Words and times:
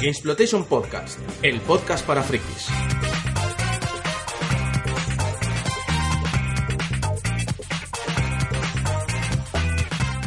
Gamesplotation 0.00 0.64
Podcast, 0.64 1.18
el 1.42 1.60
podcast 1.60 2.06
para 2.06 2.22
frikis. 2.22 2.68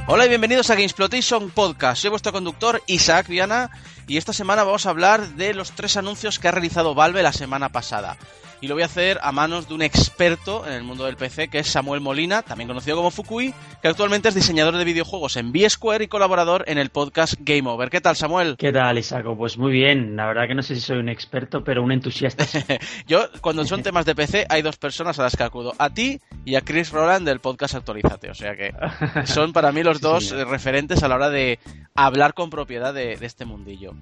Hola 0.06 0.28
y 0.28 0.30
bienvenidos 0.30 0.70
a 0.70 0.76
Gamesplotation 0.76 1.50
Podcast. 1.50 2.04
Soy 2.04 2.12
vuestro 2.12 2.32
conductor 2.32 2.84
Isaac 2.86 3.28
Viana 3.28 3.72
y 4.06 4.18
esta 4.18 4.32
semana 4.32 4.64
vamos 4.64 4.86
a 4.86 4.92
hablar 4.92 5.30
de 5.30 5.56
los 5.56 5.72
tres 5.72 5.98
anuncios 5.98 6.38
que 6.38 6.50
ha 6.50 6.52
realizado 6.52 6.94
Valve 6.94 7.24
la 7.24 7.34
semana 7.34 7.70
pasada 7.70 8.20
y 8.64 8.68
lo 8.70 8.76
voy 8.76 8.84
a 8.84 8.86
hacer 8.86 9.20
a 9.22 9.34
manos 9.34 9.68
de 9.68 9.74
un 9.74 9.82
experto 9.82 10.66
en 10.66 10.72
el 10.72 10.84
mundo 10.84 11.04
del 11.04 11.18
PC, 11.18 11.50
que 11.50 11.60
es 11.60 11.68
Samuel 11.68 12.00
Molina, 12.00 12.44
también 12.44 12.70
conocido 12.70 12.96
como 12.96 13.12
Fukui, 13.12 13.54
que 13.82 13.90
actualmente 13.90 14.30
es 14.30 14.36
diseñador 14.36 14.78
de 14.78 14.86
videojuegos 14.86 15.36
en 15.36 15.52
B-Square 15.52 16.06
y 16.06 16.08
colaborador 16.08 16.64
en 16.68 16.78
el 16.78 16.90
podcast 16.90 17.34
Game 17.40 17.70
Over. 17.70 17.90
¿Qué 17.90 18.00
tal, 18.00 18.16
Samuel? 18.16 18.56
¿Qué 18.58 18.72
tal, 18.72 18.98
Isaco? 18.98 19.36
Pues 19.36 19.58
muy 19.58 19.74
bien. 19.74 20.16
La 20.16 20.28
verdad 20.28 20.48
que 20.48 20.56
no 20.56 20.64
sé 20.64 20.76
si 20.76 20.82
soy 20.82 21.00
un 21.00 21.10
experto, 21.10 21.62
pero 21.62 21.84
un 21.84 21.92
entusiasta. 21.92 22.46
Yo, 23.06 23.28
cuando 23.42 23.66
son 23.66 23.84
temas 23.84 24.06
de 24.06 24.16
PC, 24.16 24.46
hay 24.48 24.62
dos 24.62 24.78
personas 24.78 25.20
a 25.20 25.24
las 25.24 25.36
que 25.36 25.44
acudo. 25.44 25.74
A 25.78 25.90
ti 25.90 26.22
y 26.46 26.56
a 26.56 26.62
Chris 26.62 26.90
Roland 26.92 27.28
del 27.28 27.42
podcast 27.42 27.76
Actualízate. 27.76 28.32
O 28.32 28.34
sea 28.34 28.56
que 28.56 28.74
son 29.26 29.52
para 29.52 29.74
mí 29.74 29.84
los 29.84 30.00
dos 30.00 30.30
referentes 30.30 31.04
a 31.04 31.10
la 31.10 31.16
hora 31.16 31.30
de 31.30 31.60
hablar 31.96 32.34
con 32.34 32.50
propiedad 32.50 32.94
de, 32.94 33.18
este 33.20 33.44
mundillo. 33.44 33.94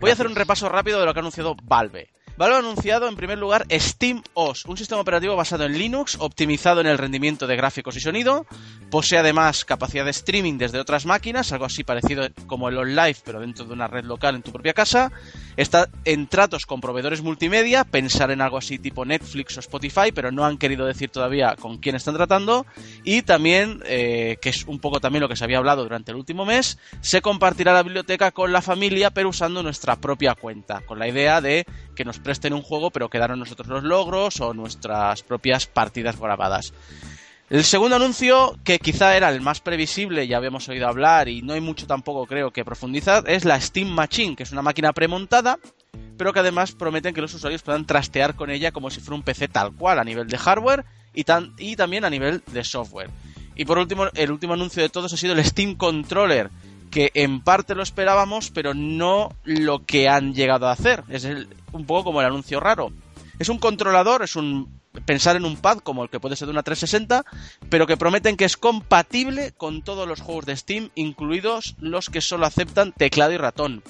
Voy 0.00 0.08
a 0.08 0.14
hacer 0.14 0.26
un 0.26 0.34
repaso 0.34 0.70
rápido 0.70 0.98
de 0.98 1.04
lo 1.04 1.12
que 1.12 1.18
ha 1.18 1.20
anunciado 1.20 1.54
Valve. 1.62 2.08
Valve 2.40 2.56
ha 2.56 2.58
anunciado 2.60 3.06
en 3.06 3.16
primer 3.16 3.36
lugar 3.36 3.66
SteamOS, 3.70 4.64
un 4.64 4.78
sistema 4.78 5.02
operativo 5.02 5.36
basado 5.36 5.66
en 5.66 5.76
Linux, 5.76 6.16
optimizado 6.20 6.80
en 6.80 6.86
el 6.86 6.96
rendimiento 6.96 7.46
de 7.46 7.54
gráficos 7.54 7.96
y 7.96 8.00
sonido. 8.00 8.46
Posee 8.90 9.18
además 9.18 9.66
capacidad 9.66 10.06
de 10.06 10.12
streaming 10.12 10.56
desde 10.56 10.80
otras 10.80 11.04
máquinas, 11.04 11.52
algo 11.52 11.66
así 11.66 11.84
parecido 11.84 12.26
como 12.46 12.70
el 12.70 12.78
OnLive, 12.78 13.18
pero 13.26 13.40
dentro 13.40 13.66
de 13.66 13.74
una 13.74 13.88
red 13.88 14.06
local 14.06 14.36
en 14.36 14.42
tu 14.42 14.52
propia 14.52 14.72
casa. 14.72 15.12
Está 15.58 15.90
en 16.06 16.28
tratos 16.28 16.64
con 16.64 16.80
proveedores 16.80 17.20
multimedia, 17.20 17.84
pensar 17.84 18.30
en 18.30 18.40
algo 18.40 18.56
así 18.56 18.78
tipo 18.78 19.04
Netflix 19.04 19.58
o 19.58 19.60
Spotify, 19.60 20.10
pero 20.14 20.32
no 20.32 20.46
han 20.46 20.56
querido 20.56 20.86
decir 20.86 21.10
todavía 21.10 21.56
con 21.56 21.76
quién 21.76 21.94
están 21.94 22.14
tratando. 22.14 22.64
Y 23.04 23.20
también, 23.20 23.82
eh, 23.84 24.38
que 24.40 24.48
es 24.48 24.64
un 24.64 24.78
poco 24.78 24.98
también 24.98 25.20
lo 25.20 25.28
que 25.28 25.36
se 25.36 25.44
había 25.44 25.58
hablado 25.58 25.82
durante 25.82 26.12
el 26.12 26.16
último 26.16 26.46
mes, 26.46 26.78
se 27.02 27.20
compartirá 27.20 27.74
la 27.74 27.82
biblioteca 27.82 28.30
con 28.30 28.50
la 28.50 28.62
familia, 28.62 29.10
pero 29.10 29.28
usando 29.28 29.62
nuestra 29.62 29.96
propia 29.96 30.34
cuenta, 30.34 30.80
con 30.86 30.98
la 30.98 31.06
idea 31.06 31.42
de 31.42 31.66
que 32.00 32.04
nos 32.06 32.18
presten 32.18 32.54
un 32.54 32.62
juego, 32.62 32.90
pero 32.90 33.10
quedaron 33.10 33.38
nosotros 33.38 33.68
los 33.68 33.84
logros 33.84 34.40
o 34.40 34.54
nuestras 34.54 35.22
propias 35.22 35.66
partidas 35.66 36.18
grabadas. 36.18 36.72
El 37.50 37.62
segundo 37.62 37.96
anuncio, 37.96 38.58
que 38.64 38.78
quizá 38.78 39.18
era 39.18 39.28
el 39.28 39.42
más 39.42 39.60
previsible, 39.60 40.26
ya 40.26 40.38
habíamos 40.38 40.66
oído 40.70 40.88
hablar 40.88 41.28
y 41.28 41.42
no 41.42 41.52
hay 41.52 41.60
mucho 41.60 41.86
tampoco 41.86 42.24
creo 42.24 42.52
que 42.52 42.64
profundizar, 42.64 43.24
es 43.28 43.44
la 43.44 43.60
Steam 43.60 43.88
Machine, 43.88 44.34
que 44.34 44.44
es 44.44 44.52
una 44.52 44.62
máquina 44.62 44.94
premontada, 44.94 45.58
pero 46.16 46.32
que 46.32 46.40
además 46.40 46.72
prometen 46.72 47.12
que 47.12 47.20
los 47.20 47.34
usuarios 47.34 47.60
puedan 47.60 47.84
trastear 47.84 48.34
con 48.34 48.48
ella 48.48 48.72
como 48.72 48.88
si 48.88 49.00
fuera 49.00 49.16
un 49.16 49.22
PC 49.22 49.48
tal 49.48 49.74
cual 49.74 49.98
a 49.98 50.04
nivel 50.04 50.26
de 50.26 50.38
hardware 50.38 50.86
y, 51.14 51.26
y 51.58 51.76
también 51.76 52.06
a 52.06 52.10
nivel 52.10 52.42
de 52.50 52.64
software. 52.64 53.10
Y 53.56 53.66
por 53.66 53.76
último, 53.76 54.06
el 54.14 54.32
último 54.32 54.54
anuncio 54.54 54.82
de 54.82 54.88
todos 54.88 55.12
ha 55.12 55.18
sido 55.18 55.34
el 55.34 55.44
Steam 55.44 55.74
Controller, 55.74 56.48
que 56.90 57.10
en 57.14 57.40
parte 57.40 57.74
lo 57.74 57.82
esperábamos, 57.82 58.50
pero 58.50 58.74
no 58.74 59.34
lo 59.44 59.84
que 59.86 60.08
han 60.08 60.34
llegado 60.34 60.68
a 60.68 60.72
hacer. 60.72 61.04
Es 61.08 61.26
un 61.72 61.86
poco 61.86 62.04
como 62.04 62.20
el 62.20 62.26
anuncio 62.26 62.60
raro. 62.60 62.92
Es 63.38 63.48
un 63.48 63.58
controlador, 63.58 64.22
es 64.22 64.36
un 64.36 64.79
pensar 65.04 65.36
en 65.36 65.44
un 65.44 65.56
pad 65.56 65.78
como 65.78 66.02
el 66.02 66.10
que 66.10 66.20
puede 66.20 66.36
ser 66.36 66.46
de 66.46 66.52
una 66.52 66.62
360, 66.62 67.24
pero 67.68 67.86
que 67.86 67.96
prometen 67.96 68.36
que 68.36 68.44
es 68.44 68.56
compatible 68.56 69.52
con 69.56 69.82
todos 69.82 70.06
los 70.06 70.20
juegos 70.20 70.46
de 70.46 70.56
Steam, 70.56 70.90
incluidos 70.94 71.76
los 71.78 72.10
que 72.10 72.20
solo 72.20 72.46
aceptan 72.46 72.92
teclado 72.92 73.32
y 73.32 73.36
ratón. 73.36 73.82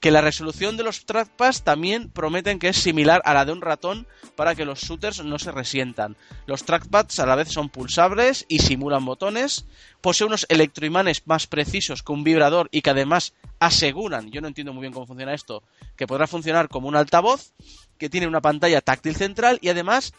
Que 0.00 0.10
la 0.10 0.20
resolución 0.20 0.76
de 0.76 0.82
los 0.82 1.06
trackpads 1.06 1.62
también 1.62 2.10
prometen 2.10 2.58
que 2.58 2.68
es 2.68 2.76
similar 2.76 3.22
a 3.24 3.34
la 3.34 3.44
de 3.44 3.52
un 3.52 3.60
ratón 3.60 4.06
para 4.34 4.54
que 4.54 4.64
los 4.64 4.80
shooters 4.80 5.24
no 5.24 5.38
se 5.38 5.52
resientan. 5.52 6.16
Los 6.46 6.64
trackpads 6.64 7.20
a 7.20 7.26
la 7.26 7.36
vez 7.36 7.48
son 7.48 7.68
pulsables 7.68 8.44
y 8.48 8.58
simulan 8.58 9.04
botones. 9.04 9.66
Posee 10.00 10.26
unos 10.26 10.46
electroimanes 10.48 11.22
más 11.26 11.46
precisos 11.46 12.02
que 12.02 12.12
un 12.12 12.24
vibrador 12.24 12.68
y 12.72 12.82
que 12.82 12.90
además 12.90 13.32
aseguran, 13.60 14.32
yo 14.32 14.40
no 14.40 14.48
entiendo 14.48 14.72
muy 14.72 14.80
bien 14.80 14.92
cómo 14.92 15.06
funciona 15.06 15.34
esto, 15.34 15.62
que 15.96 16.08
podrá 16.08 16.26
funcionar 16.26 16.68
como 16.68 16.88
un 16.88 16.96
altavoz, 16.96 17.52
que 17.96 18.10
tiene 18.10 18.26
una 18.26 18.40
pantalla 18.40 18.80
táctil 18.80 19.14
central 19.14 19.60
y 19.62 19.68
además 19.68 20.12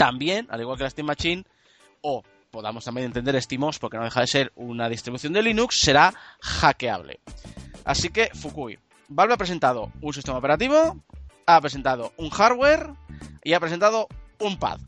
también, 0.00 0.46
al 0.48 0.62
igual 0.62 0.78
que 0.78 0.84
la 0.84 0.88
Steam 0.88 1.06
Machine, 1.06 1.44
o 2.00 2.22
podamos 2.50 2.82
también 2.86 3.04
entender 3.04 3.38
SteamOS 3.42 3.78
porque 3.78 3.98
no 3.98 4.04
deja 4.04 4.22
de 4.22 4.26
ser 4.28 4.52
una 4.56 4.88
distribución 4.88 5.34
de 5.34 5.42
Linux, 5.42 5.78
será 5.78 6.14
hackeable. 6.40 7.20
Así 7.84 8.08
que, 8.08 8.30
Fukui, 8.32 8.78
Valve 9.08 9.34
ha 9.34 9.36
presentado 9.36 9.92
un 10.00 10.14
sistema 10.14 10.38
operativo, 10.38 10.96
ha 11.44 11.60
presentado 11.60 12.14
un 12.16 12.30
hardware 12.30 12.94
y 13.44 13.52
ha 13.52 13.60
presentado 13.60 14.08
un 14.38 14.58
pad. 14.58 14.80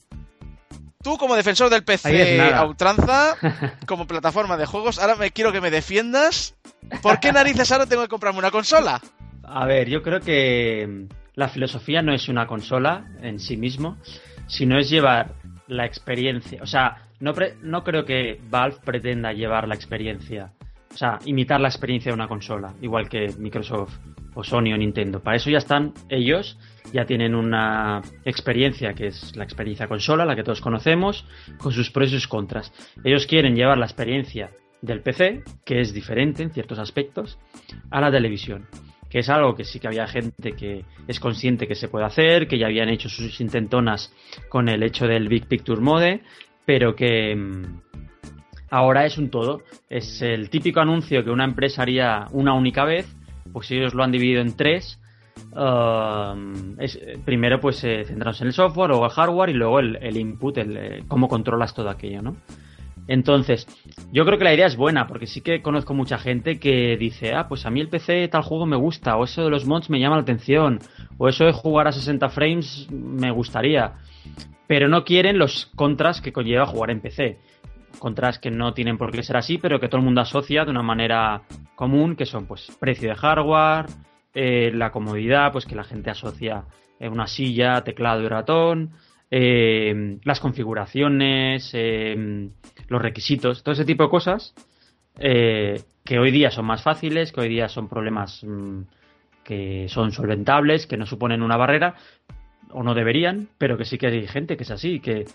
Tú, 1.02 1.18
como 1.18 1.36
defensor 1.36 1.68
del 1.68 1.84
PC 1.84 2.40
a 2.40 2.64
ultranza, 2.64 3.36
como 3.86 4.06
plataforma 4.06 4.56
de 4.56 4.64
juegos, 4.64 4.98
ahora 4.98 5.16
me 5.16 5.30
quiero 5.30 5.52
que 5.52 5.60
me 5.60 5.70
defiendas. 5.70 6.56
¿Por 7.02 7.20
qué 7.20 7.32
narices 7.32 7.70
ahora 7.70 7.84
tengo 7.84 8.00
que 8.00 8.08
comprarme 8.08 8.38
una 8.38 8.50
consola? 8.50 8.98
A 9.42 9.66
ver, 9.66 9.90
yo 9.90 10.02
creo 10.02 10.20
que 10.20 11.06
la 11.34 11.50
filosofía 11.50 12.00
no 12.00 12.14
es 12.14 12.30
una 12.30 12.46
consola 12.46 13.04
en 13.20 13.40
sí 13.40 13.58
mismo, 13.58 13.98
sino 14.46 14.78
es 14.78 14.90
llevar 14.90 15.34
la 15.68 15.86
experiencia. 15.86 16.62
O 16.62 16.66
sea, 16.66 17.08
no, 17.20 17.32
no 17.62 17.84
creo 17.84 18.04
que 18.04 18.40
Valve 18.50 18.78
pretenda 18.84 19.32
llevar 19.32 19.68
la 19.68 19.74
experiencia, 19.74 20.52
o 20.92 20.96
sea, 20.96 21.18
imitar 21.24 21.60
la 21.60 21.68
experiencia 21.68 22.10
de 22.10 22.14
una 22.14 22.28
consola, 22.28 22.74
igual 22.80 23.08
que 23.08 23.32
Microsoft 23.38 23.98
o 24.34 24.44
Sony 24.44 24.72
o 24.74 24.76
Nintendo. 24.76 25.20
Para 25.20 25.36
eso 25.36 25.50
ya 25.50 25.58
están 25.58 25.92
ellos, 26.08 26.58
ya 26.92 27.04
tienen 27.04 27.34
una 27.34 28.02
experiencia 28.24 28.94
que 28.94 29.06
es 29.08 29.36
la 29.36 29.44
experiencia 29.44 29.86
consola, 29.86 30.24
la 30.24 30.36
que 30.36 30.42
todos 30.42 30.60
conocemos, 30.60 31.26
con 31.58 31.72
sus 31.72 31.90
pros 31.90 32.08
y 32.08 32.14
sus 32.14 32.28
contras. 32.28 32.72
Ellos 33.04 33.26
quieren 33.26 33.54
llevar 33.54 33.78
la 33.78 33.86
experiencia 33.86 34.50
del 34.80 35.00
PC, 35.00 35.44
que 35.64 35.80
es 35.80 35.94
diferente 35.94 36.42
en 36.42 36.50
ciertos 36.50 36.78
aspectos, 36.78 37.38
a 37.90 38.00
la 38.00 38.10
televisión 38.10 38.66
que 39.12 39.18
es 39.18 39.28
algo 39.28 39.54
que 39.54 39.64
sí 39.64 39.78
que 39.78 39.88
había 39.88 40.06
gente 40.06 40.52
que 40.52 40.86
es 41.06 41.20
consciente 41.20 41.68
que 41.68 41.74
se 41.74 41.88
puede 41.88 42.06
hacer, 42.06 42.48
que 42.48 42.56
ya 42.56 42.64
habían 42.64 42.88
hecho 42.88 43.10
sus 43.10 43.42
intentonas 43.42 44.10
con 44.48 44.70
el 44.70 44.82
hecho 44.82 45.06
del 45.06 45.28
Big 45.28 45.46
Picture 45.46 45.82
Mode, 45.82 46.22
pero 46.64 46.96
que 46.96 47.36
mm, 47.36 47.82
ahora 48.70 49.04
es 49.04 49.18
un 49.18 49.28
todo. 49.28 49.60
Es 49.90 50.22
el 50.22 50.48
típico 50.48 50.80
anuncio 50.80 51.22
que 51.22 51.30
una 51.30 51.44
empresa 51.44 51.82
haría 51.82 52.24
una 52.30 52.54
única 52.54 52.86
vez, 52.86 53.06
pues 53.52 53.70
ellos 53.70 53.92
lo 53.92 54.02
han 54.02 54.12
dividido 54.12 54.40
en 54.40 54.56
tres. 54.56 54.98
Um, 55.54 56.76
primero 57.26 57.60
pues 57.60 57.84
eh, 57.84 58.04
centrarnos 58.06 58.40
en 58.40 58.46
el 58.46 58.52
software 58.54 58.92
o 58.92 59.04
el 59.04 59.10
hardware 59.10 59.50
y 59.50 59.54
luego 59.54 59.80
el, 59.80 60.16
input, 60.16 60.56
el, 60.56 60.76
eh, 60.76 61.04
cómo 61.06 61.28
controlas 61.28 61.74
todo 61.74 61.90
aquello, 61.90 62.22
¿no? 62.22 62.36
Entonces, 63.12 63.66
yo 64.10 64.24
creo 64.24 64.38
que 64.38 64.44
la 64.44 64.54
idea 64.54 64.64
es 64.64 64.74
buena, 64.74 65.06
porque 65.06 65.26
sí 65.26 65.42
que 65.42 65.60
conozco 65.60 65.92
mucha 65.92 66.16
gente 66.16 66.58
que 66.58 66.96
dice, 66.96 67.34
ah, 67.34 67.46
pues 67.46 67.66
a 67.66 67.70
mí 67.70 67.78
el 67.78 67.90
PC 67.90 68.26
tal 68.28 68.40
juego 68.40 68.64
me 68.64 68.74
gusta, 68.74 69.18
o 69.18 69.24
eso 69.24 69.44
de 69.44 69.50
los 69.50 69.66
mods 69.66 69.90
me 69.90 70.00
llama 70.00 70.16
la 70.16 70.22
atención, 70.22 70.78
o 71.18 71.28
eso 71.28 71.44
de 71.44 71.52
jugar 71.52 71.86
a 71.86 71.92
60 71.92 72.30
frames 72.30 72.88
me 72.90 73.30
gustaría, 73.30 73.96
pero 74.66 74.88
no 74.88 75.04
quieren 75.04 75.36
los 75.36 75.66
contras 75.76 76.22
que 76.22 76.32
conlleva 76.32 76.64
jugar 76.64 76.90
en 76.90 77.02
PC. 77.02 77.38
Contras 77.98 78.38
que 78.38 78.50
no 78.50 78.72
tienen 78.72 78.96
por 78.96 79.12
qué 79.12 79.22
ser 79.22 79.36
así, 79.36 79.58
pero 79.58 79.78
que 79.78 79.88
todo 79.88 79.98
el 79.98 80.06
mundo 80.06 80.22
asocia 80.22 80.64
de 80.64 80.70
una 80.70 80.82
manera 80.82 81.42
común, 81.74 82.16
que 82.16 82.24
son 82.24 82.46
pues 82.46 82.74
precio 82.80 83.10
de 83.10 83.14
hardware, 83.14 83.90
eh, 84.32 84.70
la 84.72 84.90
comodidad, 84.90 85.52
pues 85.52 85.66
que 85.66 85.74
la 85.74 85.84
gente 85.84 86.08
asocia 86.08 86.64
una 86.98 87.26
silla, 87.26 87.84
teclado 87.84 88.22
y 88.22 88.28
ratón, 88.28 88.92
eh, 89.34 90.18
las 90.24 90.40
configuraciones, 90.40 91.70
eh, 91.72 92.50
los 92.88 93.02
requisitos, 93.02 93.62
todo 93.62 93.72
ese 93.72 93.84
tipo 93.84 94.04
de 94.04 94.10
cosas 94.10 94.54
eh, 95.18 95.82
que 96.04 96.18
hoy 96.18 96.30
día 96.30 96.50
son 96.50 96.66
más 96.66 96.82
fáciles, 96.82 97.32
que 97.32 97.40
hoy 97.40 97.48
día 97.48 97.68
son 97.68 97.88
problemas 97.88 98.42
mm, 98.44 98.82
que 99.44 99.86
son 99.88 100.12
solventables, 100.12 100.86
que 100.86 100.96
no 100.96 101.06
suponen 101.06 101.42
una 101.42 101.56
barrera, 101.56 101.94
o 102.70 102.82
no 102.82 102.94
deberían, 102.94 103.48
pero 103.58 103.76
que 103.76 103.84
sí 103.84 103.98
que 103.98 104.06
hay 104.06 104.26
gente 104.26 104.56
que 104.56 104.62
es 104.62 104.70
así, 104.70 105.00
que 105.00 105.26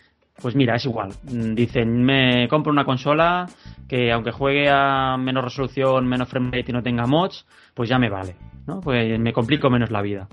pues 0.42 0.56
mira, 0.56 0.76
es 0.76 0.86
igual. 0.86 1.10
Mm, 1.24 1.56
dicen, 1.56 2.04
me 2.04 2.48
compro 2.48 2.72
una 2.72 2.86
consola 2.86 3.48
que 3.88 4.12
aunque 4.12 4.32
juegue 4.32 4.70
a 4.70 5.18
menos 5.18 5.44
resolución, 5.44 6.08
menos 6.08 6.30
frame 6.30 6.52
rate 6.52 6.72
y 6.72 6.74
no 6.74 6.84
tenga 6.84 7.06
mods, 7.06 7.46
pues 7.74 7.90
ya 7.90 7.98
me 7.98 8.10
vale, 8.10 8.36
¿no? 8.66 8.80
Pues 8.82 9.20
me 9.20 9.34
complico 9.34 9.70
menos 9.70 9.92
la 9.92 10.02
vida. 10.02 10.28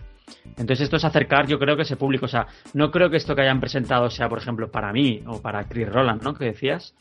Entonces 0.44 0.82
esto 0.82 0.96
es 0.96 1.04
acercar, 1.04 1.46
yo 1.46 1.58
creo 1.58 1.76
que 1.76 1.82
ese 1.82 1.96
público, 1.96 2.26
o 2.26 2.28
sea, 2.28 2.46
no 2.74 2.90
creo 2.90 3.10
que 3.10 3.16
esto 3.16 3.34
que 3.34 3.42
hayan 3.42 3.60
presentado 3.60 4.10
sea, 4.10 4.28
por 4.28 4.38
ejemplo, 4.38 4.70
para 4.70 4.92
mí 4.92 5.22
o 5.26 5.40
para 5.40 5.64
Chris 5.68 5.88
Roland, 5.88 6.22
¿no? 6.22 6.34
Que 6.34 6.46
decías, 6.46 6.94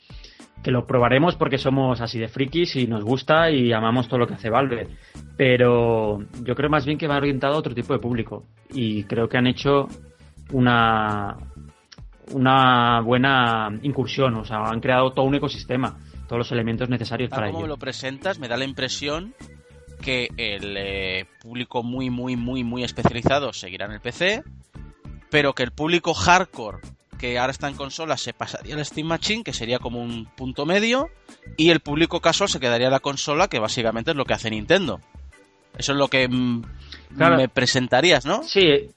que 0.64 0.72
lo 0.72 0.88
probaremos 0.88 1.36
porque 1.36 1.58
somos 1.58 2.00
así 2.02 2.20
de 2.20 2.30
frikis 2.30 2.78
y 2.78 2.88
nos 2.88 3.04
gusta 3.04 3.52
y 3.52 3.74
amamos 3.74 4.08
todo 4.08 4.20
lo 4.20 4.28
que 4.28 4.36
hace 4.36 4.50
Valve. 4.50 4.88
Pero 5.36 6.24
yo 6.44 6.56
creo 6.56 6.70
más 6.70 6.86
bien 6.86 6.98
que 6.98 7.08
va 7.08 7.18
orientado 7.18 7.56
a 7.56 7.58
otro 7.58 7.76
tipo 7.76 7.94
de 7.94 8.00
público 8.00 8.46
y 8.72 9.04
creo 9.04 9.28
que 9.28 9.38
han 9.38 9.48
hecho 9.48 9.88
una, 10.52 11.36
una 12.32 13.02
buena 13.02 13.70
incursión, 13.82 14.36
o 14.36 14.46
sea, 14.46 14.64
han 14.64 14.80
creado 14.80 15.12
todo 15.12 15.26
un 15.26 15.36
ecosistema, 15.36 15.98
todos 16.28 16.40
los 16.40 16.52
elementos 16.52 16.90
necesarios 16.90 17.30
para 17.30 17.48
ello. 17.48 17.56
Como 17.56 17.68
lo 17.68 17.78
presentas, 17.78 18.40
me 18.40 18.48
da 18.48 18.56
la 18.56 18.66
impresión 18.66 19.36
que 20.04 20.30
el 20.38 20.76
eh, 20.78 21.26
público 21.42 21.82
muy, 21.84 22.10
muy, 22.10 22.36
muy, 22.36 22.64
muy 22.64 22.84
especializado 22.84 23.54
seguirá 23.54 23.86
en 23.86 23.94
el 23.94 24.02
PC, 24.02 24.44
pero 25.30 25.54
que 25.54 25.64
el 25.64 25.72
público 25.72 26.14
hardcore 26.14 26.80
que 27.18 27.40
ahora 27.40 27.52
está 27.52 27.70
en 27.70 27.76
consola 27.76 28.18
se 28.18 28.34
pasaría 28.34 28.76
al 28.76 28.86
Steam 28.86 29.08
Machine, 29.08 29.44
que 29.44 29.54
sería 29.54 29.80
como 29.80 30.02
un 30.02 30.26
punto 30.26 30.66
medio, 30.66 31.10
y 31.56 31.70
el 31.70 31.80
público 31.80 32.20
casual 32.20 32.50
se 32.50 32.60
quedaría 32.60 32.88
en 32.88 32.94
la 32.94 33.00
consola, 33.00 33.48
que 33.48 33.60
básicamente 33.60 34.12
es 34.12 34.18
lo 34.18 34.26
que 34.26 34.34
hace 34.34 34.50
Nintendo. 34.50 35.00
Eso 35.78 35.94
es 35.94 35.98
lo 35.98 36.10
que 36.10 36.28
mm, 36.28 36.64
me 37.12 37.48
presentarías, 37.48 38.26
¿no? 38.26 38.44
Sí, 38.44 38.90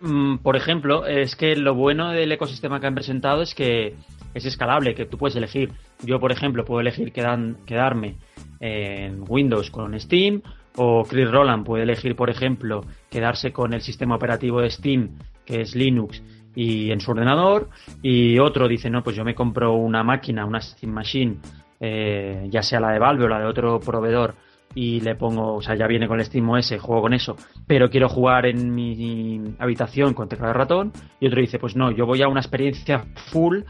Mm, 0.00 0.38
por 0.38 0.56
ejemplo, 0.56 1.06
es 1.06 1.34
que 1.34 1.56
lo 1.56 1.74
bueno 1.74 2.10
del 2.10 2.30
ecosistema 2.30 2.80
que 2.80 2.86
han 2.86 2.94
presentado 2.94 3.42
es 3.42 3.54
que 3.54 3.96
es 4.34 4.44
escalable, 4.44 4.94
que 4.94 5.06
tú 5.06 5.18
puedes 5.18 5.36
elegir. 5.36 5.72
Yo, 6.02 6.20
por 6.20 6.32
ejemplo, 6.32 6.64
puedo 6.64 6.80
elegir 6.80 7.12
quedarme 7.12 8.16
en 8.60 9.24
Windows 9.28 9.70
con 9.70 9.98
Steam, 9.98 10.42
o 10.76 11.04
Chris 11.04 11.30
Roland 11.30 11.64
puede 11.64 11.82
elegir, 11.82 12.14
por 12.14 12.30
ejemplo, 12.30 12.84
quedarse 13.10 13.52
con 13.52 13.74
el 13.74 13.80
sistema 13.80 14.16
operativo 14.16 14.60
de 14.60 14.70
Steam, 14.70 15.18
que 15.44 15.60
es 15.62 15.74
Linux, 15.74 16.22
y 16.54 16.90
en 16.90 17.00
su 17.00 17.10
ordenador, 17.10 17.68
y 18.02 18.38
otro 18.38 18.68
dice, 18.68 18.90
no, 18.90 19.02
pues 19.02 19.16
yo 19.16 19.24
me 19.24 19.34
compro 19.34 19.74
una 19.74 20.02
máquina, 20.02 20.44
una 20.44 20.60
Steam 20.60 20.92
Machine, 20.92 21.36
eh, 21.80 22.46
ya 22.50 22.62
sea 22.62 22.80
la 22.80 22.90
de 22.90 22.98
Valve 22.98 23.24
o 23.24 23.28
la 23.28 23.40
de 23.40 23.46
otro 23.46 23.80
proveedor, 23.80 24.34
y 24.74 25.00
le 25.00 25.14
pongo, 25.14 25.54
o 25.54 25.62
sea, 25.62 25.74
ya 25.74 25.86
viene 25.86 26.06
con 26.06 26.20
el 26.20 26.26
SteamOS, 26.26 26.76
juego 26.78 27.02
con 27.02 27.14
eso, 27.14 27.36
pero 27.66 27.90
quiero 27.90 28.08
jugar 28.08 28.46
en 28.46 28.74
mi 28.74 29.40
habitación 29.58 30.14
con 30.14 30.28
teclado 30.28 30.52
de 30.52 30.58
ratón, 30.58 30.92
y 31.20 31.26
otro 31.26 31.40
dice, 31.40 31.58
pues 31.58 31.74
no, 31.74 31.90
yo 31.90 32.06
voy 32.06 32.22
a 32.22 32.28
una 32.28 32.40
experiencia 32.40 33.04
full 33.30 33.62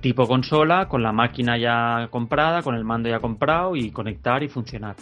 tipo 0.00 0.26
consola, 0.26 0.88
con 0.88 1.02
la 1.02 1.12
máquina 1.12 1.56
ya 1.56 2.08
comprada, 2.10 2.62
con 2.62 2.74
el 2.74 2.84
mando 2.84 3.08
ya 3.08 3.20
comprado 3.20 3.76
y 3.76 3.90
conectar 3.90 4.42
y 4.42 4.48
funcionar. 4.48 4.96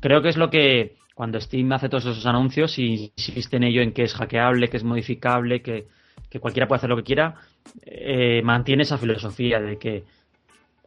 Creo 0.00 0.22
que 0.22 0.30
es 0.30 0.36
lo 0.36 0.48
que 0.48 0.96
cuando 1.14 1.40
Steam 1.40 1.72
hace 1.72 1.88
todos 1.88 2.06
esos 2.06 2.26
anuncios 2.26 2.78
y 2.78 3.12
insiste 3.16 3.56
en 3.56 3.64
ello 3.64 3.82
en 3.82 3.92
que 3.92 4.02
es 4.04 4.14
hackeable, 4.14 4.68
que 4.68 4.76
es 4.76 4.84
modificable, 4.84 5.62
que, 5.62 5.86
cualquiera 6.40 6.68
puede 6.68 6.78
hacer 6.78 6.90
lo 6.90 6.96
que 6.96 7.02
quiera, 7.02 7.36
eh, 7.82 8.42
mantiene 8.44 8.82
esa 8.82 8.98
filosofía 8.98 9.58
de 9.58 9.78
que 9.78 10.04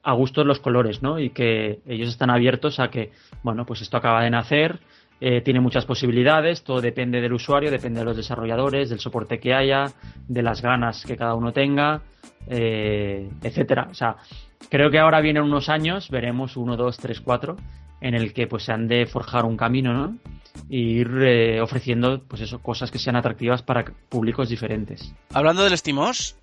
a 0.03 0.13
gusto 0.13 0.43
los 0.43 0.59
colores, 0.59 1.01
¿no? 1.01 1.19
Y 1.19 1.31
que 1.31 1.79
ellos 1.87 2.09
están 2.09 2.29
abiertos 2.29 2.79
a 2.79 2.89
que, 2.89 3.11
bueno, 3.41 3.65
pues 3.65 3.81
esto 3.81 3.97
acaba 3.97 4.23
de 4.23 4.29
nacer, 4.29 4.79
eh, 5.21 5.42
tiene 5.42 5.60
muchas 5.60 5.86
posibilidades, 5.86 6.63
todo 6.63 6.81
depende 6.81 7.19
del 7.19 7.33
usuario, 7.33 7.69
depende 7.69 8.00
de 8.00 8.06
los 8.06 8.16
desarrolladores, 8.16 8.89
del 8.89 9.00
soporte 9.00 9.39
que 9.39 9.54
haya, 9.54 9.86
de 10.27 10.42
las 10.42 10.62
ganas 10.62 11.04
que 11.06 11.18
cada 11.18 11.36
uno 11.36 11.51
tenga, 11.51 12.01
eh, 12.48 13.30
etcétera. 13.44 13.88
O 13.92 13.94
sea, 13.94 14.16
creo 14.69 14.89
que 14.89 15.00
ahora 15.00 15.19
vienen 15.19 15.44
unos 15.44 15.69
años, 15.69 16.10
veremos 16.10 16.56
uno, 16.56 16.77
dos, 16.77 16.98
tres, 16.98 17.19
cuatro, 17.19 17.57
en 18.01 18.16
el 18.16 18.33
que 18.33 18.48
pues 18.48 18.63
se 18.63 18.71
han 18.71 18.88
de 18.88 19.06
forjar 19.06 19.45
un 19.45 19.57
camino, 19.57 19.94
¿no? 19.94 20.18
Y 20.69 21.00
ir 21.00 21.10
eh, 21.22 21.62
ofreciendo, 21.62 22.22
pues 22.27 22.42
eso, 22.42 22.60
cosas 22.60 22.89
que 22.89 22.98
sean 22.98 23.15
atractivas 23.15 23.62
para 23.62 23.83
públicos 24.07 24.50
diferentes. 24.50 25.13
Hablando 25.33 25.63
del 25.63 25.77
Steamos, 25.77 26.38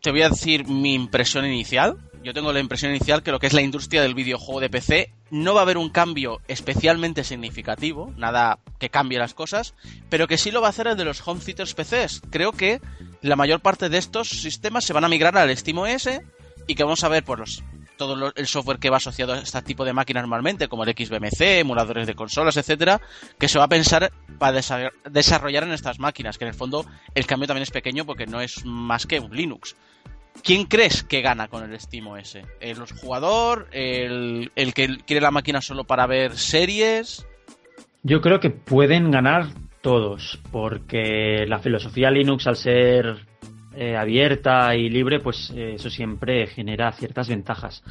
te 0.00 0.10
voy 0.10 0.22
a 0.22 0.30
decir 0.30 0.66
mi 0.66 0.94
impresión 0.94 1.44
inicial 1.44 1.98
yo 2.26 2.34
tengo 2.34 2.52
la 2.52 2.58
impresión 2.58 2.90
inicial 2.90 3.22
que 3.22 3.30
lo 3.30 3.38
que 3.38 3.46
es 3.46 3.52
la 3.52 3.62
industria 3.62 4.02
del 4.02 4.14
videojuego 4.16 4.60
de 4.60 4.68
PC 4.68 5.12
no 5.30 5.54
va 5.54 5.60
a 5.60 5.62
haber 5.62 5.78
un 5.78 5.90
cambio 5.90 6.40
especialmente 6.48 7.24
significativo, 7.24 8.12
nada 8.16 8.58
que 8.78 8.90
cambie 8.90 9.18
las 9.18 9.34
cosas, 9.34 9.74
pero 10.08 10.28
que 10.28 10.38
sí 10.38 10.50
lo 10.50 10.60
va 10.60 10.68
a 10.68 10.70
hacer 10.70 10.86
el 10.86 10.96
de 10.96 11.04
los 11.04 11.26
home 11.26 11.40
theaters 11.40 11.74
PCs. 11.74 12.22
Creo 12.30 12.52
que 12.52 12.80
la 13.22 13.36
mayor 13.36 13.60
parte 13.60 13.88
de 13.88 13.98
estos 13.98 14.28
sistemas 14.28 14.84
se 14.84 14.92
van 14.92 15.04
a 15.04 15.08
migrar 15.08 15.36
al 15.36 15.56
SteamOS 15.56 16.08
y 16.66 16.74
que 16.74 16.84
vamos 16.84 17.04
a 17.04 17.08
ver 17.08 17.24
por 17.24 17.40
los 17.40 17.62
todo 17.96 18.32
el 18.34 18.46
software 18.46 18.78
que 18.78 18.90
va 18.90 18.98
asociado 18.98 19.32
a 19.32 19.38
este 19.38 19.62
tipo 19.62 19.84
de 19.84 19.92
máquinas 19.92 20.22
normalmente, 20.22 20.68
como 20.68 20.84
el 20.84 20.94
XBMC, 20.94 21.40
emuladores 21.40 22.06
de 22.06 22.14
consolas, 22.14 22.56
etcétera, 22.56 23.00
que 23.38 23.48
se 23.48 23.58
va 23.58 23.64
a 23.64 23.68
pensar 23.68 24.12
para 24.38 24.60
desarrollar 25.10 25.64
en 25.64 25.72
estas 25.72 25.98
máquinas, 25.98 26.36
que 26.38 26.44
en 26.44 26.48
el 26.48 26.54
fondo 26.54 26.84
el 27.14 27.26
cambio 27.26 27.46
también 27.46 27.62
es 27.62 27.70
pequeño 27.70 28.04
porque 28.04 28.26
no 28.26 28.40
es 28.40 28.64
más 28.64 29.06
que 29.06 29.18
un 29.18 29.34
Linux. 29.34 29.76
¿Quién 30.42 30.64
crees 30.64 31.02
que 31.02 31.22
gana 31.22 31.48
con 31.48 31.70
el 31.70 31.80
SteamOS? 31.80 32.38
¿El 32.60 32.76
jugador? 33.00 33.68
El, 33.72 34.52
¿El 34.54 34.74
que 34.74 34.98
quiere 35.06 35.20
la 35.20 35.30
máquina 35.30 35.60
solo 35.60 35.84
para 35.84 36.06
ver 36.06 36.36
series? 36.36 37.26
Yo 38.02 38.20
creo 38.20 38.38
que 38.38 38.50
pueden 38.50 39.10
ganar 39.10 39.48
todos, 39.80 40.40
porque 40.52 41.44
la 41.46 41.58
filosofía 41.58 42.10
Linux 42.10 42.46
al 42.46 42.56
ser 42.56 43.26
eh, 43.74 43.96
abierta 43.96 44.74
y 44.74 44.88
libre, 44.88 45.20
pues 45.20 45.52
eh, 45.54 45.74
eso 45.74 45.90
siempre 45.90 46.46
genera 46.46 46.90
ciertas 46.92 47.28
ventajas. 47.28 47.82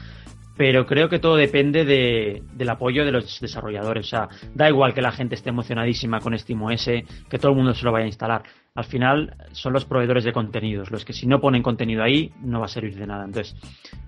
Pero 0.57 0.85
creo 0.85 1.09
que 1.09 1.19
todo 1.19 1.35
depende 1.35 1.83
de, 1.83 2.43
del 2.53 2.69
apoyo 2.69 3.03
de 3.03 3.11
los 3.11 3.39
desarrolladores. 3.41 4.05
O 4.07 4.09
sea, 4.09 4.29
da 4.53 4.69
igual 4.69 4.93
que 4.93 5.01
la 5.01 5.11
gente 5.11 5.35
esté 5.35 5.49
emocionadísima 5.49 6.19
con 6.19 6.37
SteamOS, 6.37 6.85
que 7.29 7.39
todo 7.39 7.51
el 7.51 7.57
mundo 7.57 7.73
se 7.73 7.83
lo 7.83 7.91
vaya 7.91 8.05
a 8.05 8.07
instalar 8.07 8.43
al 8.75 8.83
final 8.83 9.35
son 9.53 9.71
los 9.71 9.85
proveedores 9.85 10.25
de 10.25 10.33
contenidos, 10.33 10.91
los 10.91 11.05
que 11.05 11.13
si 11.13 11.25
no 11.27 11.39
ponen 11.39 11.63
contenido 11.63 12.03
ahí 12.03 12.33
no 12.41 12.59
va 12.59 12.65
a 12.65 12.69
servir 12.69 12.95
de 12.97 13.07
nada. 13.07 13.23
Entonces, 13.23 13.55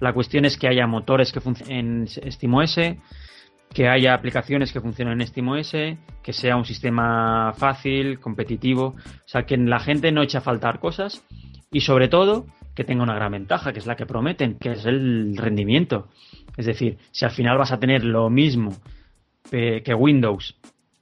la 0.01 0.13
cuestión 0.13 0.43
es 0.43 0.57
que 0.57 0.67
haya 0.67 0.85
motores 0.85 1.31
que 1.31 1.39
funcionen 1.39 2.05
en 2.11 2.31
SteamOS, 2.31 2.79
que 3.73 3.87
haya 3.87 4.13
aplicaciones 4.13 4.73
que 4.73 4.81
funcionen 4.81 5.21
en 5.21 5.27
SteamOS, 5.27 5.71
que 6.21 6.33
sea 6.33 6.57
un 6.57 6.65
sistema 6.65 7.53
fácil, 7.55 8.19
competitivo, 8.19 8.87
o 8.87 9.27
sea, 9.27 9.45
que 9.45 9.55
la 9.55 9.79
gente 9.79 10.11
no 10.11 10.21
eche 10.21 10.37
a 10.37 10.41
faltar 10.41 10.79
cosas 10.79 11.25
y 11.71 11.79
sobre 11.79 12.09
todo 12.09 12.45
que 12.77 12.83
tenga 12.83 13.01
una 13.01 13.15
gran 13.15 13.31
ventaja, 13.31 13.73
que 13.73 13.79
es 13.79 13.87
la 13.87 13.95
que 13.95 14.05
prometen, 14.05 14.59
que 14.59 14.73
es 14.73 14.85
el 14.85 15.35
rendimiento. 15.35 16.09
Es 16.55 16.67
decir, 16.67 16.99
si 17.09 17.25
al 17.25 17.31
final 17.31 17.57
vas 17.57 17.71
a 17.71 17.79
tener 17.79 18.03
lo 18.03 18.29
mismo 18.29 18.71
que 19.49 19.95
Windows, 19.97 20.55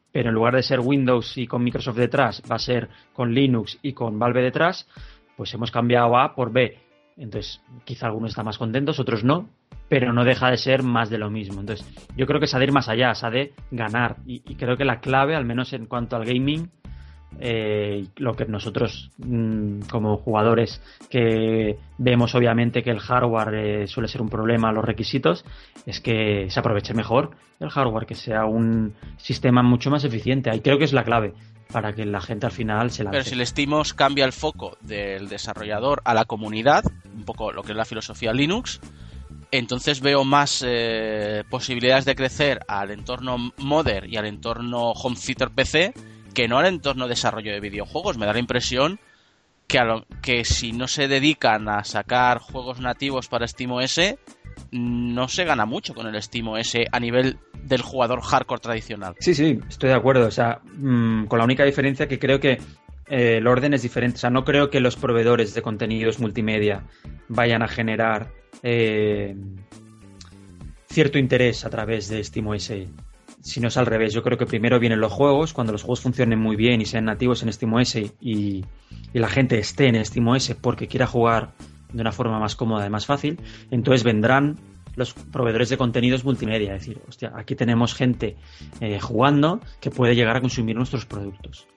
pero 0.10 0.30
en 0.30 0.36
lugar 0.36 0.56
de 0.56 0.64
ser 0.64 0.80
Windows 0.80 1.38
y 1.38 1.48
con 1.48 1.66
Microsoft 1.66 1.98
detrás, 1.98 2.42
va 2.50 2.56
a 2.56 2.60
ser 2.60 2.88
con 3.12 3.34
Linux 3.34 3.78
y 3.82 3.92
con 3.92 4.18
Valve 4.18 4.42
detrás, 4.42 4.88
pues 5.36 5.54
hemos 5.54 5.70
cambiado 5.70 6.18
A 6.18 6.34
por 6.34 6.54
B. 6.54 6.78
Entonces, 7.18 7.62
quizá 7.84 8.06
algunos 8.06 8.30
están 8.30 8.46
más 8.46 8.58
contentos, 8.58 8.98
otros 8.98 9.26
no, 9.26 9.50
pero 9.90 10.14
no 10.14 10.24
deja 10.24 10.50
de 10.50 10.58
ser 10.58 10.82
más 10.82 11.10
de 11.10 11.18
lo 11.18 11.30
mismo. 11.30 11.60
Entonces, 11.60 11.86
yo 12.16 12.26
creo 12.26 12.40
que 12.40 12.46
es 12.46 12.56
a 12.56 12.60
de 12.60 12.66
ir 12.66 12.72
más 12.72 12.88
allá, 12.88 13.12
es 13.12 13.24
a 13.26 13.30
de 13.30 13.52
ganar. 13.72 14.16
Y, 14.26 14.44
y 14.50 14.56
creo 14.56 14.78
que 14.78 14.86
la 14.86 15.02
clave, 15.02 15.36
al 15.36 15.44
menos 15.44 15.74
en 15.74 15.88
cuanto 15.88 16.16
al 16.16 16.24
gaming, 16.24 16.70
eh, 17.40 18.08
lo 18.18 18.36
que 18.36 18.46
nosotros 18.46 19.12
mm, 19.18 19.82
como 19.90 20.18
jugadores 20.18 20.82
que 21.10 21.78
vemos 21.98 22.36
obviamente 22.36 22.84
que 22.84 22.92
el 22.92 23.00
hardware 23.00 23.54
eh, 23.56 23.88
suele 23.88 24.08
ser 24.08 24.22
un 24.22 24.30
problema 24.30 24.72
los 24.72 24.86
requisitos 24.86 25.46
es 25.86 26.00
que 26.00 26.50
se 26.50 26.60
aproveche 26.60 26.94
mejor 26.94 27.32
el 27.60 27.70
hardware 27.70 28.06
que 28.06 28.16
sea 28.16 28.46
un 28.46 28.94
sistema 29.18 29.64
mucho 29.64 29.90
más 29.90 30.04
eficiente. 30.04 30.50
Ahí 30.50 30.62
creo 30.62 30.78
que 30.78 30.86
es 30.86 30.94
la 30.94 31.04
clave 31.04 31.34
para 31.72 31.94
que 31.94 32.06
la 32.06 32.22
gente 32.22 32.46
al 32.46 32.52
final 32.52 32.92
se 32.92 33.04
la 33.04 33.12
pero 33.12 33.24
si 33.24 33.36
le 33.36 33.44
estimos 33.44 33.94
cambia 33.94 34.26
el 34.26 34.34
foco 34.34 34.78
del 34.82 35.28
desarrollador 35.28 36.02
a 36.06 36.14
la 36.14 36.26
comunidad 36.26 36.84
un 37.16 37.24
poco 37.24 37.52
lo 37.52 37.64
que 37.64 37.72
es 37.72 37.76
la 37.76 37.86
filosofía 37.86 38.34
Linux 38.34 38.80
entonces 39.52 40.00
veo 40.00 40.24
más 40.24 40.64
eh, 40.66 41.44
posibilidades 41.50 42.06
de 42.06 42.16
crecer 42.16 42.60
al 42.68 42.92
entorno 42.92 43.52
modder 43.58 44.08
y 44.08 44.18
al 44.18 44.26
entorno 44.26 44.92
home 44.92 45.16
theater 45.16 45.50
PC 45.50 45.94
que 46.36 46.48
no 46.48 46.60
al 46.60 46.68
entorno 46.68 47.06
de 47.06 47.12
desarrollo 47.12 47.52
de 47.52 47.60
videojuegos. 47.60 48.20
Me 48.20 48.28
da 48.28 48.34
la 48.34 48.40
impresión 48.40 49.00
que, 49.66 49.80
que 50.22 50.46
si 50.46 50.72
no 50.72 50.88
se 50.88 51.08
dedican 51.08 51.68
a 51.68 51.84
sacar 51.84 52.38
juegos 52.38 52.80
nativos 52.80 53.28
para 53.28 53.48
SteamOS, 53.48 54.00
no 54.72 55.28
se 55.28 55.46
gana 55.46 55.66
mucho 55.66 55.96
con 55.96 56.06
el 56.06 56.22
SteamOS 56.22 56.76
a 56.92 57.00
nivel 57.00 57.40
del 57.64 57.82
jugador 57.82 58.22
hardcore 58.22 58.62
tradicional. 58.62 59.16
Sí, 59.20 59.34
sí, 59.34 59.60
estoy 59.68 59.90
de 59.90 59.96
acuerdo. 59.96 60.28
O 60.28 60.32
sea, 60.32 60.60
mm, 60.78 61.26
con 61.26 61.40
la 61.40 61.46
única 61.46 61.64
diferencia 61.64 62.08
que 62.08 62.20
creo 62.20 62.40
que 62.40 62.60
eh, 63.08 63.38
el 63.38 63.48
orden 63.48 63.74
es 63.74 63.82
diferente. 63.82 64.18
O 64.18 64.20
sea, 64.20 64.30
no 64.30 64.44
creo 64.44 64.70
que 64.70 64.80
los 64.80 64.96
proveedores 64.98 65.54
de 65.56 65.62
contenidos 65.62 66.20
multimedia 66.20 66.84
vayan 67.28 67.64
a 67.64 67.68
generar 67.68 68.32
eh, 68.62 69.36
cierto 70.90 71.18
interés 71.18 71.66
a 71.66 71.70
través 71.70 72.10
de 72.10 72.24
SteamOS 72.24 72.72
si 73.46 73.60
no 73.60 73.68
es 73.68 73.78
al 73.78 73.86
revés. 73.86 74.12
Yo 74.12 74.24
creo 74.24 74.40
que 74.40 74.48
primero 74.48 74.80
vienen 74.80 75.00
los 75.00 75.14
juegos, 75.14 75.54
cuando 75.54 75.72
los 75.72 75.84
juegos 75.84 76.02
funcionen 76.02 76.40
muy 76.40 76.56
bien 76.56 76.82
y 76.82 76.86
sean 76.86 77.06
nativos 77.06 77.44
en 77.44 77.54
SteamOS 77.54 77.96
y, 77.96 78.12
y 78.20 78.64
la 79.14 79.30
gente 79.30 79.60
esté 79.60 79.88
en 79.88 80.04
SteamOS 80.04 80.56
porque 80.60 80.88
quiera 80.88 81.06
jugar 81.06 81.54
de 81.94 82.02
una 82.02 82.12
forma 82.12 82.40
más 82.40 82.56
cómoda 82.56 82.88
y 82.88 82.90
más 82.90 83.06
fácil. 83.06 83.40
Entonces 83.70 84.04
vendrán 84.04 84.58
los 84.96 85.14
proveedores 85.14 85.70
de 85.70 85.78
contenidos 85.78 86.26
multimedia, 86.26 86.74
es 86.74 86.82
decir, 86.82 87.02
hostia, 87.08 87.34
aquí 87.36 87.56
tenemos 87.56 87.94
gente 87.94 88.36
eh, 88.82 89.00
jugando 89.00 89.62
que 89.80 89.92
puede 89.92 90.16
llegar 90.16 90.38
a 90.38 90.42
consumir 90.42 90.76
nuestros 90.76 91.06
productos. 91.06 91.68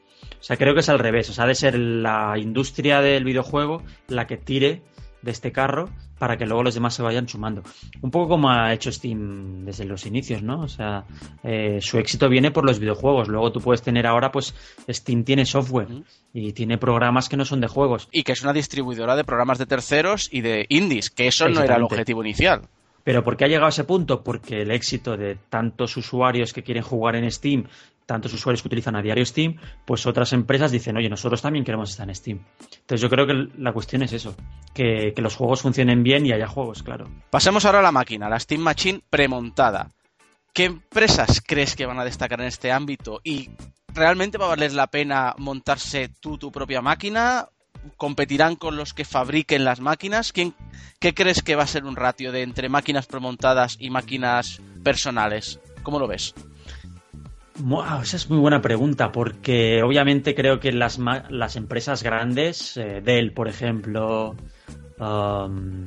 O 0.40 0.42
sea, 0.42 0.56
creo 0.56 0.72
que 0.72 0.80
es 0.80 0.88
al 0.88 0.98
revés, 0.98 1.28
o 1.28 1.34
sea, 1.34 1.44
ha 1.44 1.48
de 1.48 1.54
ser 1.54 1.78
la 1.78 2.38
industria 2.38 3.02
del 3.02 3.24
videojuego 3.24 3.82
la 4.06 4.26
que 4.26 4.38
tire 4.38 4.82
de 5.20 5.32
este 5.32 5.52
carro 5.52 5.90
para 6.18 6.36
que 6.36 6.46
luego 6.46 6.62
los 6.62 6.74
demás 6.74 6.94
se 6.94 7.02
vayan 7.02 7.28
sumando. 7.28 7.62
Un 8.02 8.10
poco 8.10 8.28
como 8.28 8.50
ha 8.50 8.72
hecho 8.72 8.90
Steam 8.92 9.64
desde 9.64 9.84
los 9.84 10.06
inicios, 10.06 10.42
¿no? 10.42 10.60
O 10.60 10.68
sea, 10.68 11.04
eh, 11.42 11.78
su 11.80 11.98
éxito 11.98 12.28
viene 12.28 12.50
por 12.50 12.64
los 12.64 12.78
videojuegos. 12.78 13.28
Luego 13.28 13.52
tú 13.52 13.60
puedes 13.60 13.82
tener 13.82 14.06
ahora, 14.06 14.32
pues, 14.32 14.54
Steam 14.88 15.24
tiene 15.24 15.46
software 15.46 15.88
y 16.32 16.52
tiene 16.52 16.78
programas 16.78 17.28
que 17.28 17.36
no 17.36 17.44
son 17.44 17.60
de 17.60 17.68
juegos. 17.68 18.08
Y 18.12 18.22
que 18.22 18.32
es 18.32 18.42
una 18.42 18.52
distribuidora 18.52 19.16
de 19.16 19.24
programas 19.24 19.58
de 19.58 19.66
terceros 19.66 20.28
y 20.32 20.40
de 20.40 20.66
indies, 20.68 21.10
que 21.10 21.28
eso 21.28 21.48
no 21.48 21.62
era 21.62 21.76
el 21.76 21.82
objetivo 21.82 22.22
inicial. 22.22 22.62
Pero 23.04 23.24
¿por 23.24 23.36
qué 23.36 23.46
ha 23.46 23.48
llegado 23.48 23.66
a 23.66 23.70
ese 23.70 23.84
punto? 23.84 24.22
Porque 24.22 24.60
el 24.60 24.70
éxito 24.70 25.16
de 25.16 25.38
tantos 25.48 25.96
usuarios 25.96 26.52
que 26.52 26.62
quieren 26.62 26.82
jugar 26.82 27.16
en 27.16 27.30
Steam, 27.30 27.64
tantos 28.08 28.32
usuarios 28.32 28.62
que 28.62 28.68
utilizan 28.68 28.96
a 28.96 29.02
diario 29.02 29.24
Steam, 29.26 29.56
pues 29.84 30.06
otras 30.06 30.32
empresas 30.32 30.72
dicen, 30.72 30.96
oye, 30.96 31.10
nosotros 31.10 31.42
también 31.42 31.62
queremos 31.62 31.90
estar 31.90 32.08
en 32.08 32.14
Steam. 32.14 32.42
Entonces 32.58 33.02
yo 33.02 33.10
creo 33.10 33.26
que 33.26 33.48
la 33.58 33.74
cuestión 33.74 34.02
es 34.02 34.14
eso, 34.14 34.34
que, 34.72 35.12
los 35.18 35.36
juegos 35.36 35.60
funcionen 35.60 36.02
bien 36.02 36.24
y 36.24 36.32
haya 36.32 36.48
juegos, 36.48 36.82
claro. 36.82 37.06
Pasemos 37.28 37.66
ahora 37.66 37.80
a 37.80 37.82
la 37.82 37.92
máquina, 37.92 38.30
la 38.30 38.40
Steam 38.40 38.62
Machine 38.62 39.02
premontada. 39.10 39.92
¿Qué 40.54 40.64
empresas 40.64 41.42
crees 41.46 41.76
que 41.76 41.84
van 41.84 41.98
a 41.98 42.04
destacar 42.04 42.40
en 42.40 42.46
este 42.46 42.72
ámbito? 42.72 43.20
¿Y 43.22 43.50
realmente 43.92 44.38
va 44.38 44.46
a 44.46 44.56
valer 44.56 44.72
la 44.72 44.86
pena 44.86 45.34
montarse 45.36 46.08
tú 46.08 46.38
tu 46.38 46.50
propia 46.50 46.80
máquina? 46.80 47.48
¿Competirán 47.98 48.56
con 48.56 48.76
los 48.76 48.94
que 48.94 49.04
fabriquen 49.04 49.66
las 49.66 49.80
máquinas? 49.80 50.32
¿Quién, 50.32 50.54
¿Qué 50.98 51.12
crees 51.12 51.42
que 51.42 51.56
va 51.56 51.64
a 51.64 51.66
ser 51.66 51.84
un 51.84 51.94
ratio 51.94 52.32
de 52.32 52.40
entre 52.40 52.70
máquinas 52.70 53.06
premontadas 53.06 53.76
y 53.78 53.90
máquinas 53.90 54.62
personales? 54.82 55.60
¿Cómo 55.82 55.98
lo 55.98 56.08
ves? 56.08 56.34
Esa 58.02 58.16
es 58.16 58.30
muy 58.30 58.38
buena 58.38 58.62
pregunta, 58.62 59.12
porque 59.12 59.82
obviamente 59.82 60.34
creo 60.34 60.60
que 60.60 60.72
las, 60.72 60.98
las 60.98 61.56
empresas 61.56 62.02
grandes, 62.02 62.76
eh, 62.76 63.00
Dell, 63.04 63.32
por 63.32 63.48
ejemplo, 63.48 64.36
um, 64.98 65.84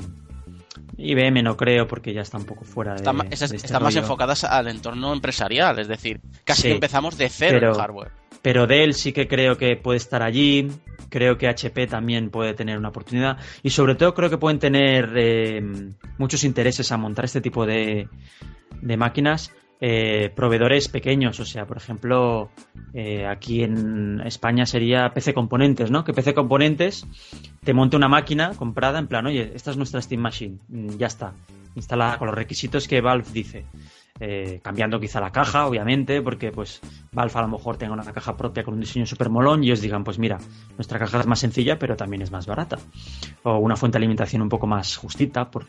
IBM 0.98 1.44
no 1.44 1.58
creo, 1.58 1.88
porque 1.88 2.13
ya 2.13 2.22
está 2.22 2.38
un 2.38 2.46
poco 2.46 2.63
fuera 2.66 2.96
de. 2.96 3.04
Este 3.32 3.56
están 3.56 3.84
más 3.84 3.96
enfocadas 3.96 4.44
al 4.44 4.68
entorno 4.68 5.13
empresarial, 5.13 5.80
es 5.80 5.88
decir, 5.88 6.22
casi 6.44 6.72
empezamos 6.72 7.18
de 7.18 7.30
cero 7.30 7.70
en 7.70 7.74
hardware. 7.74 8.12
Pero 8.42 8.68
Dell 8.68 8.94
sí 8.94 9.13
que 9.13 9.28
creo 9.28 9.58
que 9.58 9.75
puede 9.75 9.98
estar 9.98 10.24
allí. 10.24 10.70
Creo 11.10 11.38
que 11.38 11.48
HP 11.48 11.88
también 11.88 12.30
puede 12.30 12.54
tener 12.54 12.78
una 12.78 12.90
oportunidad. 12.90 13.38
Y 13.63 13.72
sobre 13.72 13.96
todo 13.96 14.13
creo 14.13 14.30
que 14.30 14.38
pueden 14.38 14.60
tener 14.60 15.12
eh, 15.16 15.62
muchos 16.18 16.44
intereses 16.46 16.92
a 16.92 16.98
montar 16.98 17.25
este 17.25 17.42
tipo 17.42 17.66
de, 17.66 18.08
de 18.82 18.98
máquinas 18.98 19.51
eh, 19.84 20.32
proveedores 20.36 20.90
pequeños, 20.90 21.40
o 21.40 21.46
sea, 21.46 21.66
por 21.66 21.78
ejemplo, 21.78 22.52
eh, 22.94 23.26
aquí 23.26 23.64
en 23.64 24.22
España 24.22 24.68
sería 24.68 25.10
PC 25.10 25.34
Componentes, 25.34 25.90
¿no? 25.90 26.04
Que 26.04 26.14
PC 26.14 26.36
Componentes 26.36 27.08
te 27.64 27.74
monte 27.74 27.98
una 27.98 28.08
máquina 28.08 28.52
comprada 28.56 29.00
en 29.00 29.08
plan, 29.08 29.26
oye, 29.26 29.52
esta 29.56 29.72
es 29.72 29.78
nuestra 29.78 30.00
Steam 30.00 30.22
Machine, 30.22 30.60
mm, 30.70 30.98
ya 30.98 31.08
está, 31.08 31.34
instalada 31.74 32.20
con 32.20 32.28
los 32.28 32.36
requisitos 32.36 32.88
que 32.88 33.02
Valve 33.02 33.26
dice. 33.34 33.66
Eh, 34.24 34.60
cambiando 34.62 35.00
quizá 35.00 35.20
la 35.20 35.32
caja, 35.32 35.66
obviamente, 35.66 36.22
porque 36.22 36.51
pues 36.51 36.80
Valve 37.12 37.40
a 37.40 37.42
lo 37.42 37.48
mejor 37.48 37.78
tenga 37.78 37.94
una 37.94 38.04
caja 38.04 38.38
propia 38.38 38.63
con 38.63 38.75
un 38.75 38.80
diseño 38.80 39.08
súper 39.08 39.32
molón 39.32 39.63
y 39.63 39.72
os 39.72 39.82
digan, 39.82 40.04
pues 40.04 40.20
mira, 40.20 40.38
nuestra 40.78 41.00
caja 41.00 41.22
es 41.22 41.25
más 41.25 41.40
sencilla, 41.40 41.80
pero 41.80 41.96
también 41.96 42.22
es 42.22 42.32
más 42.32 42.46
barata. 42.46 42.78
O 43.42 43.58
una 43.58 43.75
fuente 43.75 43.96
de 43.96 44.01
alimentación 44.01 44.44
un 44.44 44.50
poco 44.50 44.68
más 44.68 44.96
justita, 44.96 45.50
por, 45.50 45.66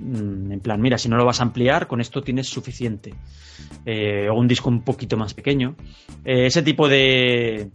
mm, 0.00 0.50
en 0.50 0.58
plan, 0.58 0.80
mira, 0.80 0.98
si 0.98 1.08
no 1.08 1.16
lo 1.16 1.24
vas 1.24 1.38
a 1.38 1.44
ampliar, 1.44 1.86
con 1.86 2.00
esto 2.00 2.22
tienes 2.22 2.48
suficiente. 2.48 3.14
Eh, 3.86 4.28
o 4.28 4.34
un 4.34 4.48
disco 4.48 4.68
un 4.68 4.82
poquito 4.82 5.16
más 5.16 5.32
pequeño. 5.32 5.76
Eh, 6.24 6.46
ese 6.46 6.62
tipo 6.62 6.88
de, 6.88 7.70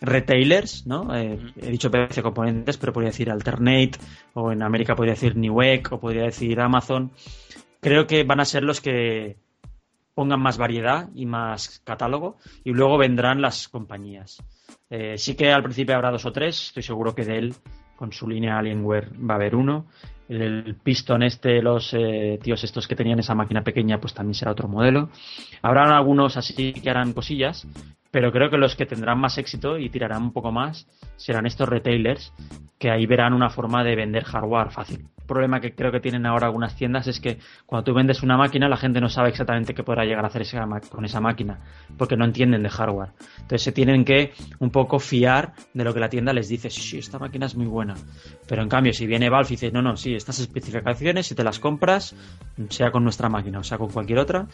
retailers, 0.00 0.86
¿no? 0.86 1.14
he 1.14 1.38
dicho 1.70 1.90
PC 1.90 2.22
componentes, 2.22 2.78
pero 2.78 2.94
podría 2.94 3.10
decir 3.10 3.30
Alternate, 3.30 3.92
o 4.32 4.52
en 4.52 4.62
América 4.62 4.94
podría 4.94 5.14
decir 5.14 5.36
Newegg, 5.36 5.92
o 5.92 6.00
podría 6.00 6.24
decir 6.24 6.60
Amazon 6.60 7.10
creo 7.80 8.06
que 8.06 8.24
van 8.24 8.40
a 8.40 8.44
ser 8.44 8.62
los 8.62 8.80
que 8.80 9.36
pongan 10.14 10.40
más 10.40 10.58
variedad 10.58 11.08
y 11.14 11.26
más 11.26 11.80
catálogo 11.84 12.36
y 12.62 12.72
luego 12.72 12.98
vendrán 12.98 13.40
las 13.40 13.68
compañías. 13.68 14.42
Eh, 14.88 15.16
sí 15.16 15.34
que 15.34 15.52
al 15.52 15.62
principio 15.62 15.94
habrá 15.94 16.10
dos 16.10 16.26
o 16.26 16.32
tres, 16.32 16.68
estoy 16.68 16.82
seguro 16.82 17.14
que 17.14 17.24
de 17.24 17.38
él 17.38 17.54
con 17.96 18.12
su 18.12 18.28
línea 18.28 18.58
Alienware 18.58 19.10
va 19.18 19.34
a 19.34 19.36
haber 19.36 19.54
uno. 19.54 19.86
El, 20.28 20.76
Piston 20.76 21.22
este, 21.22 21.60
los 21.60 21.92
eh, 21.92 22.38
tíos 22.42 22.62
estos 22.62 22.86
que 22.86 22.94
tenían 22.94 23.18
esa 23.18 23.34
máquina 23.34 23.64
pequeña, 23.64 24.00
pues 24.00 24.14
también 24.14 24.34
será 24.34 24.52
otro 24.52 24.68
modelo. 24.68 25.10
Habrán 25.60 25.90
algunos 25.90 26.36
así 26.36 26.72
que 26.72 26.88
harán 26.88 27.12
cosillas, 27.12 27.66
pero 28.10 28.30
creo 28.30 28.48
que 28.48 28.56
los 28.56 28.76
que 28.76 28.86
tendrán 28.86 29.18
más 29.18 29.38
éxito 29.38 29.76
y 29.76 29.88
tirarán 29.88 30.22
un 30.22 30.32
poco 30.32 30.52
más 30.52 30.86
serán 31.16 31.46
estos 31.46 31.68
retailers, 31.68 32.32
que 32.78 32.90
ahí 32.90 33.06
verán 33.06 33.32
una 33.32 33.50
forma 33.50 33.82
de 33.82 33.96
vender 33.96 34.24
hardware 34.24 34.70
fácil 34.70 35.08
problema 35.30 35.60
que 35.60 35.74
creo 35.74 35.92
que 35.92 36.00
tienen 36.00 36.26
ahora 36.26 36.46
algunas 36.46 36.74
tiendas 36.74 37.06
es 37.06 37.20
que 37.20 37.38
cuando 37.64 37.84
tú 37.84 37.94
vendes 37.94 38.22
una 38.24 38.36
máquina 38.36 38.68
la 38.68 38.76
gente 38.76 39.00
no 39.00 39.08
sabe 39.08 39.28
exactamente 39.28 39.74
qué 39.74 39.84
podrá 39.84 40.04
llegar 40.04 40.24
a 40.24 40.28
hacer 40.28 40.42
con 40.90 41.04
esa 41.04 41.20
máquina 41.20 41.60
porque 41.96 42.16
no 42.16 42.24
entienden 42.24 42.64
de 42.64 42.68
hardware. 42.68 43.10
Entonces 43.36 43.62
se 43.62 43.72
tienen 43.72 44.04
que 44.04 44.32
un 44.58 44.70
poco 44.70 44.98
fiar 44.98 45.52
de 45.72 45.84
lo 45.84 45.94
que 45.94 46.00
la 46.00 46.08
tienda 46.08 46.32
les 46.32 46.48
dice. 46.48 46.68
Sí, 46.68 46.98
esta 46.98 47.18
máquina 47.18 47.46
es 47.46 47.54
muy 47.54 47.66
buena. 47.66 47.94
Pero 48.48 48.62
en 48.62 48.68
cambio, 48.68 48.92
si 48.92 49.06
viene 49.06 49.30
Valve 49.30 49.48
y 49.50 49.52
dice, 49.52 49.70
no, 49.70 49.82
no, 49.82 49.96
sí, 49.96 50.14
estas 50.14 50.40
especificaciones, 50.40 51.28
si 51.28 51.34
te 51.36 51.44
las 51.44 51.60
compras, 51.60 52.16
sea 52.68 52.90
con 52.90 53.04
nuestra 53.04 53.28
máquina 53.28 53.60
o 53.60 53.64
sea 53.64 53.78
con 53.78 53.90
cualquier 53.90 54.18
otra, 54.18 54.48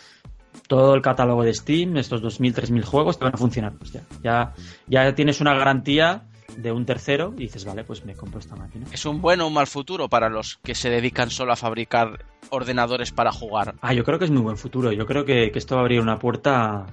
todo 0.68 0.94
el 0.94 1.00
catálogo 1.00 1.42
de 1.42 1.54
Steam, 1.54 1.96
estos 1.96 2.22
2.000, 2.22 2.54
3.000 2.54 2.84
juegos 2.84 3.18
te 3.18 3.24
van 3.24 3.34
a 3.34 3.38
funcionar. 3.38 3.72
Pues 3.78 3.92
ya, 4.22 4.52
ya 4.86 5.14
tienes 5.14 5.40
una 5.40 5.54
garantía 5.54 6.24
de 6.56 6.72
un 6.72 6.86
tercero 6.86 7.34
y 7.36 7.42
dices, 7.42 7.64
vale, 7.64 7.84
pues 7.84 8.04
me 8.04 8.14
compro 8.14 8.40
esta 8.40 8.56
máquina. 8.56 8.86
¿Es 8.92 9.04
un 9.06 9.20
buen 9.20 9.40
o 9.40 9.46
un 9.46 9.54
mal 9.54 9.66
futuro 9.66 10.08
para 10.08 10.28
los 10.28 10.58
que 10.62 10.74
se 10.74 10.90
dedican 10.90 11.30
solo 11.30 11.52
a 11.52 11.56
fabricar 11.56 12.24
ordenadores 12.50 13.12
para 13.12 13.32
jugar? 13.32 13.74
Ah, 13.80 13.92
yo 13.92 14.04
creo 14.04 14.18
que 14.18 14.24
es 14.24 14.30
muy 14.30 14.42
buen 14.42 14.56
futuro. 14.56 14.92
Yo 14.92 15.06
creo 15.06 15.24
que, 15.24 15.50
esto 15.54 15.74
va 15.74 15.82
a 15.82 15.84
abrir 15.84 16.00
una 16.00 16.18
puerta 16.18 16.86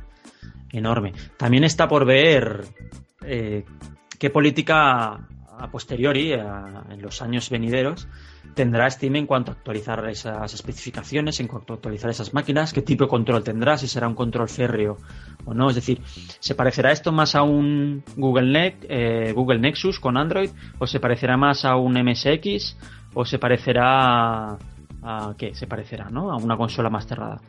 enorme. 0.72 1.14
También 1.38 1.64
está 1.64 1.88
por 1.88 2.06
ver 2.06 2.66
eh, 3.24 3.64
qué 4.20 4.30
política 4.30 5.28
a 5.58 5.70
posteriori, 5.72 6.34
en 6.34 7.02
los 7.02 7.22
años 7.22 7.50
venideros, 7.50 8.08
tendrá 8.54 8.90
Steam 8.90 9.16
en 9.16 9.26
cuanto 9.26 9.52
a 9.52 9.56
actualizar 9.56 10.08
esas 10.10 10.54
especificaciones, 10.54 11.40
en 11.40 11.48
cuanto 11.48 11.74
a 11.74 11.76
actualizar 11.78 12.10
esas 12.10 12.34
máquinas, 12.34 12.74
qué 12.74 12.82
tipo 12.82 13.06
de 13.06 13.10
control 13.10 13.44
tendrá, 13.44 13.78
si 13.78 13.88
será 13.88 14.08
un 14.08 14.16
control 14.16 14.50
férreo 14.50 14.98
o 15.46 15.54
no. 15.54 15.70
Es 15.70 15.76
decir, 15.76 16.02
¿se 16.40 16.56
parecerá 16.56 16.92
esto 16.92 17.12
más 17.12 17.36
a 17.36 17.44
un 17.44 18.04
Google, 18.16 18.78
eh, 18.84 19.34
Google 19.34 19.60
Nexus 19.60 20.00
con 20.00 20.18
Android? 20.18 20.50
¿O 20.80 20.88
se 20.88 21.00
parecerá 21.00 21.38
más 21.38 21.66
a 21.66 21.76
un 21.76 21.94
MSX? 21.94 22.78
¿O 23.14 23.26
se 23.26 23.40
parecerá 23.40 24.58
a, 25.02 25.34
qué? 25.38 25.56
Se 25.56 25.68
parecerá, 25.68 26.10
¿no? 26.10 26.32
A 26.32 26.38
una 26.38 26.58
consola 26.58 26.90
más 26.90 27.08
cerrada. 27.08 27.42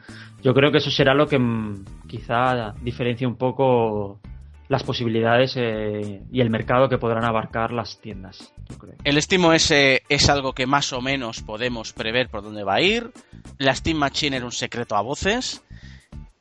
Yo 0.43 0.55
creo 0.55 0.71
que 0.71 0.79
eso 0.79 0.91
será 0.91 1.15
lo 1.15 1.27
que 1.27 1.39
mm, 1.39 1.85
quizá 2.07 2.75
diferencia 2.83 3.29
un 3.29 3.37
poco 3.37 4.21
las 4.68 4.83
posibilidades 4.83 5.54
eh, 5.56 6.23
y 6.33 6.40
el 6.40 6.50
mercado 6.50 6.88
que 6.88 6.99
podrán 6.99 7.25
abarcar 7.25 7.73
las 7.73 8.00
tiendas. 8.00 8.52
El 9.04 9.21
SteamOS 9.21 9.71
es 9.71 10.28
algo 10.28 10.52
que 10.54 10.66
más 10.66 10.92
o 10.92 11.00
menos 11.00 11.42
podemos 11.42 11.92
prever 11.92 12.28
por 12.28 12.42
dónde 12.42 12.64
va 12.64 12.76
a 12.76 12.80
ir. 12.80 13.12
La 13.59 13.75
Steam 13.75 13.99
Machine 13.99 14.37
era 14.37 14.47
un 14.47 14.52
secreto 14.52 14.97
a 14.97 15.02
voces. 15.02 15.62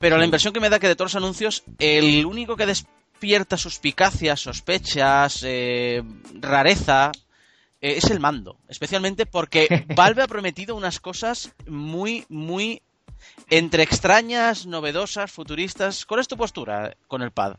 Pero 0.04 0.18
la 0.18 0.26
impresión 0.26 0.54
que 0.54 0.60
me 0.60 0.70
da 0.70 0.80
que 0.80 0.90
de 0.90 0.98
todos 0.98 1.14
los 1.14 1.24
anuncios, 1.24 1.64
el 1.80 2.26
único 2.26 2.58
que 2.58 2.66
despierta 2.66 3.56
suspicacias, 3.56 4.42
sospechas, 4.42 5.44
eh, 5.46 6.04
rareza, 6.42 7.10
eh, 7.80 7.96
es 7.96 8.12
el 8.12 8.20
mando. 8.20 8.58
Especialmente 8.68 9.26
porque 9.26 9.86
Valve 9.96 10.24
ha 10.24 10.28
prometido 10.28 10.76
unas 10.76 11.00
cosas 11.00 11.54
muy, 11.68 12.26
muy 12.28 12.82
entre 13.50 13.84
extrañas, 13.84 14.66
novedosas, 14.66 15.32
futuristas. 15.32 16.06
¿Cuál 16.06 16.20
es 16.20 16.28
tu 16.28 16.36
postura 16.36 16.98
con 17.08 17.22
el 17.22 17.32
pad? 17.32 17.56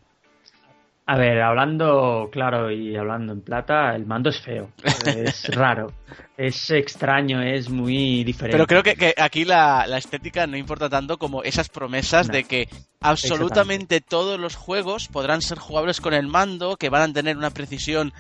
A 1.07 1.19
ver, 1.19 1.43
hablando 1.43 2.31
claro 2.33 2.71
y 2.71 2.97
hablando 2.97 3.35
en 3.35 3.43
plata, 3.43 3.95
el 3.95 4.07
mando 4.07 4.31
es 4.31 4.41
feo, 4.41 4.71
es 4.83 5.55
raro, 5.55 5.93
es 6.37 6.71
extraño, 6.71 7.43
es 7.43 7.71
muy 7.71 8.25
diferente. 8.25 8.57
Pero 8.57 8.67
creo 8.67 8.83
que, 8.83 9.15
aquí 9.17 9.45
la, 9.45 9.87
estética 9.97 10.47
no 10.47 10.57
importa 10.57 10.89
tanto 10.89 11.19
como 11.19 11.43
esas 11.43 11.69
promesas 11.69 12.29
de 12.29 12.45
que 12.45 12.69
absolutamente 13.01 14.01
todos 14.01 14.39
los 14.41 14.57
juegos 14.57 15.09
podrán 15.09 15.43
ser 15.43 15.59
jugables 15.59 16.01
con 16.01 16.15
el 16.15 16.27
mando, 16.27 16.77
que 16.77 16.89
van 16.89 17.11
a 17.11 17.13
tener 17.13 17.37
una 17.37 17.51
precisión 17.51 18.13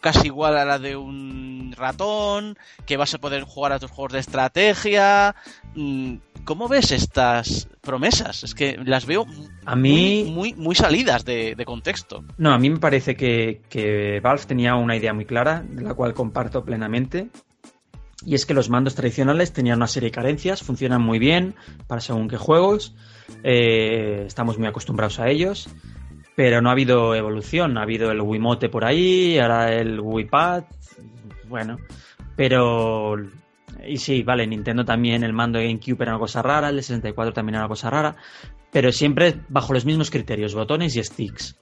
casi 0.00 0.26
igual 0.26 0.56
a 0.58 0.64
la 0.64 0.78
de 0.78 0.96
un 0.96 1.74
ratón, 1.76 2.56
que 2.86 2.96
vas 2.96 3.14
a 3.14 3.18
poder 3.18 3.42
jugar 3.42 3.72
a 3.72 3.78
tus 3.78 3.90
juegos 3.90 4.12
de 4.12 4.20
estrategia. 4.20 5.34
Mm, 5.74 6.16
¿Cómo 6.44 6.68
ves 6.68 6.92
estas 6.92 7.68
promesas. 7.80 8.44
Es 8.44 8.54
que 8.54 8.78
las 8.84 9.06
veo 9.06 9.26
a 9.64 9.76
mí... 9.76 10.30
muy, 10.30 10.54
muy, 10.54 10.74
salidas 10.74 11.24
de, 11.24 11.62
contexto. 11.64 12.24
No, 12.38 12.52
a 12.52 12.58
mí 12.58 12.70
me 12.70 12.78
parece 12.78 13.16
que, 13.16 13.62
que 13.68 14.20
Valve 14.20 14.44
tenía 14.46 14.74
una 14.76 14.96
idea 14.96 15.12
muy 15.12 15.24
clara, 15.24 15.64
de 15.68 15.82
la 15.82 15.94
cual 15.94 16.14
comparto 16.14 16.64
plenamente. 16.64 17.19
Y 18.24 18.34
es 18.34 18.44
que 18.44 18.54
los 18.54 18.68
mandos 18.68 18.94
tradicionales 18.94 19.52
tenían 19.52 19.78
una 19.78 19.86
serie 19.86 20.08
de 20.08 20.14
carencias, 20.14 20.62
funcionan 20.62 21.00
muy 21.00 21.18
bien 21.18 21.54
para 21.86 22.00
según 22.00 22.28
qué 22.28 22.36
juegos, 22.36 22.94
eh, 23.42 24.24
estamos 24.26 24.58
muy 24.58 24.68
acostumbrados 24.68 25.18
a 25.20 25.28
ellos, 25.28 25.68
pero 26.36 26.60
no 26.60 26.68
ha 26.68 26.72
habido 26.72 27.14
evolución, 27.14 27.78
ha 27.78 27.82
habido 27.82 28.10
el 28.10 28.20
Wiimote 28.20 28.68
por 28.68 28.84
ahí, 28.84 29.38
ahora 29.38 29.72
el 29.72 30.00
Wii-Pad, 30.00 30.64
bueno, 31.48 31.78
pero... 32.36 33.16
Y 33.86 33.96
sí, 33.96 34.22
vale, 34.22 34.46
Nintendo 34.46 34.84
también, 34.84 35.24
el 35.24 35.32
mando 35.32 35.58
GameCube 35.58 36.02
era 36.02 36.12
una 36.12 36.20
cosa 36.20 36.42
rara, 36.42 36.68
el 36.68 36.82
64 36.82 37.32
también 37.32 37.54
era 37.54 37.64
una 37.64 37.68
cosa 37.68 37.88
rara, 37.88 38.16
pero 38.70 38.92
siempre 38.92 39.36
bajo 39.48 39.72
los 39.72 39.84
mismos 39.84 40.10
criterios, 40.10 40.54
botones 40.54 40.94
y 40.96 41.02
sticks. 41.02 41.56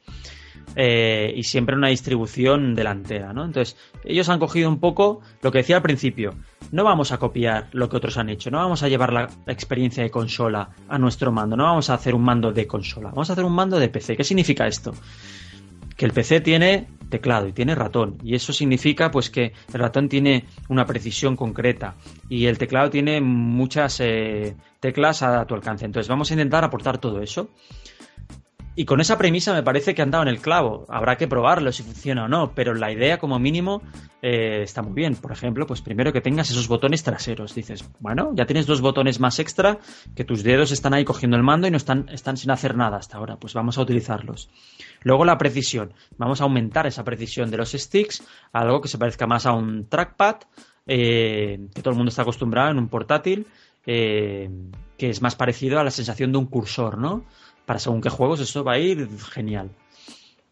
Eh, 0.80 1.34
y 1.34 1.42
siempre 1.42 1.74
una 1.74 1.88
distribución 1.88 2.76
delantera, 2.76 3.32
¿no? 3.32 3.44
Entonces, 3.44 3.76
ellos 4.04 4.28
han 4.28 4.38
cogido 4.38 4.68
un 4.68 4.78
poco 4.78 5.22
lo 5.42 5.50
que 5.50 5.58
decía 5.58 5.74
al 5.74 5.82
principio, 5.82 6.36
no 6.70 6.84
vamos 6.84 7.10
a 7.10 7.18
copiar 7.18 7.68
lo 7.72 7.88
que 7.88 7.96
otros 7.96 8.16
han 8.16 8.28
hecho, 8.28 8.52
no 8.52 8.58
vamos 8.58 8.84
a 8.84 8.88
llevar 8.88 9.12
la 9.12 9.28
experiencia 9.48 10.04
de 10.04 10.10
consola 10.12 10.70
a 10.88 10.96
nuestro 10.96 11.32
mando, 11.32 11.56
no 11.56 11.64
vamos 11.64 11.90
a 11.90 11.94
hacer 11.94 12.14
un 12.14 12.22
mando 12.22 12.52
de 12.52 12.68
consola, 12.68 13.08
vamos 13.08 13.28
a 13.28 13.32
hacer 13.32 13.44
un 13.44 13.56
mando 13.56 13.80
de 13.80 13.88
PC. 13.88 14.16
¿Qué 14.16 14.22
significa 14.22 14.68
esto? 14.68 14.94
Que 15.96 16.04
el 16.04 16.12
PC 16.12 16.42
tiene 16.42 16.86
teclado 17.08 17.48
y 17.48 17.52
tiene 17.52 17.74
ratón 17.74 18.18
y 18.22 18.36
eso 18.36 18.52
significa 18.52 19.10
pues 19.10 19.30
que 19.30 19.54
el 19.72 19.80
ratón 19.80 20.08
tiene 20.08 20.44
una 20.68 20.86
precisión 20.86 21.34
concreta 21.34 21.96
y 22.28 22.46
el 22.46 22.56
teclado 22.56 22.88
tiene 22.88 23.20
muchas 23.20 23.98
eh, 23.98 24.54
teclas 24.78 25.22
a 25.22 25.44
tu 25.44 25.56
alcance. 25.56 25.86
Entonces 25.86 26.08
vamos 26.08 26.30
a 26.30 26.34
intentar 26.34 26.62
aportar 26.62 26.98
todo 26.98 27.20
eso. 27.20 27.50
Y 28.78 28.84
con 28.84 29.00
esa 29.00 29.18
premisa 29.18 29.52
me 29.52 29.64
parece 29.64 29.92
que 29.92 30.02
han 30.02 30.12
dado 30.12 30.22
en 30.22 30.28
el 30.28 30.38
clavo. 30.38 30.86
Habrá 30.88 31.16
que 31.16 31.26
probarlo 31.26 31.72
si 31.72 31.82
funciona 31.82 32.26
o 32.26 32.28
no, 32.28 32.52
pero 32.54 32.74
la 32.74 32.92
idea 32.92 33.18
como 33.18 33.40
mínimo 33.40 33.82
eh, 34.22 34.60
está 34.62 34.82
muy 34.82 34.92
bien. 34.92 35.16
Por 35.16 35.32
ejemplo, 35.32 35.66
pues 35.66 35.82
primero 35.82 36.12
que 36.12 36.20
tengas 36.20 36.48
esos 36.48 36.68
botones 36.68 37.02
traseros. 37.02 37.56
Dices, 37.56 37.84
bueno, 37.98 38.30
ya 38.36 38.46
tienes 38.46 38.66
dos 38.66 38.80
botones 38.80 39.18
más 39.18 39.40
extra 39.40 39.80
que 40.14 40.22
tus 40.22 40.44
dedos 40.44 40.70
están 40.70 40.94
ahí 40.94 41.04
cogiendo 41.04 41.36
el 41.36 41.42
mando 41.42 41.66
y 41.66 41.72
no 41.72 41.76
están, 41.76 42.08
están 42.08 42.36
sin 42.36 42.52
hacer 42.52 42.76
nada 42.76 42.98
hasta 42.98 43.18
ahora. 43.18 43.34
Pues 43.34 43.52
vamos 43.52 43.78
a 43.78 43.82
utilizarlos. 43.82 44.48
Luego 45.02 45.24
la 45.24 45.38
precisión. 45.38 45.92
Vamos 46.16 46.40
a 46.40 46.44
aumentar 46.44 46.86
esa 46.86 47.02
precisión 47.02 47.50
de 47.50 47.56
los 47.56 47.72
sticks 47.72 48.22
a 48.52 48.60
algo 48.60 48.80
que 48.80 48.86
se 48.86 48.96
parezca 48.96 49.26
más 49.26 49.44
a 49.44 49.54
un 49.54 49.88
trackpad 49.88 50.36
eh, 50.86 51.66
que 51.74 51.82
todo 51.82 51.90
el 51.90 51.96
mundo 51.96 52.10
está 52.10 52.22
acostumbrado 52.22 52.70
en 52.70 52.78
un 52.78 52.86
portátil. 52.86 53.44
Eh, 53.86 54.48
que 54.98 55.08
es 55.08 55.22
más 55.22 55.36
parecido 55.36 55.78
a 55.78 55.84
la 55.84 55.90
sensación 55.90 56.32
de 56.32 56.38
un 56.38 56.46
cursor, 56.46 56.98
¿no? 56.98 57.24
Para 57.68 57.78
según 57.78 58.00
qué 58.00 58.08
juegos 58.08 58.40
eso 58.40 58.64
va 58.64 58.72
a 58.72 58.78
ir 58.78 59.06
genial. 59.30 59.68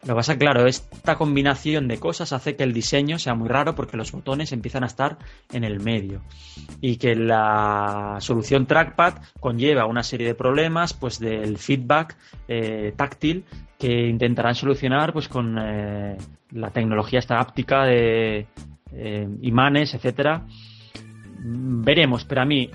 Lo 0.02 0.08
que 0.08 0.14
pasa, 0.16 0.36
claro, 0.36 0.66
esta 0.66 1.16
combinación 1.16 1.88
de 1.88 1.98
cosas 1.98 2.34
hace 2.34 2.56
que 2.56 2.62
el 2.62 2.74
diseño 2.74 3.18
sea 3.18 3.34
muy 3.34 3.48
raro 3.48 3.74
porque 3.74 3.96
los 3.96 4.12
botones 4.12 4.52
empiezan 4.52 4.82
a 4.82 4.86
estar 4.86 5.16
en 5.50 5.64
el 5.64 5.80
medio 5.80 6.20
y 6.82 6.98
que 6.98 7.16
la 7.16 8.18
solución 8.20 8.66
trackpad 8.66 9.14
conlleva 9.40 9.86
una 9.86 10.02
serie 10.02 10.26
de 10.26 10.34
problemas 10.34 10.92
pues 10.92 11.18
del 11.18 11.56
feedback 11.56 12.18
eh, 12.48 12.92
táctil 12.94 13.46
que 13.78 14.08
intentarán 14.08 14.54
solucionar 14.54 15.14
pues 15.14 15.26
con 15.26 15.56
eh, 15.58 16.18
la 16.50 16.70
tecnología 16.70 17.18
esta 17.18 17.40
áptica 17.40 17.84
de 17.84 18.46
eh, 18.92 19.28
imanes, 19.40 19.94
etcétera. 19.94 20.44
Veremos, 21.38 22.26
pero 22.26 22.42
a 22.42 22.44
mí 22.44 22.70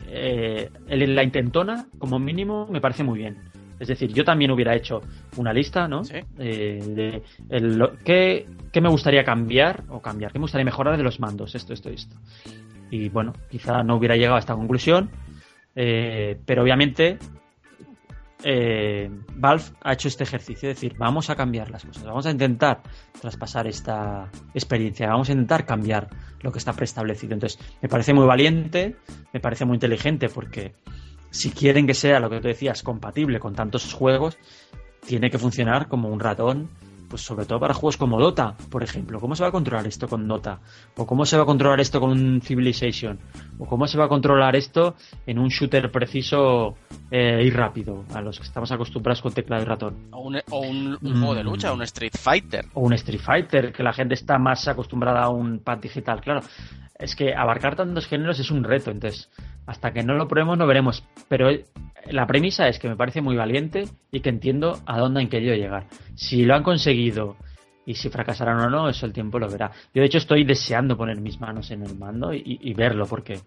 la 0.88 1.24
intentona 1.24 1.86
como 2.00 2.18
mínimo 2.18 2.66
me 2.66 2.82
parece 2.82 3.04
muy 3.04 3.20
bien 3.20 3.51
es 3.82 3.88
decir, 3.88 4.14
yo 4.14 4.24
también 4.24 4.52
hubiera 4.52 4.76
hecho 4.76 5.02
una 5.38 5.52
lista, 5.52 5.88
¿no? 5.88 6.04
Eh, 6.38 7.24
de 7.50 7.96
¿qué, 8.06 8.80
me 8.80 8.90
gustaría 8.90 9.24
cambiar 9.24 9.84
o 9.90 10.00
cambiar? 10.00 10.32
¿Qué 10.32 10.38
me 10.38 10.44
gustaría 10.44 10.66
mejorar 10.66 10.98
de 10.98 11.04
los 11.04 11.20
mandos? 11.20 11.56
Esto, 11.56 11.74
esto, 11.74 11.90
esto. 11.90 12.16
Y 12.92 13.10
bueno, 13.10 13.34
quizá 13.50 13.82
no 13.82 13.96
hubiera 13.96 14.16
llegado 14.16 14.36
a 14.36 14.40
esta 14.40 14.54
conclusión, 14.54 15.10
eh, 15.76 16.40
pero 16.46 16.62
obviamente 16.62 17.18
eh, 18.44 19.10
Valve 19.36 19.64
ha 19.82 19.94
hecho 19.94 20.10
este 20.10 20.26
ejercicio, 20.26 20.70
es 20.70 20.76
decir, 20.76 20.96
vamos 21.00 21.32
a 21.32 21.36
cambiar 21.36 21.72
las 21.72 21.84
cosas, 21.84 22.04
vamos 22.04 22.28
a 22.28 22.32
intentar 22.32 22.82
traspasar 23.20 23.66
esta 23.66 24.30
experiencia, 24.54 25.10
vamos 25.10 25.30
a 25.30 25.32
intentar 25.32 25.66
cambiar 25.66 26.08
lo 26.42 26.52
que 26.52 26.60
está 26.60 26.74
preestablecido. 26.74 27.34
Entonces, 27.34 27.60
me 27.82 27.90
parece 27.90 28.14
muy 28.14 28.28
valiente, 28.28 28.96
me 29.34 29.40
parece 29.40 29.66
muy 29.66 29.78
inteligente 29.78 30.30
porque 30.30 30.74
si 31.32 31.50
quieren 31.50 31.88
que 31.88 31.94
sea 31.94 32.20
lo 32.20 32.30
que 32.30 32.40
tú 32.40 32.48
decías, 32.48 32.84
compatible 32.84 33.40
con 33.40 33.56
tantos 33.56 33.92
juegos, 33.94 34.38
tiene 35.06 35.32
que 35.32 35.40
funcionar 35.40 35.88
como 35.88 36.10
un 36.10 36.20
ratón, 36.20 36.70
pues 37.10 37.24
sobre 37.24 37.46
todo 37.46 37.60
para 37.60 37.74
juegos 37.74 37.98
como 37.98 38.20
Dota, 38.20 38.56
por 38.70 38.84
ejemplo. 38.84 39.20
¿Cómo 39.20 39.36
se 39.36 39.44
va 39.44 39.50
a 39.50 39.52
controlar 39.52 39.86
esto 39.88 40.08
con 40.08 40.28
Dota? 40.28 40.60
¿O 40.96 41.06
cómo 41.06 41.26
se 41.26 41.36
va 41.36 41.44
a 41.44 41.46
controlar 41.46 41.80
esto 41.82 42.00
con 42.00 42.12
un 42.12 42.42
Civilization? 42.42 43.20
¿O 43.60 43.66
cómo 43.66 43.88
se 43.88 43.98
va 43.98 44.06
a 44.06 44.08
controlar 44.08 44.56
esto 44.56 44.96
en 45.26 45.40
un 45.40 45.50
shooter 45.50 45.92
preciso 45.92 46.76
eh, 47.10 47.44
y 47.44 47.50
rápido, 47.50 48.06
a 48.14 48.22
los 48.22 48.38
que 48.38 48.46
estamos 48.46 48.72
acostumbrados 48.72 49.22
con 49.22 49.34
teclado 49.34 49.64
y 49.64 49.66
ratón? 49.66 50.08
O 50.12 50.22
un, 50.22 50.98
juego 51.02 51.36
de 51.36 51.44
lucha, 51.44 51.74
un 51.74 51.82
Street 51.82 52.14
Fighter. 52.18 52.66
O 52.74 52.82
un 52.82 52.94
Street 52.94 53.22
Fighter, 53.22 53.74
que 53.74 53.84
la 53.84 53.94
gente 53.94 54.14
está 54.14 54.38
más 54.38 54.68
acostumbrada 54.68 55.24
a 55.24 55.30
un 55.30 55.60
pad 55.60 55.80
digital, 55.80 56.22
claro. 56.22 56.42
Es 57.02 57.16
que 57.16 57.34
abarcar 57.34 57.76
tantos 57.76 58.08
géneros 58.08 58.40
es 58.40 58.52
un 58.52 58.64
reto, 58.64 58.92
entonces 58.92 59.30
hasta 59.66 59.92
que 59.92 60.04
no 60.04 60.14
lo 60.16 60.28
probemos 60.28 60.58
no 60.58 60.68
veremos. 60.68 61.04
Pero 61.28 61.50
la 62.10 62.28
premisa 62.28 62.68
es 62.68 62.80
que 62.80 62.90
me 62.90 62.96
parece 62.96 63.22
muy 63.22 63.36
valiente 63.36 63.86
y 64.12 64.20
que 64.20 64.30
entiendo 64.30 64.80
a 64.86 65.00
dónde 65.00 65.22
han 65.22 65.30
querido 65.30 65.56
llegar. 65.56 65.88
Si 66.16 66.46
lo 66.46 66.56
han 66.56 66.64
conseguido 66.64 67.38
y 67.86 67.96
si 67.96 68.10
fracasarán 68.10 68.60
o 68.60 68.70
no, 68.70 68.90
eso 68.90 69.06
el 69.06 69.14
tiempo 69.14 69.40
lo 69.40 69.50
verá. 69.50 69.72
Yo 69.94 70.02
de 70.02 70.06
hecho 70.06 70.18
estoy 70.18 70.44
deseando 70.44 70.98
poner 70.98 71.20
mis 71.20 71.40
manos 71.40 71.72
en 71.72 71.84
el 71.84 71.98
mando 71.98 72.34
y, 72.34 72.74
verlo 72.74 73.06
porque 73.06 73.40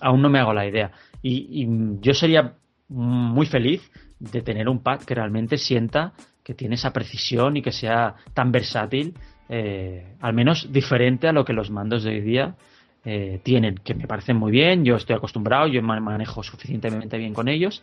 aún 0.00 0.22
no 0.22 0.28
me 0.28 0.38
hago 0.38 0.52
la 0.52 0.66
idea. 0.66 0.92
Y, 1.22 1.66
yo 2.00 2.14
sería 2.14 2.54
muy 2.88 3.46
feliz 3.46 3.90
de 4.18 4.42
tener 4.42 4.68
un 4.68 4.82
pad 4.82 5.00
que 5.00 5.14
realmente 5.14 5.56
sienta 5.56 6.12
que 6.44 6.54
tiene 6.54 6.74
esa 6.74 6.92
precisión 6.92 7.56
y 7.56 7.62
que 7.62 7.72
sea 7.72 8.14
tan 8.34 8.52
versátil, 8.52 9.14
eh, 9.48 10.16
al 10.20 10.34
menos 10.34 10.72
diferente 10.72 11.28
a 11.28 11.32
lo 11.32 11.44
que 11.44 11.52
los 11.52 11.70
mandos 11.70 12.04
de 12.04 12.10
hoy 12.10 12.20
día 12.20 12.56
eh, 13.04 13.40
tienen, 13.42 13.76
que 13.76 13.94
me 13.94 14.06
parecen 14.06 14.36
muy 14.36 14.52
bien, 14.52 14.84
yo 14.84 14.96
estoy 14.96 15.16
acostumbrado, 15.16 15.66
yo 15.66 15.82
manejo 15.82 16.42
suficientemente 16.42 17.18
bien 17.18 17.34
con 17.34 17.48
ellos, 17.48 17.82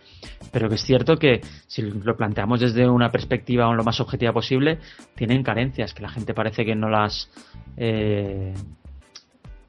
pero 0.51 0.69
que 0.69 0.75
es 0.75 0.81
cierto 0.81 1.17
que 1.17 1.41
si 1.67 1.81
lo 1.81 2.15
planteamos 2.15 2.61
desde 2.61 2.87
una 2.87 3.11
perspectiva 3.11 3.73
lo 3.73 3.83
más 3.83 3.99
objetiva 3.99 4.31
posible, 4.31 4.79
tienen 5.15 5.43
carencias, 5.43 5.93
que 5.93 6.03
la 6.03 6.09
gente 6.09 6.33
parece 6.33 6.65
que 6.65 6.75
no 6.75 6.89
las... 6.89 7.29
Eh, 7.77 8.53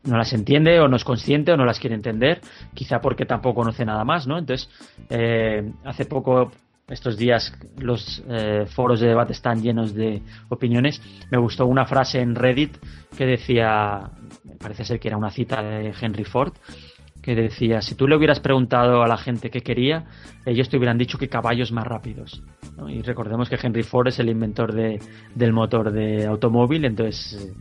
no 0.03 0.17
las 0.17 0.33
entiende 0.33 0.81
o 0.81 0.89
no 0.89 0.97
es 0.97 1.05
consciente 1.05 1.53
o 1.53 1.59
no 1.59 1.67
las 1.67 1.79
quiere 1.79 1.95
entender, 1.95 2.41
quizá 2.73 3.03
porque 3.03 3.27
tampoco 3.27 3.57
conoce 3.57 3.85
nada 3.85 4.03
más, 4.03 4.27
¿no? 4.27 4.39
Entonces, 4.39 4.71
eh, 5.11 5.71
hace 5.85 6.07
poco 6.07 6.53
estos 6.91 7.17
días 7.17 7.57
los 7.79 8.23
foros 8.75 9.01
de 9.01 9.09
debate 9.09 9.33
están 9.33 9.63
llenos 9.63 9.95
de 9.95 10.23
opiniones. 10.49 11.01
Me 11.31 11.39
gustó 11.39 11.67
una 11.67 11.87
frase 11.87 12.21
en 12.21 12.35
Reddit 12.35 12.77
que 13.17 13.27
decía, 13.27 14.11
parece 14.61 14.85
ser 14.85 15.01
que 15.01 15.09
era 15.09 15.17
una 15.17 15.31
cita 15.31 15.63
de 15.63 15.95
Henry 16.01 16.25
Ford, 16.25 16.53
que 17.23 17.35
decía, 17.35 17.83
si 17.83 17.95
tú 17.95 18.09
le 18.09 18.17
hubieras 18.17 18.41
preguntado 18.41 19.03
a 19.03 19.09
la 19.09 19.17
gente 19.17 19.51
qué 19.51 19.61
quería, 19.61 20.07
ellos 20.47 20.69
te 20.69 20.77
hubieran 20.77 20.99
dicho 20.99 21.19
que 21.19 21.29
caballos 21.29 21.71
más 21.73 21.87
rápidos. 21.87 22.43
Y 22.89 23.03
recordemos 23.03 23.49
que 23.49 23.59
Henry 23.61 23.83
Ford 23.83 24.09
es 24.09 24.19
el 24.19 24.31
inventor 24.31 24.73
de, 24.73 24.99
del 25.35 25.53
motor 25.53 25.93
de 25.93 26.27
automóvil, 26.27 26.85
entonces 26.85 27.55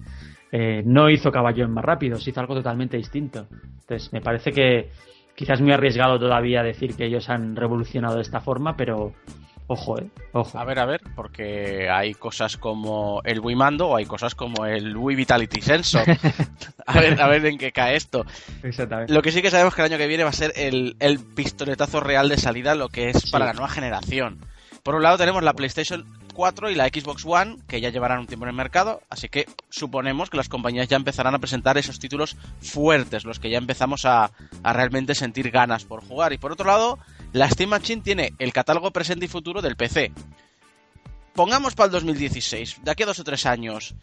eh, 0.51 0.81
no 0.85 1.09
hizo 1.09 1.31
caballos 1.31 1.69
más 1.69 1.83
rápidos, 1.83 2.27
hizo 2.27 2.39
algo 2.39 2.55
totalmente 2.55 2.97
distinto. 2.97 3.47
Entonces 3.81 4.13
me 4.13 4.21
parece 4.21 4.51
que 4.51 4.91
quizás 5.39 5.61
muy 5.61 5.71
arriesgado 5.71 6.19
todavía 6.19 6.63
decir 6.63 6.97
que 6.97 7.05
ellos 7.05 7.29
han 7.29 7.55
revolucionado 7.55 8.17
de 8.17 8.23
esta 8.23 8.41
forma, 8.41 8.75
pero 8.75 9.13
Ojo, 9.67 9.99
eh. 9.99 10.09
Ojo. 10.33 10.57
A 10.57 10.65
ver, 10.65 10.79
a 10.79 10.85
ver, 10.85 10.99
porque 11.15 11.87
hay 11.89 12.13
cosas 12.15 12.57
como 12.57 13.21
el 13.23 13.39
Wii 13.39 13.55
Mando 13.55 13.87
o 13.87 13.95
hay 13.95 14.05
cosas 14.05 14.35
como 14.35 14.65
el 14.65 14.97
Wii 14.97 15.15
Vitality 15.15 15.61
Sensor. 15.61 16.03
a 16.87 16.99
ver, 16.99 17.21
a 17.21 17.27
ver 17.27 17.45
en 17.45 17.57
qué 17.57 17.71
cae 17.71 17.95
esto. 17.95 18.25
Exactamente. 18.63 19.13
Lo 19.13 19.21
que 19.21 19.31
sí 19.31 19.41
que 19.41 19.51
sabemos 19.51 19.75
que 19.75 19.81
el 19.81 19.91
año 19.91 19.97
que 19.97 20.07
viene 20.07 20.23
va 20.23 20.31
a 20.31 20.33
ser 20.33 20.51
el, 20.55 20.97
el 20.99 21.19
pistoletazo 21.19 21.99
real 21.99 22.27
de 22.27 22.37
salida, 22.37 22.75
lo 22.75 22.89
que 22.89 23.11
es 23.11 23.29
para 23.29 23.45
la 23.45 23.53
nueva 23.53 23.69
generación. 23.69 24.39
Por 24.83 24.95
un 24.95 25.03
lado 25.03 25.17
tenemos 25.17 25.43
la 25.43 25.53
PlayStation 25.53 26.03
4 26.39 26.71
y 26.71 26.75
la 26.75 26.87
Xbox 26.87 27.25
One, 27.25 27.57
que 27.67 27.81
ya 27.81 27.89
llevarán 27.89 28.19
un 28.19 28.25
tiempo 28.25 28.45
en 28.45 28.51
el 28.51 28.55
mercado, 28.55 29.01
así 29.09 29.27
que 29.27 29.45
suponemos 29.67 30.29
que 30.29 30.37
las 30.37 30.47
compañías 30.47 30.87
ya 30.87 30.95
empezarán 30.95 31.35
a 31.35 31.39
presentar 31.39 31.77
esos 31.77 31.99
títulos 31.99 32.37
fuertes, 32.61 33.25
los 33.25 33.39
que 33.39 33.49
ya 33.49 33.57
empezamos 33.57 34.05
a, 34.05 34.31
realmente 34.63 35.15
sentir 35.15 35.51
ganas 35.51 35.83
por 35.83 36.01
jugar. 36.01 36.31
Y 36.31 36.37
por 36.37 36.53
otro 36.53 36.65
lado, 36.65 36.97
la 37.33 37.49
Steam 37.49 37.71
Machine 37.71 38.03
tiene 38.03 38.33
el 38.39 38.53
catálogo 38.53 38.91
presente 38.91 39.25
y 39.25 39.27
futuro 39.27 39.61
del 39.61 39.75
PC. 39.75 40.13
Pongamos 41.33 41.75
para 41.75 41.87
el 41.87 41.91
2016, 41.91 42.83
de 42.85 42.91
aquí 42.91 43.03
a 43.03 43.07
dos 43.07 43.19
o 43.19 43.25
tres 43.25 43.45
años. 43.45 43.93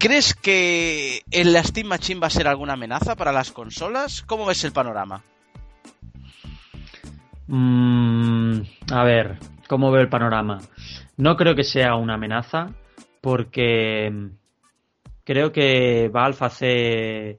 ¿Crees 0.00 0.34
que 0.34 1.22
en 1.30 1.52
la 1.52 1.62
Steam 1.62 1.86
Machine 1.86 2.18
va 2.18 2.26
a 2.26 2.30
ser 2.30 2.48
alguna 2.48 2.72
amenaza 2.72 3.14
para 3.14 3.30
las 3.30 3.52
consolas? 3.52 4.22
¿Cómo 4.22 4.44
ves 4.44 4.64
el 4.64 4.72
panorama? 4.72 5.22
Mm, 7.46 8.62
a 8.90 9.04
ver, 9.04 9.38
¿cómo 9.68 9.92
veo 9.92 10.02
el 10.02 10.08
panorama? 10.08 10.58
No 11.18 11.36
creo 11.36 11.54
que 11.54 11.64
sea 11.64 11.96
una 11.96 12.14
amenaza 12.14 12.74
porque 13.20 14.08
mm, 14.10 14.26
creo 15.24 15.52
que 15.52 16.08
Valve 16.12 16.38
hace 16.40 17.38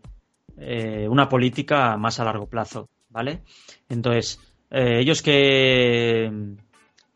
eh, 0.57 1.07
una 1.09 1.29
política 1.29 1.95
más 1.97 2.19
a 2.19 2.25
largo 2.25 2.47
plazo, 2.47 2.89
¿vale? 3.09 3.41
Entonces, 3.87 4.39
eh, 4.69 4.99
ellos 4.99 5.21
que 5.21 6.29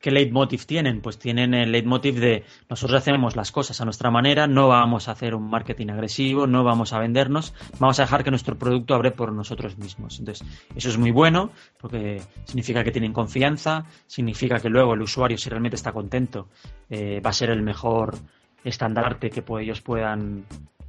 ¿Qué 0.04 0.12
leitmotiv 0.12 0.66
tienen? 0.66 1.00
Pues 1.00 1.18
tienen 1.18 1.54
el 1.54 1.72
leitmotiv 1.72 2.20
de 2.20 2.44
nosotros 2.70 2.98
hacemos 2.98 3.38
las 3.38 3.54
cosas 3.54 3.80
a 3.80 3.86
nuestra 3.86 4.12
manera, 4.12 4.48
no 4.48 4.68
vamos 4.68 5.08
a 5.08 5.14
hacer 5.14 5.34
un 5.34 5.50
marketing 5.50 5.92
agresivo, 5.92 6.46
no 6.46 6.66
vamos 6.66 6.92
a 6.92 7.00
vendernos, 7.00 7.54
vamos 7.80 8.02
a 8.02 8.04
dejar 8.04 8.22
que 8.26 8.30
nuestro 8.30 8.60
producto 8.60 8.96
abre 8.96 9.12
por 9.12 9.32
nosotros 9.32 9.78
mismos. 9.78 10.20
Entonces, 10.20 10.46
eso 10.76 10.90
es 10.90 10.98
muy 10.98 11.12
bueno 11.12 11.52
porque 11.80 12.22
significa 12.44 12.84
que 12.84 12.92
tienen 12.92 13.14
confianza, 13.14 13.86
significa 14.06 14.60
que 14.60 14.68
luego 14.68 14.94
el 14.94 15.02
usuario, 15.04 15.38
si 15.38 15.50
realmente 15.50 15.78
está 15.78 15.94
contento, 15.94 16.50
eh, 16.90 17.22
va 17.26 17.30
a 17.30 17.34
ser 17.34 17.52
el 17.52 17.62
mejor 17.62 18.18
estandarte 18.62 19.30
que 19.30 19.42
ellos 19.62 19.80
puedan 19.80 20.44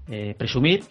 eh, 0.09 0.35
presumir 0.37 0.83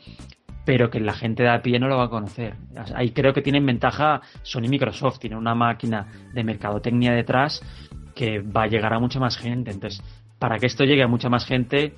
pero 0.66 0.90
que 0.90 1.02
la 1.02 1.14
gente 1.14 1.44
de 1.44 1.50
a 1.50 1.62
pie 1.62 1.78
no 1.78 1.90
lo 1.90 1.98
va 1.98 2.06
a 2.06 2.10
conocer. 2.10 2.56
Ahí 2.96 3.12
creo 3.12 3.34
que 3.34 3.42
tienen 3.42 3.66
ventaja 3.66 4.22
Sony 4.44 4.70
Microsoft, 4.70 5.20
tiene 5.20 5.36
una 5.36 5.54
máquina 5.54 6.08
de 6.34 6.42
mercadotecnia 6.42 7.12
detrás 7.12 7.62
que 8.16 8.40
va 8.40 8.64
a 8.64 8.68
llegar 8.68 8.94
a 8.94 9.00
mucha 9.00 9.20
más 9.20 9.38
gente. 9.38 9.72
Entonces, 9.72 10.02
para 10.40 10.58
que 10.58 10.66
esto 10.66 10.84
llegue 10.84 11.04
a 11.04 11.08
mucha 11.08 11.30
más 11.30 11.46
gente, 11.46 11.96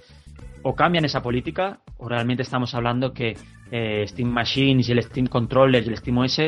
o 0.64 0.76
cambian 0.76 1.06
esa 1.06 1.22
política, 1.22 1.80
o 1.98 2.10
realmente 2.10 2.42
estamos 2.42 2.74
hablando 2.74 3.14
que 3.14 3.38
eh, 3.72 4.06
Steam 4.08 4.30
Machines 4.30 4.90
y 4.90 4.92
el 4.94 5.04
Steam 5.04 5.28
Controller 5.28 5.84
y 5.84 5.90
el 5.90 5.98
Steam 5.98 6.18
OS 6.18 6.42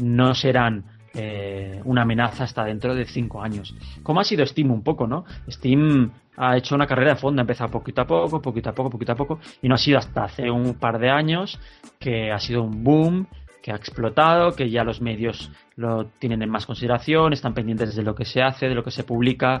no 0.00 0.34
serán 0.34 0.84
eh, 1.14 1.80
una 1.84 2.02
amenaza 2.02 2.44
hasta 2.44 2.64
dentro 2.64 2.94
de 2.94 3.04
cinco 3.04 3.42
años. 3.42 3.74
Como 4.02 4.20
ha 4.20 4.24
sido 4.24 4.46
Steam 4.46 4.70
un 4.70 4.82
poco, 4.82 5.06
¿no? 5.06 5.24
Steam 5.50 6.10
ha 6.36 6.56
hecho 6.56 6.74
una 6.74 6.86
carrera 6.86 7.10
de 7.10 7.16
fondo, 7.16 7.40
ha 7.40 7.42
empezado 7.42 7.70
poquito 7.70 8.02
a 8.02 8.06
poco, 8.06 8.40
poquito 8.40 8.70
a 8.70 8.74
poco, 8.74 8.90
poquito 8.90 9.12
a 9.12 9.16
poco, 9.16 9.38
y 9.60 9.68
no 9.68 9.74
ha 9.74 9.78
sido 9.78 9.98
hasta 9.98 10.24
hace 10.24 10.50
un 10.50 10.74
par 10.74 10.98
de 10.98 11.10
años 11.10 11.58
que 11.98 12.30
ha 12.30 12.38
sido 12.38 12.62
un 12.62 12.84
boom, 12.84 13.26
que 13.68 13.72
ha 13.72 13.76
explotado, 13.76 14.52
que 14.52 14.70
ya 14.70 14.82
los 14.82 15.02
medios 15.02 15.52
lo 15.76 16.06
tienen 16.18 16.40
en 16.40 16.48
más 16.48 16.64
consideración, 16.64 17.34
están 17.34 17.52
pendientes 17.52 17.94
de 17.94 18.02
lo 18.02 18.14
que 18.14 18.24
se 18.24 18.40
hace, 18.40 18.66
de 18.66 18.74
lo 18.74 18.82
que 18.82 18.90
se 18.90 19.04
publica, 19.04 19.60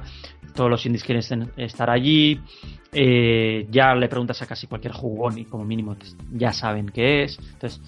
todos 0.54 0.70
los 0.70 0.86
indies 0.86 1.04
quieren 1.04 1.52
estar 1.58 1.90
allí, 1.90 2.40
eh, 2.90 3.66
ya 3.70 3.94
le 3.94 4.08
preguntas 4.08 4.40
a 4.40 4.46
casi 4.46 4.66
cualquier 4.66 4.94
jugón 4.94 5.36
y 5.36 5.44
como 5.44 5.62
mínimo 5.62 5.94
ya 6.32 6.54
saben 6.54 6.88
qué 6.88 7.24
es. 7.24 7.38
Entonces, 7.38 7.82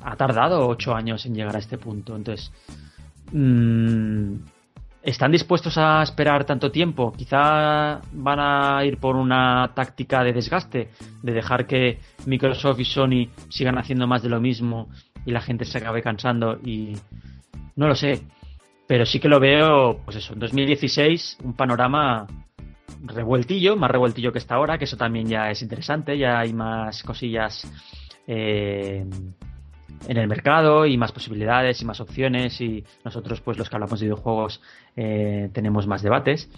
ha 0.00 0.16
tardado 0.16 0.66
ocho 0.66 0.94
años 0.94 1.26
en 1.26 1.34
llegar 1.34 1.54
a 1.54 1.58
este 1.58 1.76
punto. 1.76 2.16
Entonces, 2.16 2.50
mm, 3.30 4.36
¿están 5.02 5.32
dispuestos 5.32 5.76
a 5.76 6.02
esperar 6.02 6.46
tanto 6.46 6.70
tiempo? 6.70 7.12
Quizá 7.12 8.00
van 8.10 8.40
a 8.40 8.82
ir 8.86 8.96
por 8.96 9.16
una 9.16 9.70
táctica 9.74 10.24
de 10.24 10.32
desgaste, 10.32 10.88
de 11.22 11.32
dejar 11.32 11.66
que 11.66 12.00
Microsoft 12.24 12.80
y 12.80 12.86
Sony 12.86 13.28
sigan 13.50 13.76
haciendo 13.76 14.06
más 14.06 14.22
de 14.22 14.30
lo 14.30 14.40
mismo 14.40 14.88
y 15.24 15.30
la 15.30 15.40
gente 15.40 15.64
se 15.64 15.78
acabe 15.78 16.02
cansando 16.02 16.58
y 16.64 16.96
no 17.76 17.88
lo 17.88 17.94
sé, 17.94 18.22
pero 18.86 19.06
sí 19.06 19.20
que 19.20 19.28
lo 19.28 19.40
veo, 19.40 20.00
pues 20.04 20.16
eso, 20.18 20.34
en 20.34 20.40
2016 20.40 21.38
un 21.44 21.54
panorama 21.54 22.26
revueltillo, 23.04 23.76
más 23.76 23.90
revueltillo 23.90 24.32
que 24.32 24.38
está 24.38 24.56
ahora, 24.56 24.78
que 24.78 24.84
eso 24.84 24.96
también 24.96 25.26
ya 25.26 25.50
es 25.50 25.62
interesante, 25.62 26.18
ya 26.18 26.38
hay 26.38 26.52
más 26.52 27.02
cosillas 27.02 27.66
eh, 28.26 29.04
en 30.08 30.16
el 30.16 30.28
mercado 30.28 30.86
y 30.86 30.96
más 30.96 31.12
posibilidades 31.12 31.80
y 31.80 31.84
más 31.84 32.00
opciones 32.00 32.60
y 32.60 32.84
nosotros 33.04 33.40
pues 33.40 33.58
los 33.58 33.68
que 33.68 33.76
hablamos 33.76 34.00
de 34.00 34.06
videojuegos 34.06 34.60
eh, 34.96 35.50
tenemos 35.52 35.86
más 35.86 36.02
debates, 36.02 36.50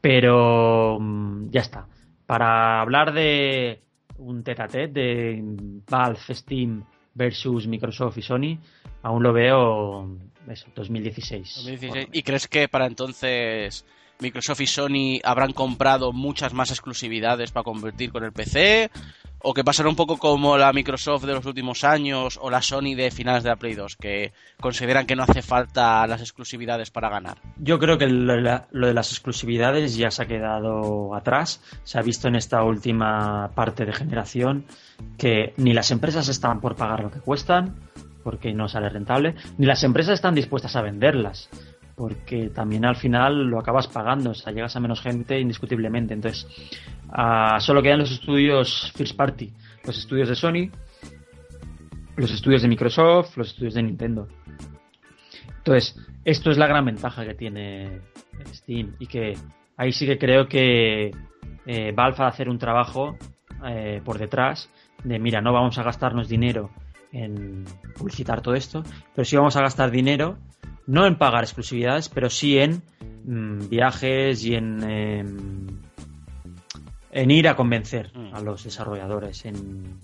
pero 0.00 0.98
mm, 1.00 1.50
ya 1.50 1.60
está. 1.60 1.86
Para 2.26 2.80
hablar 2.80 3.12
de 3.12 3.82
un 4.18 4.42
tete 4.42 4.62
a 4.62 4.68
tete 4.68 4.88
de 4.88 5.42
Valve, 5.88 6.18
Steam 6.30 6.84
versus 7.14 7.66
Microsoft 7.66 8.18
y 8.18 8.22
Sony, 8.22 8.58
aún 9.02 9.22
lo 9.22 9.32
veo 9.32 10.08
eso, 10.48 10.66
2016. 10.74 11.54
2016. 11.56 12.08
¿Y 12.12 12.22
crees 12.22 12.48
que 12.48 12.68
para 12.68 12.86
entonces 12.86 13.84
Microsoft 14.20 14.60
y 14.60 14.66
Sony 14.66 15.20
habrán 15.24 15.52
comprado 15.52 16.12
muchas 16.12 16.52
más 16.52 16.70
exclusividades 16.70 17.50
para 17.52 17.64
convertir 17.64 18.12
con 18.12 18.24
el 18.24 18.32
PC? 18.32 18.90
¿O 19.44 19.54
que 19.54 19.64
pasará 19.64 19.88
un 19.88 19.96
poco 19.96 20.18
como 20.18 20.56
la 20.56 20.72
Microsoft 20.72 21.24
de 21.24 21.34
los 21.34 21.44
últimos 21.44 21.82
años 21.82 22.38
o 22.40 22.48
la 22.48 22.62
Sony 22.62 22.94
de 22.96 23.10
finales 23.10 23.42
de 23.42 23.50
la 23.50 23.56
Play 23.56 23.74
2, 23.74 23.96
que 23.96 24.32
consideran 24.60 25.04
que 25.04 25.16
no 25.16 25.24
hace 25.24 25.42
falta 25.42 26.06
las 26.06 26.20
exclusividades 26.20 26.90
para 26.90 27.10
ganar? 27.10 27.38
Yo 27.56 27.78
creo 27.78 27.98
que 27.98 28.06
lo 28.06 28.86
de 28.86 28.94
las 28.94 29.10
exclusividades 29.10 29.96
ya 29.96 30.10
se 30.10 30.22
ha 30.22 30.26
quedado 30.26 31.14
atrás. 31.14 31.60
Se 31.82 31.98
ha 31.98 32.02
visto 32.02 32.28
en 32.28 32.36
esta 32.36 32.62
última 32.62 33.50
parte 33.54 33.84
de 33.84 33.92
generación 33.92 34.66
que 35.18 35.54
ni 35.56 35.72
las 35.72 35.90
empresas 35.90 36.28
están 36.28 36.60
por 36.60 36.76
pagar 36.76 37.02
lo 37.02 37.10
que 37.10 37.20
cuestan, 37.20 37.74
porque 38.22 38.52
no 38.52 38.68
sale 38.68 38.88
rentable, 38.88 39.34
ni 39.58 39.66
las 39.66 39.82
empresas 39.82 40.14
están 40.14 40.34
dispuestas 40.34 40.76
a 40.76 40.82
venderlas, 40.82 41.50
porque 41.96 42.48
también 42.50 42.84
al 42.84 42.96
final 42.96 43.46
lo 43.46 43.58
acabas 43.58 43.88
pagando, 43.88 44.30
o 44.30 44.34
sea, 44.34 44.52
llegas 44.52 44.76
a 44.76 44.80
menos 44.80 45.00
gente 45.00 45.38
indiscutiblemente. 45.40 46.14
Entonces, 46.14 46.46
uh, 47.16 47.60
solo 47.60 47.82
quedan 47.82 48.00
los 48.00 48.12
estudios 48.12 48.92
first 48.94 49.16
party, 49.16 49.52
los 49.84 49.98
estudios 49.98 50.28
de 50.28 50.34
Sony, 50.34 50.70
los 52.16 52.30
estudios 52.30 52.62
de 52.62 52.68
Microsoft, 52.68 53.36
los 53.36 53.48
estudios 53.48 53.74
de 53.74 53.82
Nintendo. 53.82 54.28
Entonces, 55.58 55.96
esto 56.24 56.50
es 56.50 56.58
la 56.58 56.66
gran 56.66 56.84
ventaja 56.84 57.24
que 57.24 57.34
tiene 57.34 58.00
Steam 58.52 58.96
y 58.98 59.06
que 59.06 59.34
ahí 59.76 59.92
sí 59.92 60.06
que 60.06 60.18
creo 60.18 60.48
que 60.48 61.10
eh, 61.66 61.92
Valve 61.92 62.18
va 62.18 62.26
a 62.26 62.28
hacer 62.28 62.48
un 62.48 62.58
trabajo 62.58 63.16
eh, 63.64 64.00
por 64.04 64.18
detrás 64.18 64.70
de, 65.04 65.18
mira, 65.18 65.40
no 65.40 65.52
vamos 65.52 65.78
a 65.78 65.82
gastarnos 65.82 66.28
dinero 66.28 66.70
en 67.12 67.64
publicitar 67.96 68.40
todo 68.40 68.54
esto, 68.54 68.82
pero 69.14 69.24
sí 69.24 69.36
vamos 69.36 69.56
a 69.56 69.60
gastar 69.60 69.90
dinero, 69.90 70.38
no 70.86 71.06
en 71.06 71.16
pagar 71.16 71.44
exclusividades, 71.44 72.08
pero 72.08 72.30
sí 72.30 72.58
en 72.58 72.82
mm, 73.24 73.68
viajes 73.68 74.44
y 74.44 74.54
en, 74.54 74.82
em, 74.82 75.66
en 77.12 77.30
ir 77.30 77.48
a 77.48 77.54
convencer 77.54 78.10
a 78.32 78.40
mm. 78.40 78.44
los 78.44 78.64
desarrolladores, 78.64 79.44
en 79.44 80.00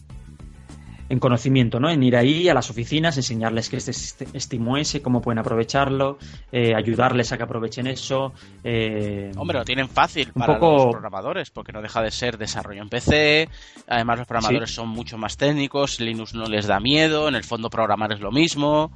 en 1.09 1.19
conocimiento, 1.19 1.81
¿no? 1.81 1.91
En 1.91 2.03
ir 2.03 2.17
ahí 2.17 2.49
a 2.49 2.55
las 2.55 2.71
oficinas, 2.71 3.17
enseñarles 3.17 3.69
qué 3.69 3.77
es 3.77 3.89
este 3.89 4.39
SteamOS, 4.39 5.01
cómo 5.03 5.21
pueden 5.21 5.39
aprovecharlo, 5.39 6.19
eh, 6.53 6.75
ayudarles 6.75 7.33
a 7.33 7.37
que 7.37 7.43
aprovechen 7.45 7.87
eso. 7.87 8.33
Eh, 8.63 9.33
Hombre, 9.37 9.59
lo 9.59 9.65
tienen 9.65 9.89
fácil 9.89 10.33
para 10.33 10.59
los 10.59 10.91
programadores, 10.91 11.51
porque 11.51 11.73
no 11.73 11.81
deja 11.81 12.03
de 12.03 12.11
ser 12.11 12.37
desarrollo 12.37 12.83
en 12.83 12.89
PC. 12.89 13.49
Además, 13.87 14.19
los 14.19 14.27
programadores 14.27 14.71
son 14.71 14.89
mucho 14.89 15.17
más 15.17 15.37
técnicos, 15.37 16.01
Linux 16.01 16.35
no 16.35 16.45
les 16.45 16.67
da 16.67 16.79
miedo, 16.81 17.29
en 17.29 17.35
el 17.35 17.45
fondo 17.45 17.71
programar 17.71 18.13
es 18.13 18.21
lo 18.21 18.31
mismo 18.31 18.91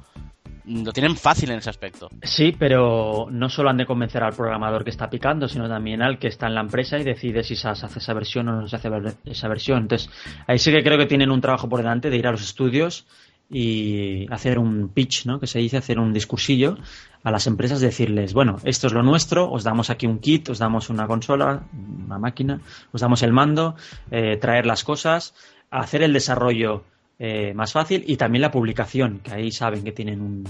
lo 0.65 0.91
tienen 0.93 1.15
fácil 1.15 1.51
en 1.51 1.57
ese 1.57 1.69
aspecto. 1.69 2.09
Sí, 2.21 2.55
pero 2.57 3.27
no 3.29 3.49
solo 3.49 3.69
han 3.69 3.77
de 3.77 3.85
convencer 3.85 4.23
al 4.23 4.33
programador 4.33 4.83
que 4.83 4.89
está 4.89 5.09
picando, 5.09 5.47
sino 5.47 5.67
también 5.67 6.01
al 6.01 6.19
que 6.19 6.27
está 6.27 6.47
en 6.47 6.55
la 6.55 6.61
empresa 6.61 6.97
y 6.97 7.03
decide 7.03 7.43
si 7.43 7.55
se 7.55 7.67
hace 7.67 7.99
esa 7.99 8.13
versión 8.13 8.47
o 8.49 8.61
no 8.61 8.67
se 8.67 8.75
hace 8.75 8.89
esa 9.25 9.47
versión. 9.47 9.79
Entonces, 9.79 10.09
ahí 10.47 10.59
sí 10.59 10.71
que 10.71 10.83
creo 10.83 10.97
que 10.97 11.05
tienen 11.05 11.31
un 11.31 11.41
trabajo 11.41 11.67
por 11.67 11.79
delante 11.79 12.09
de 12.09 12.17
ir 12.17 12.27
a 12.27 12.31
los 12.31 12.41
estudios 12.41 13.05
y 13.49 14.25
hacer 14.31 14.57
un 14.57 14.89
pitch, 14.89 15.25
¿no? 15.25 15.39
Que 15.39 15.47
se 15.47 15.59
dice 15.59 15.77
hacer 15.77 15.99
un 15.99 16.13
discursillo 16.13 16.77
a 17.23 17.31
las 17.31 17.45
empresas, 17.47 17.79
decirles, 17.79 18.33
bueno, 18.33 18.57
esto 18.63 18.87
es 18.87 18.93
lo 18.93 19.03
nuestro, 19.03 19.49
os 19.51 19.63
damos 19.63 19.89
aquí 19.89 20.07
un 20.07 20.19
kit, 20.19 20.49
os 20.49 20.59
damos 20.59 20.89
una 20.89 21.07
consola, 21.07 21.63
una 22.05 22.17
máquina, 22.17 22.59
os 22.91 23.01
damos 23.01 23.21
el 23.21 23.31
mando, 23.31 23.75
eh, 24.11 24.37
traer 24.37 24.65
las 24.65 24.83
cosas, 24.83 25.33
hacer 25.69 26.03
el 26.03 26.13
desarrollo 26.13 26.83
eh, 27.25 27.53
más 27.53 27.71
fácil 27.71 28.03
y 28.05 28.17
también 28.17 28.41
la 28.41 28.51
publicación, 28.51 29.19
que 29.19 29.31
ahí 29.31 29.49
saben 29.49 29.81
que 29.81 29.93
tienen 29.93 30.19
un, 30.19 30.43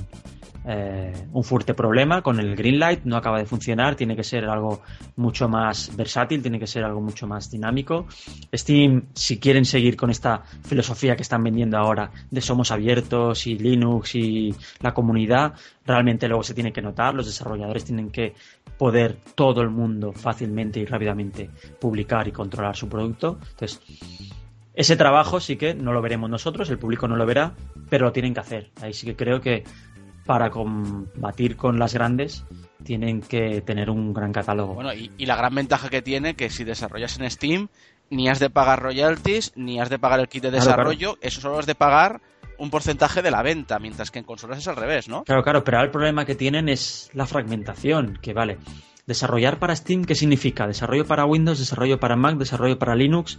eh, 0.66 1.14
fuerte 1.44 1.76
problema 1.76 2.24
con 2.24 2.40
el 2.40 2.56
Greenlight, 2.56 3.04
no 3.04 3.16
acaba 3.16 3.38
de 3.38 3.46
funcionar, 3.46 3.94
tiene 3.96 4.16
que 4.16 4.24
ser 4.24 4.46
algo 4.46 4.82
mucho 5.16 5.48
más 5.48 5.96
versátil, 5.96 6.42
tiene 6.42 6.58
que 6.58 6.66
ser 6.66 6.84
algo 6.84 7.00
mucho 7.00 7.28
más 7.28 7.52
dinámico. 7.52 8.08
Steam, 8.52 9.04
si 9.14 9.38
quieren 9.38 9.66
seguir 9.66 9.96
con 9.96 10.10
esta 10.10 10.42
filosofía 10.64 11.16
que 11.16 11.22
están 11.22 11.44
vendiendo 11.44 11.78
ahora 11.78 12.10
de 12.32 12.42
somos 12.42 12.72
abiertos 12.72 13.46
y 13.46 13.56
Linux 13.56 14.16
y 14.16 14.56
la 14.82 14.96
comunidad, 14.96 15.54
realmente 15.86 16.28
luego 16.28 16.42
se 16.42 16.56
tiene 16.56 16.74
que 16.74 16.82
notar, 16.82 17.14
los 17.14 17.28
desarrolladores 17.28 17.86
tienen 17.86 18.10
que 18.10 18.34
poder 18.80 19.18
todo 19.36 19.62
el 19.62 19.70
mundo 19.70 20.12
fácilmente 20.12 20.80
y 20.80 20.86
rápidamente 20.86 21.52
publicar 21.80 22.28
y 22.28 22.32
controlar 22.32 22.76
su 22.76 22.90
producto. 22.90 23.38
Entonces, 23.52 23.80
ese 24.76 24.96
trabajo 24.96 25.40
sí 25.40 25.56
que 25.56 25.76
no 25.76 25.94
lo 25.94 26.02
veremos 26.02 26.30
nosotros, 26.30 26.70
el 26.70 26.80
público 26.80 27.08
no 27.08 27.16
lo 27.16 27.26
verá, 27.26 27.54
pero 27.90 28.06
lo 28.06 28.12
tienen 28.12 28.34
que 28.34 28.40
hacer. 28.40 28.72
Ahí 28.82 28.94
sí 28.94 29.06
que 29.06 29.16
creo 29.16 29.40
que 29.40 29.64
para 30.26 30.50
combatir 30.50 31.56
con 31.58 31.78
las 31.78 31.94
grandes 31.94 32.46
tienen 32.84 33.22
que 33.22 33.62
tener 33.62 33.90
un 33.90 34.14
gran 34.14 34.32
catálogo. 34.32 34.74
Bueno, 34.74 34.94
y, 34.94 35.26
la 35.26 35.36
gran 35.36 35.54
ventaja 35.54 35.90
que 35.90 36.02
tiene 36.02 36.36
que 36.36 36.50
si 36.50 36.64
desarrollas 36.64 37.20
en 37.20 37.30
Steam 37.30 37.68
ni 38.10 38.30
has 38.30 38.40
de 38.40 38.50
pagar 38.50 38.82
royalties, 38.82 39.54
ni 39.56 39.80
has 39.80 39.90
de 39.90 40.00
pagar 40.00 40.20
el 40.20 40.28
kit 40.28 40.44
de 40.44 40.52
desarrollo, 40.52 41.18
eso 41.22 41.42
solo 41.42 41.60
has 41.60 41.66
de 41.66 41.76
pagar 41.76 42.22
un 42.58 42.70
porcentaje 42.70 43.22
de 43.22 43.32
la 43.32 43.42
venta, 43.42 43.80
mientras 43.80 44.12
que 44.12 44.20
en 44.20 44.26
consolas 44.26 44.60
es 44.60 44.68
al 44.68 44.76
revés, 44.76 45.10
¿no? 45.10 45.24
Claro, 45.24 45.44
claro, 45.44 45.64
pero 45.64 45.82
el 45.82 45.90
problema 45.90 46.26
que 46.26 46.36
tienen 46.36 46.70
es 46.70 47.10
la 47.14 47.26
fragmentación, 47.26 48.20
que 48.22 48.34
vale. 48.34 48.60
Desarrollar 49.06 49.60
para 49.60 49.76
Steam, 49.76 50.06
¿qué 50.06 50.16
significa? 50.16 50.66
Desarrollo 50.68 51.06
para 51.06 51.26
Windows, 51.26 51.60
desarrollo 51.60 52.00
para 52.00 52.16
Mac, 52.16 52.38
desarrollo 52.38 52.80
para 52.80 52.96
Linux 52.96 53.38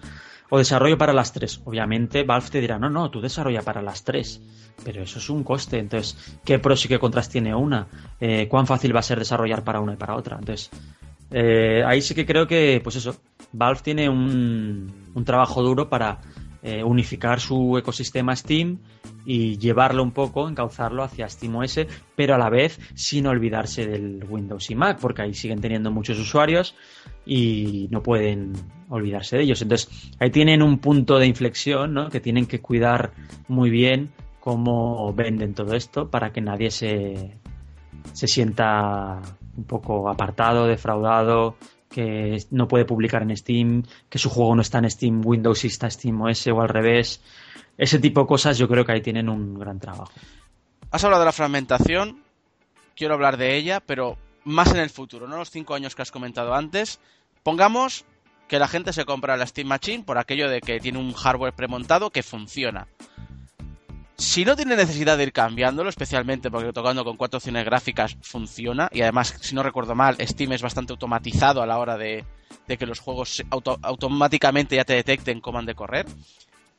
o 0.50 0.58
desarrollo 0.58 0.98
para 0.98 1.12
las 1.12 1.32
tres. 1.32 1.60
Obviamente 1.64 2.22
Valve 2.22 2.50
te 2.50 2.60
dirá, 2.60 2.78
no, 2.78 2.90
no, 2.90 3.10
tú 3.10 3.20
desarrolla 3.20 3.62
para 3.62 3.80
las 3.80 4.04
tres. 4.04 4.42
Pero 4.84 5.02
eso 5.02 5.18
es 5.18 5.30
un 5.30 5.42
coste. 5.42 5.78
Entonces, 5.78 6.38
¿qué 6.44 6.58
pros 6.58 6.84
y 6.84 6.88
qué 6.88 6.98
contras 6.98 7.28
tiene 7.28 7.54
una? 7.54 7.86
Eh, 8.20 8.46
¿Cuán 8.48 8.66
fácil 8.66 8.94
va 8.94 9.00
a 9.00 9.04
ser 9.04 9.18
desarrollar 9.18 9.64
para 9.64 9.80
una 9.80 9.94
y 9.94 9.96
para 9.96 10.16
otra? 10.16 10.36
Entonces, 10.38 10.70
eh, 11.30 11.82
ahí 11.86 12.02
sí 12.02 12.14
que 12.14 12.26
creo 12.26 12.46
que, 12.46 12.80
pues 12.82 12.96
eso, 12.96 13.16
Valve 13.52 13.80
tiene 13.82 14.08
un, 14.08 15.12
un 15.14 15.24
trabajo 15.24 15.62
duro 15.62 15.88
para 15.88 16.20
eh, 16.62 16.82
unificar 16.82 17.40
su 17.40 17.78
ecosistema 17.78 18.36
Steam 18.36 18.78
y 19.24 19.58
llevarlo 19.58 20.02
un 20.02 20.12
poco, 20.12 20.48
encauzarlo 20.48 21.02
hacia 21.02 21.28
SteamOS, 21.28 21.86
pero 22.14 22.34
a 22.34 22.38
la 22.38 22.50
vez 22.50 22.78
sin 22.94 23.26
olvidarse 23.26 23.86
del 23.86 24.24
Windows 24.28 24.70
y 24.70 24.74
Mac, 24.74 24.98
porque 25.00 25.22
ahí 25.22 25.34
siguen 25.34 25.60
teniendo 25.60 25.90
muchos 25.90 26.18
usuarios 26.18 26.74
y 27.24 27.88
no 27.90 28.02
pueden 28.02 28.52
olvidarse 28.88 29.36
de 29.36 29.44
ellos. 29.44 29.62
Entonces, 29.62 30.12
ahí 30.18 30.30
tienen 30.30 30.62
un 30.62 30.78
punto 30.78 31.18
de 31.18 31.26
inflexión, 31.26 31.94
¿no? 31.94 32.10
Que 32.10 32.20
tienen 32.20 32.46
que 32.46 32.60
cuidar 32.60 33.12
muy 33.48 33.70
bien 33.70 34.12
cómo 34.40 35.12
venden 35.14 35.54
todo 35.54 35.74
esto 35.74 36.10
para 36.10 36.32
que 36.32 36.42
nadie 36.42 36.70
se, 36.70 37.38
se 38.12 38.28
sienta 38.28 39.20
un 39.56 39.64
poco 39.64 40.08
apartado, 40.08 40.66
defraudado, 40.66 41.56
que 41.88 42.44
no 42.50 42.66
puede 42.66 42.84
publicar 42.84 43.22
en 43.22 43.36
Steam, 43.36 43.84
que 44.08 44.18
su 44.18 44.28
juego 44.28 44.56
no 44.56 44.62
está 44.62 44.78
en 44.78 44.90
Steam 44.90 45.22
Windows 45.24 45.64
y 45.64 45.68
está 45.68 45.88
Steam 45.88 46.20
OS 46.20 46.48
o 46.48 46.60
al 46.60 46.68
revés. 46.68 47.22
Ese 47.76 47.98
tipo 47.98 48.20
de 48.20 48.26
cosas 48.26 48.58
yo 48.58 48.68
creo 48.68 48.84
que 48.84 48.92
ahí 48.92 49.00
tienen 49.00 49.28
un 49.28 49.58
gran 49.58 49.80
trabajo. 49.80 50.12
Has 50.90 51.02
hablado 51.04 51.22
de 51.22 51.26
la 51.26 51.32
fragmentación, 51.32 52.22
quiero 52.94 53.14
hablar 53.14 53.36
de 53.36 53.56
ella, 53.56 53.80
pero 53.80 54.16
más 54.44 54.70
en 54.72 54.78
el 54.78 54.90
futuro, 54.90 55.26
no 55.26 55.36
los 55.36 55.50
cinco 55.50 55.74
años 55.74 55.94
que 55.94 56.02
has 56.02 56.12
comentado 56.12 56.54
antes. 56.54 57.00
Pongamos 57.42 58.04
que 58.48 58.58
la 58.58 58.68
gente 58.68 58.92
se 58.92 59.04
compra 59.04 59.36
la 59.36 59.46
Steam 59.46 59.68
Machine 59.68 60.04
por 60.04 60.18
aquello 60.18 60.48
de 60.48 60.60
que 60.60 60.80
tiene 60.80 60.98
un 60.98 61.12
hardware 61.12 61.54
premontado 61.54 62.10
que 62.10 62.22
funciona. 62.22 62.86
Si 64.16 64.44
no 64.44 64.54
tiene 64.54 64.76
necesidad 64.76 65.18
de 65.18 65.24
ir 65.24 65.32
cambiándolo, 65.32 65.88
especialmente 65.88 66.50
porque 66.50 66.72
tocando 66.72 67.04
con 67.04 67.16
cuatro 67.16 67.38
opciones 67.38 67.64
gráficas 67.64 68.16
funciona, 68.22 68.88
y 68.92 69.02
además, 69.02 69.34
si 69.40 69.56
no 69.56 69.62
recuerdo 69.64 69.96
mal, 69.96 70.16
Steam 70.20 70.52
es 70.52 70.62
bastante 70.62 70.92
automatizado 70.92 71.62
a 71.62 71.66
la 71.66 71.78
hora 71.78 71.96
de, 71.96 72.24
que 72.66 72.86
los 72.86 73.00
juegos 73.00 73.42
automáticamente 73.50 74.76
ya 74.76 74.84
te 74.84 74.94
detecten 74.94 75.40
cómo 75.40 75.58
han 75.58 75.66
de 75.66 75.74
correr. 75.74 76.06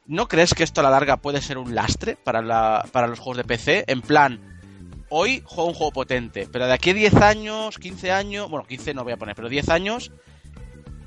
¿No 0.08 0.28
crees 0.28 0.54
que 0.54 0.64
esto 0.64 0.82
a 0.82 0.84
la 0.84 0.92
larga 0.92 1.18
puede 1.18 1.42
ser 1.42 1.58
un 1.58 1.74
lastre 1.74 2.16
para, 2.16 2.84
para 2.92 3.08
los 3.08 3.20
juegos 3.20 3.38
de 3.38 3.44
PC? 3.44 3.86
En 3.88 4.02
plan, 4.02 4.40
hoy 5.10 5.42
juego 5.46 5.70
un 5.70 5.76
juego 5.76 5.92
potente, 5.92 6.48
pero 6.52 6.68
de 6.68 6.74
aquí 6.74 6.92
a 6.92 6.94
10 6.94 7.16
años, 7.16 7.80
15 7.80 8.12
años, 8.12 8.50
bueno, 8.50 8.68
15 8.68 8.94
no 8.94 9.04
voy 9.04 9.14
a 9.14 9.18
poner, 9.18 9.36
pero 9.36 9.50
10 9.50 9.70
años, 9.70 10.12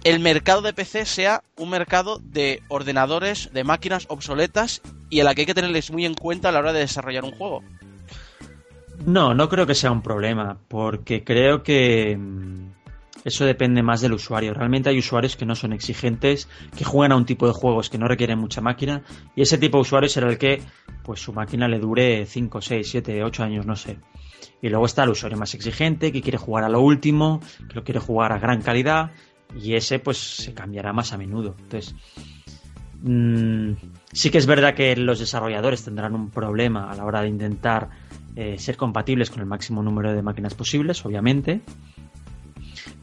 el 0.04 0.18
mercado 0.18 0.62
de 0.62 0.72
PC 0.72 1.04
sea 1.06 1.42
un 1.56 1.70
mercado 1.70 2.18
de 2.18 2.62
ordenadores, 2.68 3.52
de 3.52 3.64
máquinas 3.64 4.06
obsoletas 4.08 4.82
y 5.10 5.20
a 5.20 5.24
la 5.24 5.34
que 5.34 5.42
hay 5.42 5.46
que 5.46 5.54
tenerles 5.54 5.90
muy 5.90 6.04
en 6.04 6.14
cuenta 6.14 6.48
a 6.48 6.52
la 6.52 6.58
hora 6.60 6.72
de 6.72 6.80
desarrollar 6.80 7.24
un 7.24 7.32
juego. 7.32 7.62
No, 9.04 9.32
no 9.32 9.48
creo 9.48 9.66
que 9.66 9.74
sea 9.74 9.92
un 9.92 10.02
problema, 10.02 10.58
porque 10.66 11.22
creo 11.22 11.62
que 11.62 12.16
mm, 12.18 12.67
eso 13.28 13.44
depende 13.44 13.82
más 13.82 14.00
del 14.00 14.12
usuario. 14.12 14.54
Realmente 14.54 14.90
hay 14.90 14.98
usuarios 14.98 15.36
que 15.36 15.46
no 15.46 15.54
son 15.54 15.72
exigentes, 15.72 16.48
que 16.76 16.84
juegan 16.84 17.12
a 17.12 17.16
un 17.16 17.24
tipo 17.24 17.46
de 17.46 17.52
juegos 17.52 17.90
que 17.90 17.98
no 17.98 18.08
requieren 18.08 18.38
mucha 18.38 18.60
máquina, 18.60 19.02
y 19.36 19.42
ese 19.42 19.58
tipo 19.58 19.78
de 19.78 19.82
usuario 19.82 20.08
será 20.08 20.28
el 20.28 20.38
que 20.38 20.60
pues 21.02 21.20
su 21.20 21.32
máquina 21.32 21.68
le 21.68 21.78
dure 21.78 22.26
5, 22.26 22.60
6, 22.60 22.90
7, 22.90 23.24
8 23.24 23.42
años, 23.42 23.66
no 23.66 23.76
sé. 23.76 23.98
Y 24.60 24.68
luego 24.68 24.86
está 24.86 25.04
el 25.04 25.10
usuario 25.10 25.38
más 25.38 25.54
exigente, 25.54 26.12
que 26.12 26.20
quiere 26.20 26.38
jugar 26.38 26.64
a 26.64 26.68
lo 26.68 26.80
último, 26.80 27.40
que 27.68 27.74
lo 27.74 27.84
quiere 27.84 28.00
jugar 28.00 28.32
a 28.32 28.38
gran 28.38 28.60
calidad, 28.62 29.12
y 29.56 29.74
ese 29.74 29.98
pues 29.98 30.18
se 30.18 30.54
cambiará 30.54 30.92
más 30.92 31.12
a 31.12 31.18
menudo. 31.18 31.54
Entonces, 31.58 31.94
mmm, 33.02 33.72
sí 34.12 34.30
que 34.30 34.38
es 34.38 34.46
verdad 34.46 34.74
que 34.74 34.96
los 34.96 35.18
desarrolladores 35.18 35.84
tendrán 35.84 36.14
un 36.14 36.30
problema 36.30 36.90
a 36.90 36.94
la 36.94 37.04
hora 37.04 37.22
de 37.22 37.28
intentar 37.28 37.90
eh, 38.36 38.58
ser 38.58 38.76
compatibles 38.76 39.30
con 39.30 39.40
el 39.40 39.46
máximo 39.46 39.82
número 39.82 40.12
de 40.12 40.22
máquinas 40.22 40.54
posibles, 40.54 41.04
obviamente. 41.04 41.60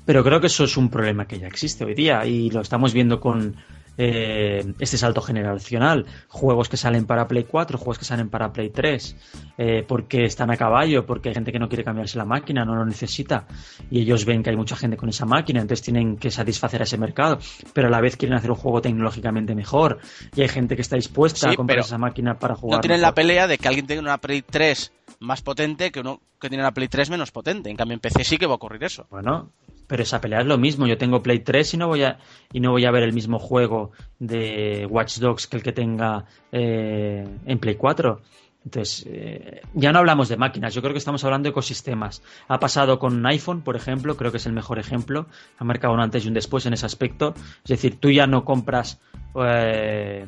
Pero 0.06 0.24
creo 0.24 0.40
que 0.40 0.48
eso 0.48 0.64
es 0.64 0.78
un 0.78 0.90
problema 0.90 1.28
que 1.28 1.40
ya 1.40 1.48
existe 1.48 1.84
hoy 1.84 1.96
día 1.96 2.26
y 2.26 2.50
lo 2.50 2.62
estamos 2.62 2.94
viendo 2.94 3.20
con 3.20 3.56
eh, 3.98 4.74
este 4.80 4.98
salto 4.98 5.22
generacional. 5.22 6.06
Juegos 6.28 6.70
que 6.70 6.78
salen 6.78 7.06
para 7.06 7.28
Play 7.28 7.46
4, 7.46 7.78
juegos 7.78 7.98
que 7.98 8.06
salen 8.06 8.30
para 8.30 8.52
Play 8.52 8.70
3, 8.70 9.16
eh, 9.58 9.86
porque 9.88 10.26
están 10.26 10.52
a 10.52 10.58
caballo, 10.58 11.06
porque 11.06 11.30
hay 11.30 11.36
gente 11.36 11.52
que 11.52 11.60
no 11.60 11.70
quiere 11.70 11.84
cambiarse 11.84 12.18
la 12.18 12.26
máquina, 12.26 12.66
no 12.66 12.76
lo 12.76 12.86
necesita, 12.86 13.48
y 13.90 14.02
ellos 14.02 14.26
ven 14.26 14.44
que 14.44 14.50
hay 14.50 14.58
mucha 14.58 14.76
gente 14.76 14.98
con 14.98 15.10
esa 15.10 15.26
máquina, 15.26 15.62
entonces 15.62 15.84
tienen 15.84 16.18
que 16.18 16.30
satisfacer 16.30 16.82
a 16.82 16.84
ese 16.84 16.98
mercado, 16.98 17.40
pero 17.74 17.88
a 17.88 17.92
la 17.92 18.02
vez 18.02 18.18
quieren 18.18 18.38
hacer 18.38 18.52
un 18.52 18.58
juego 18.58 18.82
tecnológicamente 18.82 19.56
mejor, 19.56 20.00
y 20.36 20.42
hay 20.42 20.50
gente 20.50 20.76
que 20.76 20.82
está 20.82 20.98
dispuesta 20.98 21.50
a 21.50 21.56
comprar 21.56 21.80
esa 21.80 21.98
máquina 21.98 22.38
para 22.38 22.56
jugar. 22.56 22.78
No 22.78 22.82
tienen 22.82 23.02
la 23.02 23.14
pelea 23.14 23.48
de 23.48 23.58
que 23.58 23.68
alguien 23.68 23.88
tenga 23.88 24.02
una 24.02 24.18
Play 24.18 24.42
3 24.42 24.92
más 25.26 25.42
potente 25.42 25.92
que 25.92 26.00
uno 26.00 26.22
que 26.40 26.50
tiene 26.50 26.64
una 26.64 26.74
Play 26.74 26.88
3 26.88 27.10
menos 27.10 27.32
potente. 27.32 27.70
En 27.70 27.76
cambio, 27.76 27.96
en 27.96 28.00
PC 28.00 28.24
sí 28.24 28.38
que 28.38 28.46
va 28.46 28.54
a 28.54 28.56
ocurrir 28.56 28.84
eso. 28.84 29.08
Bueno, 29.10 29.52
pero 29.88 30.04
esa 30.04 30.22
pelea 30.22 30.42
es 30.42 30.46
lo 30.46 30.58
mismo. 30.58 30.88
Yo 30.88 30.98
tengo 30.98 31.22
Play 31.22 31.40
3 31.40 31.74
y 31.74 31.78
no 31.78 31.88
voy 31.88 32.04
a, 32.04 32.20
y 32.52 32.60
no 32.60 32.72
voy 32.72 32.86
a 32.86 32.92
ver 32.92 33.04
el 33.04 33.14
mismo 33.14 33.40
juego 33.40 33.92
de 34.20 34.88
Watch 34.90 35.18
Dogs 35.20 35.48
que 35.48 35.58
el 35.58 35.64
que 35.64 35.74
tenga 35.74 36.26
eh, 36.52 37.28
en 37.46 37.60
Play 37.60 37.76
4. 37.76 38.22
Entonces, 38.66 39.06
eh, 39.08 39.62
ya 39.76 39.92
no 39.92 40.00
hablamos 40.00 40.28
de 40.28 40.38
máquinas, 40.38 40.74
yo 40.74 40.82
creo 40.82 40.92
que 40.92 40.98
estamos 40.98 41.24
hablando 41.24 41.46
de 41.46 41.52
ecosistemas. 41.52 42.24
Ha 42.48 42.60
pasado 42.60 42.98
con 42.98 43.16
un 43.16 43.26
iPhone, 43.28 43.62
por 43.62 43.76
ejemplo, 43.76 44.18
creo 44.18 44.32
que 44.32 44.38
es 44.38 44.46
el 44.48 44.54
mejor 44.54 44.80
ejemplo. 44.80 45.28
Ha 45.60 45.64
marcado 45.64 45.94
un 45.94 46.00
antes 46.00 46.26
y 46.26 46.28
un 46.30 46.34
después 46.34 46.66
en 46.66 46.74
ese 46.74 46.88
aspecto. 46.88 47.36
Es 47.64 47.70
decir, 47.70 48.00
tú 48.00 48.10
ya 48.10 48.26
no 48.26 48.44
compras 48.44 49.00
eh, 49.36 50.26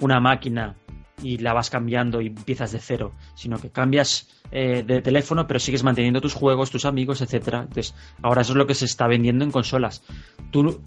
una 0.00 0.20
máquina 0.20 0.76
y 1.22 1.38
la 1.38 1.52
vas 1.52 1.70
cambiando 1.70 2.20
y 2.20 2.26
empiezas 2.26 2.72
de 2.72 2.78
cero, 2.78 3.12
sino 3.34 3.58
que 3.58 3.70
cambias 3.70 4.28
eh, 4.50 4.82
de 4.86 5.00
teléfono, 5.00 5.46
pero 5.46 5.60
sigues 5.60 5.82
manteniendo 5.82 6.20
tus 6.20 6.34
juegos, 6.34 6.70
tus 6.70 6.84
amigos, 6.84 7.20
etcétera. 7.20 7.60
Entonces, 7.62 7.94
ahora 8.22 8.42
eso 8.42 8.52
es 8.52 8.56
lo 8.56 8.66
que 8.66 8.74
se 8.74 8.84
está 8.84 9.06
vendiendo 9.06 9.44
en 9.44 9.50
consolas. 9.50 10.02
Tú 10.50 10.80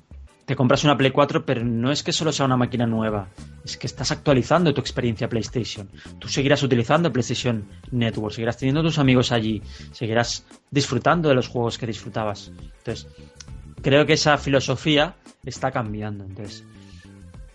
te 0.45 0.55
compras 0.55 0.83
una 0.83 0.97
Play 0.97 1.11
4, 1.11 1.45
pero 1.45 1.63
no 1.63 1.91
es 1.91 2.03
que 2.03 2.13
solo 2.13 2.31
sea 2.31 2.45
una 2.45 2.57
máquina 2.57 2.85
nueva, 2.85 3.29
es 3.63 3.77
que 3.77 3.87
estás 3.87 4.11
actualizando 4.11 4.73
tu 4.73 4.81
experiencia 4.81 5.27
PlayStation. 5.27 5.89
Tú 6.19 6.27
seguirás 6.27 6.61
utilizando 6.61 7.11
PlayStation 7.11 7.67
Network, 7.91 8.33
seguirás 8.33 8.57
teniendo 8.57 8.83
tus 8.83 8.99
amigos 8.99 9.31
allí, 9.31 9.61
seguirás 9.91 10.45
disfrutando 10.69 11.29
de 11.29 11.35
los 11.35 11.47
juegos 11.47 11.77
que 11.77 11.87
disfrutabas. 11.87 12.51
Entonces, 12.77 13.07
creo 13.81 14.05
que 14.05 14.13
esa 14.13 14.37
filosofía 14.37 15.15
está 15.43 15.71
cambiando. 15.71 16.23
Entonces, 16.25 16.63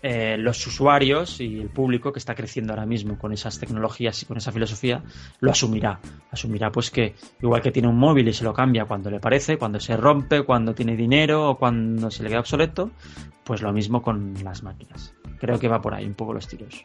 eh, 0.03 0.35
los 0.37 0.65
usuarios 0.65 1.39
y 1.39 1.59
el 1.59 1.69
público 1.69 2.11
que 2.11 2.17
está 2.17 2.33
creciendo 2.33 2.73
ahora 2.73 2.87
mismo 2.87 3.19
con 3.19 3.33
esas 3.33 3.59
tecnologías 3.59 4.23
y 4.23 4.25
con 4.25 4.37
esa 4.37 4.51
filosofía 4.51 5.03
lo 5.39 5.51
asumirá. 5.51 5.99
Asumirá 6.31 6.71
pues 6.71 6.89
que 6.89 7.15
igual 7.41 7.61
que 7.61 7.71
tiene 7.71 7.87
un 7.87 7.97
móvil 7.97 8.27
y 8.27 8.33
se 8.33 8.43
lo 8.43 8.53
cambia 8.53 8.85
cuando 8.85 9.11
le 9.11 9.19
parece, 9.19 9.57
cuando 9.57 9.79
se 9.79 9.95
rompe, 9.95 10.43
cuando 10.43 10.73
tiene 10.73 10.95
dinero 10.95 11.51
o 11.51 11.57
cuando 11.57 12.09
se 12.09 12.23
le 12.23 12.29
queda 12.29 12.39
obsoleto, 12.39 12.91
pues 13.43 13.61
lo 13.61 13.71
mismo 13.71 14.01
con 14.01 14.33
las 14.43 14.63
máquinas. 14.63 15.13
Creo 15.39 15.59
que 15.59 15.67
va 15.67 15.81
por 15.81 15.93
ahí 15.93 16.05
un 16.05 16.15
poco 16.15 16.33
los 16.33 16.47
tiros. 16.47 16.83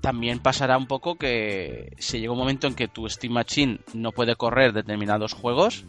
También 0.00 0.38
pasará 0.38 0.78
un 0.78 0.86
poco 0.86 1.16
que 1.16 1.94
si 1.98 2.20
llega 2.20 2.32
un 2.32 2.38
momento 2.38 2.66
en 2.66 2.74
que 2.74 2.88
tu 2.88 3.06
Steam 3.06 3.34
Machine 3.34 3.80
no 3.92 4.12
puede 4.12 4.34
correr 4.34 4.72
determinados 4.72 5.34
juegos, 5.34 5.84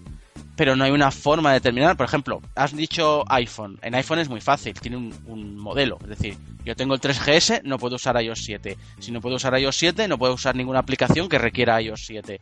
pero 0.61 0.75
no 0.75 0.83
hay 0.83 0.91
una 0.91 1.09
forma 1.09 1.49
de 1.49 1.53
determinar. 1.55 1.97
Por 1.97 2.05
ejemplo, 2.05 2.39
has 2.53 2.75
dicho 2.75 3.23
iPhone. 3.29 3.79
En 3.81 3.95
iPhone 3.95 4.19
es 4.19 4.29
muy 4.29 4.41
fácil, 4.41 4.79
tiene 4.79 4.95
un, 4.95 5.57
modelo. 5.57 5.97
Es 6.03 6.09
decir, 6.09 6.37
yo 6.63 6.75
tengo 6.75 6.93
el 6.93 7.01
3GS, 7.01 7.63
no 7.63 7.79
puedo 7.79 7.95
usar 7.95 8.21
iOS 8.21 8.43
7. 8.43 8.77
Si 8.99 9.11
no 9.11 9.21
puedo 9.21 9.37
usar 9.37 9.59
iOS 9.59 9.75
7, 9.75 10.07
no 10.07 10.19
puedo 10.19 10.35
usar 10.35 10.55
ninguna 10.55 10.77
aplicación 10.77 11.29
que 11.29 11.39
requiera 11.39 11.81
iOS 11.81 12.05
7. 12.05 12.39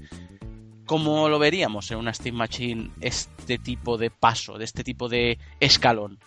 ¿Cómo 0.85 1.29
lo 1.29 1.39
veríamos 1.39 1.89
en 1.91 1.97
una 1.97 2.13
Steam 2.13 2.35
Machine 2.35 2.91
este 2.99 3.57
tipo 3.57 3.97
de 3.97 4.09
paso, 4.09 4.57
de 4.57 4.65
este 4.65 4.83
tipo 4.83 5.07
de 5.07 5.39
escalón? 5.61 6.19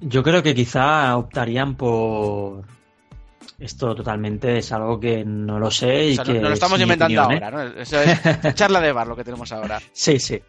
Yo 0.00 0.22
creo 0.22 0.44
que 0.44 0.54
quizá 0.54 1.16
optarían 1.16 1.74
por 1.74 2.64
esto 3.60 3.94
totalmente 3.94 4.58
es 4.58 4.72
algo 4.72 4.98
que 4.98 5.24
no 5.24 5.58
lo 5.58 5.70
sé 5.70 6.08
y 6.08 6.18
que. 6.18 6.40
No, 6.40 6.48
lo 6.48 6.54
estamos 6.54 6.80
inventando 6.80 7.20
¿eh? 7.30 7.38
ahora, 7.40 7.50
¿no? 7.50 7.62
Eso 7.62 8.00
es 8.00 8.18
charla 8.54 8.80
de 8.80 8.92
bar 8.92 9.06
lo 9.06 9.14
que 9.14 9.24
tenemos 9.24 9.52
ahora. 9.52 9.80
Sí, 9.92 10.18
sí. 10.18 10.40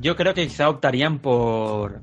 Yo 0.00 0.16
creo 0.16 0.34
que 0.34 0.46
quizá 0.46 0.68
optarían 0.68 1.20
por 1.20 2.02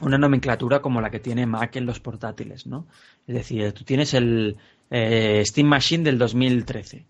una 0.00 0.16
nomenclatura 0.16 0.80
como 0.80 1.00
la 1.00 1.10
que 1.10 1.18
tiene 1.18 1.44
Mac 1.44 1.74
en 1.74 1.86
los 1.86 1.98
portátiles, 1.98 2.66
¿no? 2.66 2.86
Es 3.26 3.34
decir, 3.34 3.72
tú 3.72 3.82
tienes 3.82 4.14
el 4.14 4.56
eh, 4.90 5.42
Steam 5.44 5.66
Machine 5.66 6.04
del 6.04 6.18
2013. 6.18 7.04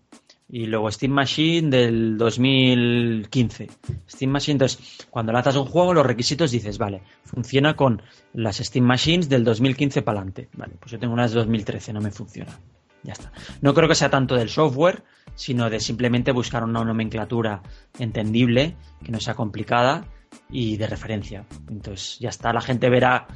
Y 0.49 0.65
luego 0.65 0.91
Steam 0.91 1.11
Machine 1.11 1.69
del 1.69 2.17
2015. 2.17 3.69
Steam 4.09 4.31
Machine, 4.31 4.53
entonces, 4.53 5.05
cuando 5.09 5.31
lanzas 5.31 5.55
un 5.55 5.65
juego, 5.65 5.93
los 5.93 6.05
requisitos 6.05 6.51
dices, 6.51 6.77
vale, 6.79 7.03
funciona 7.23 7.75
con 7.75 8.01
las 8.33 8.57
Steam 8.57 8.85
Machines 8.85 9.29
del 9.29 9.43
2015 9.43 10.01
para 10.01 10.19
adelante. 10.19 10.49
Vale, 10.53 10.73
pues 10.79 10.91
yo 10.91 10.99
tengo 10.99 11.13
unas 11.13 11.31
de 11.31 11.37
2013, 11.39 11.93
no 11.93 12.01
me 12.01 12.11
funciona. 12.11 12.59
Ya 13.03 13.13
está. 13.13 13.31
No 13.61 13.73
creo 13.73 13.87
que 13.87 13.95
sea 13.95 14.09
tanto 14.09 14.35
del 14.35 14.49
software, 14.49 15.03
sino 15.35 15.69
de 15.69 15.79
simplemente 15.79 16.31
buscar 16.31 16.63
una 16.63 16.83
nomenclatura 16.83 17.61
entendible, 17.99 18.75
que 19.03 19.11
no 19.11 19.19
sea 19.19 19.35
complicada 19.35 20.05
y 20.49 20.77
de 20.77 20.87
referencia. 20.87 21.45
Entonces, 21.69 22.17
ya 22.19 22.29
está, 22.29 22.51
la 22.51 22.61
gente 22.61 22.89
verá 22.89 23.27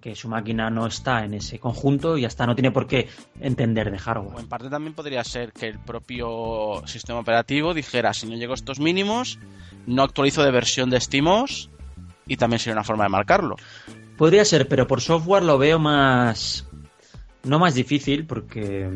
que 0.00 0.14
su 0.16 0.28
máquina 0.28 0.70
no 0.70 0.86
está 0.86 1.24
en 1.24 1.34
ese 1.34 1.58
conjunto 1.58 2.18
y 2.18 2.24
hasta 2.24 2.46
no 2.46 2.54
tiene 2.54 2.72
por 2.72 2.86
qué 2.86 3.08
entender 3.40 3.90
de 3.90 3.98
hardware. 3.98 4.36
O 4.36 4.40
en 4.40 4.48
parte 4.48 4.68
también 4.68 4.94
podría 4.94 5.22
ser 5.22 5.52
que 5.52 5.68
el 5.68 5.78
propio 5.78 6.82
sistema 6.86 7.20
operativo 7.20 7.72
dijera, 7.72 8.12
si 8.12 8.26
no 8.26 8.36
llego 8.36 8.52
a 8.52 8.56
estos 8.56 8.80
mínimos, 8.80 9.38
no 9.86 10.02
actualizo 10.02 10.42
de 10.42 10.50
versión 10.50 10.90
de 10.90 11.00
SteamOS 11.00 11.70
y 12.26 12.36
también 12.36 12.58
sería 12.58 12.74
una 12.74 12.84
forma 12.84 13.04
de 13.04 13.10
marcarlo. 13.10 13.56
Podría 14.16 14.44
ser, 14.44 14.68
pero 14.68 14.86
por 14.86 15.00
software 15.00 15.42
lo 15.42 15.58
veo 15.58 15.78
más... 15.78 16.66
No 17.44 17.58
más 17.58 17.74
difícil 17.74 18.26
porque... 18.26 18.88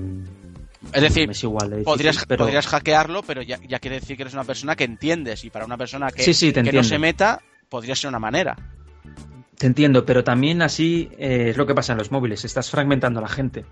Es 0.93 1.03
decir, 1.03 1.29
es 1.31 1.43
igual 1.43 1.83
podrías, 1.85 2.25
podrías 2.27 2.67
hackearlo, 2.69 3.23
pero 3.23 3.43
ya, 3.43 3.59
quiere 3.59 3.99
decir 3.99 4.17
que 4.17 4.23
eres 4.23 4.35
una 4.35 4.45
persona 4.45 4.77
que 4.77 4.85
entiendes 4.85 5.45
y 5.45 5.51
para 5.51 5.65
una 5.65 5.77
persona 5.77 6.13
que, 6.13 6.23
que 6.23 6.73
no 6.73 6.85
se 6.85 6.99
meta 6.99 7.43
podría 7.69 7.97
ser 7.97 8.09
una 8.09 8.21
manera. 8.21 8.57
Te 9.59 9.67
entiendo, 9.67 10.05
pero 10.05 10.23
también 10.23 10.63
así 10.63 11.09
eh, 11.19 11.49
es 11.51 11.57
lo 11.57 11.67
que 11.67 11.75
pasa 11.75 11.93
en 11.93 11.99
los 11.99 12.11
móviles, 12.11 12.45
estás 12.45 12.71
fragmentando 12.71 13.21
a 13.21 13.23
la 13.23 13.29
gente. 13.29 13.65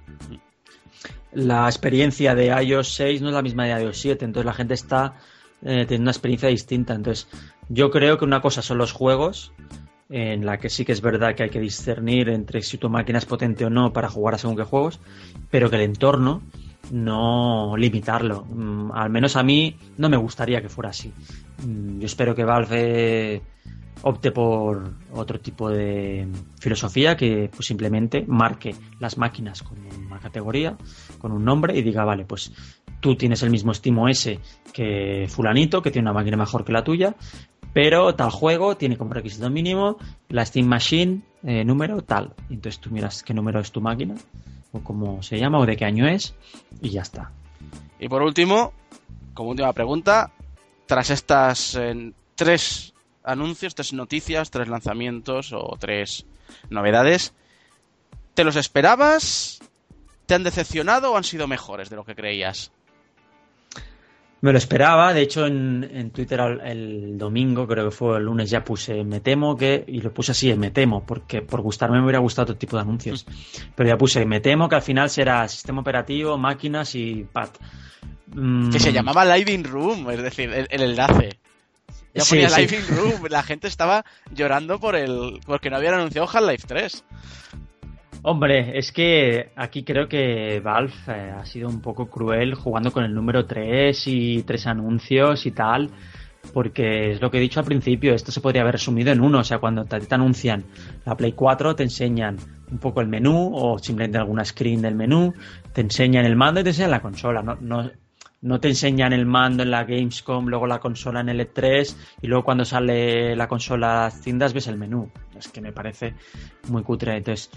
La 1.32 1.66
experiencia 1.66 2.34
de 2.34 2.46
iOS 2.46 2.94
6 2.94 3.22
no 3.22 3.28
es 3.28 3.34
la 3.34 3.42
misma 3.42 3.66
de 3.66 3.82
iOS 3.82 3.98
7, 3.98 4.24
entonces 4.24 4.46
la 4.46 4.54
gente 4.54 4.74
está 4.74 5.16
eh, 5.62 5.84
teniendo 5.86 6.04
una 6.04 6.10
experiencia 6.12 6.48
distinta. 6.48 6.94
Entonces, 6.94 7.28
yo 7.68 7.90
creo 7.90 8.18
que 8.18 8.24
una 8.24 8.40
cosa 8.40 8.62
son 8.62 8.78
los 8.78 8.92
juegos, 8.92 9.52
en 10.10 10.46
la 10.46 10.58
que 10.58 10.70
sí 10.70 10.84
que 10.84 10.92
es 10.92 11.00
verdad 11.00 11.34
que 11.34 11.44
hay 11.44 11.50
que 11.50 11.60
discernir 11.60 12.28
entre 12.28 12.62
si 12.62 12.78
tu 12.78 12.88
máquina 12.88 13.18
es 13.18 13.24
potente 13.24 13.64
o 13.64 13.70
no 13.70 13.92
para 13.92 14.08
jugar 14.08 14.34
a 14.34 14.38
según 14.38 14.56
qué 14.56 14.62
juegos, 14.62 15.00
pero 15.50 15.70
que 15.70 15.76
el 15.76 15.82
entorno 15.82 16.42
no 16.92 17.76
limitarlo. 17.76 18.44
Mm, 18.44 18.92
al 18.92 19.10
menos 19.10 19.36
a 19.36 19.42
mí 19.42 19.76
no 19.96 20.08
me 20.08 20.16
gustaría 20.16 20.60
que 20.60 20.68
fuera 20.68 20.90
así. 20.90 21.12
Mm, 21.66 22.00
yo 22.00 22.06
espero 22.06 22.34
que 22.34 22.44
Valve 22.44 23.42
opte 24.06 24.30
por 24.32 24.92
otro 25.12 25.40
tipo 25.40 25.70
de 25.70 26.28
filosofía 26.60 27.16
que 27.16 27.50
pues, 27.50 27.66
simplemente 27.66 28.24
marque 28.26 28.74
las 29.00 29.16
máquinas 29.16 29.62
con 29.62 29.78
una 30.06 30.18
categoría, 30.18 30.76
con 31.18 31.32
un 31.32 31.44
nombre 31.44 31.76
y 31.76 31.82
diga, 31.82 32.04
vale, 32.04 32.26
pues 32.26 32.52
tú 33.00 33.16
tienes 33.16 33.42
el 33.42 33.50
mismo 33.50 33.72
estimo 33.72 34.06
ese 34.08 34.40
que 34.74 35.26
fulanito, 35.28 35.80
que 35.80 35.90
tiene 35.90 36.10
una 36.10 36.18
máquina 36.18 36.36
mejor 36.36 36.66
que 36.66 36.72
la 36.72 36.84
tuya, 36.84 37.14
pero 37.72 38.14
tal 38.14 38.30
juego 38.30 38.76
tiene 38.76 38.98
como 38.98 39.14
requisito 39.14 39.48
mínimo 39.48 39.96
la 40.28 40.44
Steam 40.44 40.66
Machine 40.66 41.22
eh, 41.42 41.64
número 41.64 42.02
tal. 42.02 42.34
Entonces 42.50 42.80
tú 42.80 42.90
miras 42.90 43.22
qué 43.22 43.32
número 43.32 43.60
es 43.60 43.72
tu 43.72 43.80
máquina, 43.80 44.16
o 44.72 44.80
cómo 44.80 45.22
se 45.22 45.38
llama, 45.38 45.58
o 45.58 45.66
de 45.66 45.76
qué 45.76 45.86
año 45.86 46.06
es, 46.06 46.34
y 46.82 46.90
ya 46.90 47.00
está. 47.00 47.32
Y 47.98 48.08
por 48.08 48.20
último, 48.20 48.74
como 49.32 49.50
última 49.50 49.72
pregunta, 49.72 50.30
tras 50.86 51.08
estas 51.08 51.78
tres 52.34 52.93
anuncios, 53.24 53.74
tres 53.74 53.92
noticias, 53.92 54.50
tres 54.50 54.68
lanzamientos 54.68 55.52
o 55.52 55.76
tres 55.78 56.26
novedades. 56.70 57.34
¿Te 58.34 58.44
los 58.44 58.56
esperabas? 58.56 59.60
¿Te 60.26 60.34
han 60.34 60.44
decepcionado 60.44 61.12
o 61.12 61.16
han 61.16 61.24
sido 61.24 61.46
mejores 61.46 61.90
de 61.90 61.96
lo 61.96 62.04
que 62.04 62.14
creías? 62.14 62.72
Me 64.40 64.52
lo 64.52 64.58
esperaba, 64.58 65.14
de 65.14 65.22
hecho 65.22 65.46
en, 65.46 66.10
Twitter 66.10 66.38
el, 66.64 67.16
domingo, 67.16 67.66
creo 67.66 67.86
que 67.86 67.90
fue 67.90 68.18
el 68.18 68.24
lunes, 68.24 68.50
ya 68.50 68.62
puse 68.62 69.02
me 69.02 69.20
temo 69.20 69.56
que, 69.56 69.84
y 69.86 70.02
lo 70.02 70.12
puse 70.12 70.32
así, 70.32 70.54
me 70.54 70.70
temo, 70.70 71.06
porque 71.06 71.40
por 71.40 71.62
gustarme 71.62 71.96
me 71.96 72.04
hubiera 72.04 72.18
gustado 72.18 72.44
otro 72.44 72.56
tipo 72.56 72.76
de 72.76 72.82
anuncios. 72.82 73.24
Pero 73.74 73.88
ya 73.88 73.96
puse 73.96 74.26
me 74.26 74.40
temo 74.40 74.68
que 74.68 74.74
al 74.74 74.82
final 74.82 75.08
será 75.08 75.48
sistema 75.48 75.80
operativo, 75.80 76.36
máquinas 76.36 76.94
y 76.94 77.24
pad. 77.24 77.48
Que 78.70 78.80
se 78.80 78.90
mm. 78.90 78.94
llamaba 78.94 79.24
Living 79.24 79.64
Room, 79.64 80.10
es 80.10 80.22
decir, 80.22 80.50
el 80.52 80.82
enlace. 80.82 81.38
Ya 82.14 82.24
ponía 82.24 82.48
Room, 82.90 83.26
la 83.28 83.42
gente 83.42 83.66
estaba 83.66 84.04
llorando 84.32 84.78
por 84.78 84.94
el 84.94 85.40
porque 85.44 85.68
no 85.68 85.76
habían 85.76 85.94
anunciado 85.94 86.28
Half-Life 86.28 86.66
3. 86.68 87.04
Hombre, 88.26 88.78
es 88.78 88.90
que 88.90 89.50
aquí 89.54 89.84
creo 89.84 90.08
que 90.08 90.60
Valve 90.60 90.94
eh, 91.08 91.34
ha 91.36 91.44
sido 91.44 91.68
un 91.68 91.82
poco 91.82 92.08
cruel 92.08 92.54
jugando 92.54 92.90
con 92.90 93.04
el 93.04 93.14
número 93.14 93.44
3 93.44 94.02
y 94.06 94.42
tres 94.44 94.66
anuncios 94.66 95.44
y 95.44 95.50
tal, 95.50 95.90
porque 96.54 97.10
es 97.10 97.20
lo 97.20 97.30
que 97.30 97.36
he 97.36 97.40
dicho 97.40 97.60
al 97.60 97.66
principio, 97.66 98.14
esto 98.14 98.32
se 98.32 98.40
podría 98.40 98.62
haber 98.62 98.76
resumido 98.76 99.12
en 99.12 99.20
uno, 99.20 99.40
o 99.40 99.44
sea, 99.44 99.58
cuando 99.58 99.84
te, 99.84 99.98
anuncian 100.14 100.64
la 101.04 101.16
Play 101.16 101.32
4 101.32 101.76
te 101.76 101.82
enseñan 101.82 102.38
un 102.70 102.78
poco 102.78 103.02
el 103.02 103.08
menú 103.08 103.50
o 103.54 103.78
simplemente 103.78 104.16
alguna 104.16 104.44
screen 104.44 104.80
del 104.80 104.94
menú, 104.94 105.34
te 105.74 105.82
enseñan 105.82 106.24
el 106.24 106.34
mando 106.34 106.60
y 106.60 106.62
te 106.62 106.70
enseñan 106.70 106.92
la 106.92 107.02
consola, 107.02 107.42
no, 107.42 107.58
no, 107.60 107.90
no 108.44 108.60
te 108.60 108.68
enseñan 108.68 109.14
el 109.14 109.24
mando 109.24 109.62
en 109.62 109.70
la 109.70 109.84
Gamescom, 109.84 110.48
luego 110.48 110.66
la 110.66 110.78
consola 110.78 111.20
en 111.20 111.30
el 111.30 111.40
E3 111.40 111.96
y 112.20 112.26
luego 112.26 112.44
cuando 112.44 112.66
sale 112.66 113.34
la 113.34 113.48
consola 113.48 114.06
a 114.06 114.10
ves 114.10 114.66
el 114.66 114.76
menú. 114.76 115.10
Es 115.34 115.48
que 115.48 115.62
me 115.62 115.72
parece 115.72 116.14
muy 116.68 116.82
cutre. 116.82 117.16
Entonces, 117.16 117.50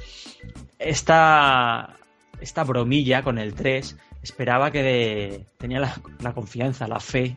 esta, 0.80 1.94
esta 2.40 2.64
bromilla 2.64 3.22
con 3.22 3.38
el 3.38 3.54
3 3.54 3.98
esperaba 4.24 4.72
que 4.72 5.46
tenía 5.58 5.94
la 6.22 6.34
confianza, 6.34 6.88
la 6.88 7.02
fe 7.02 7.36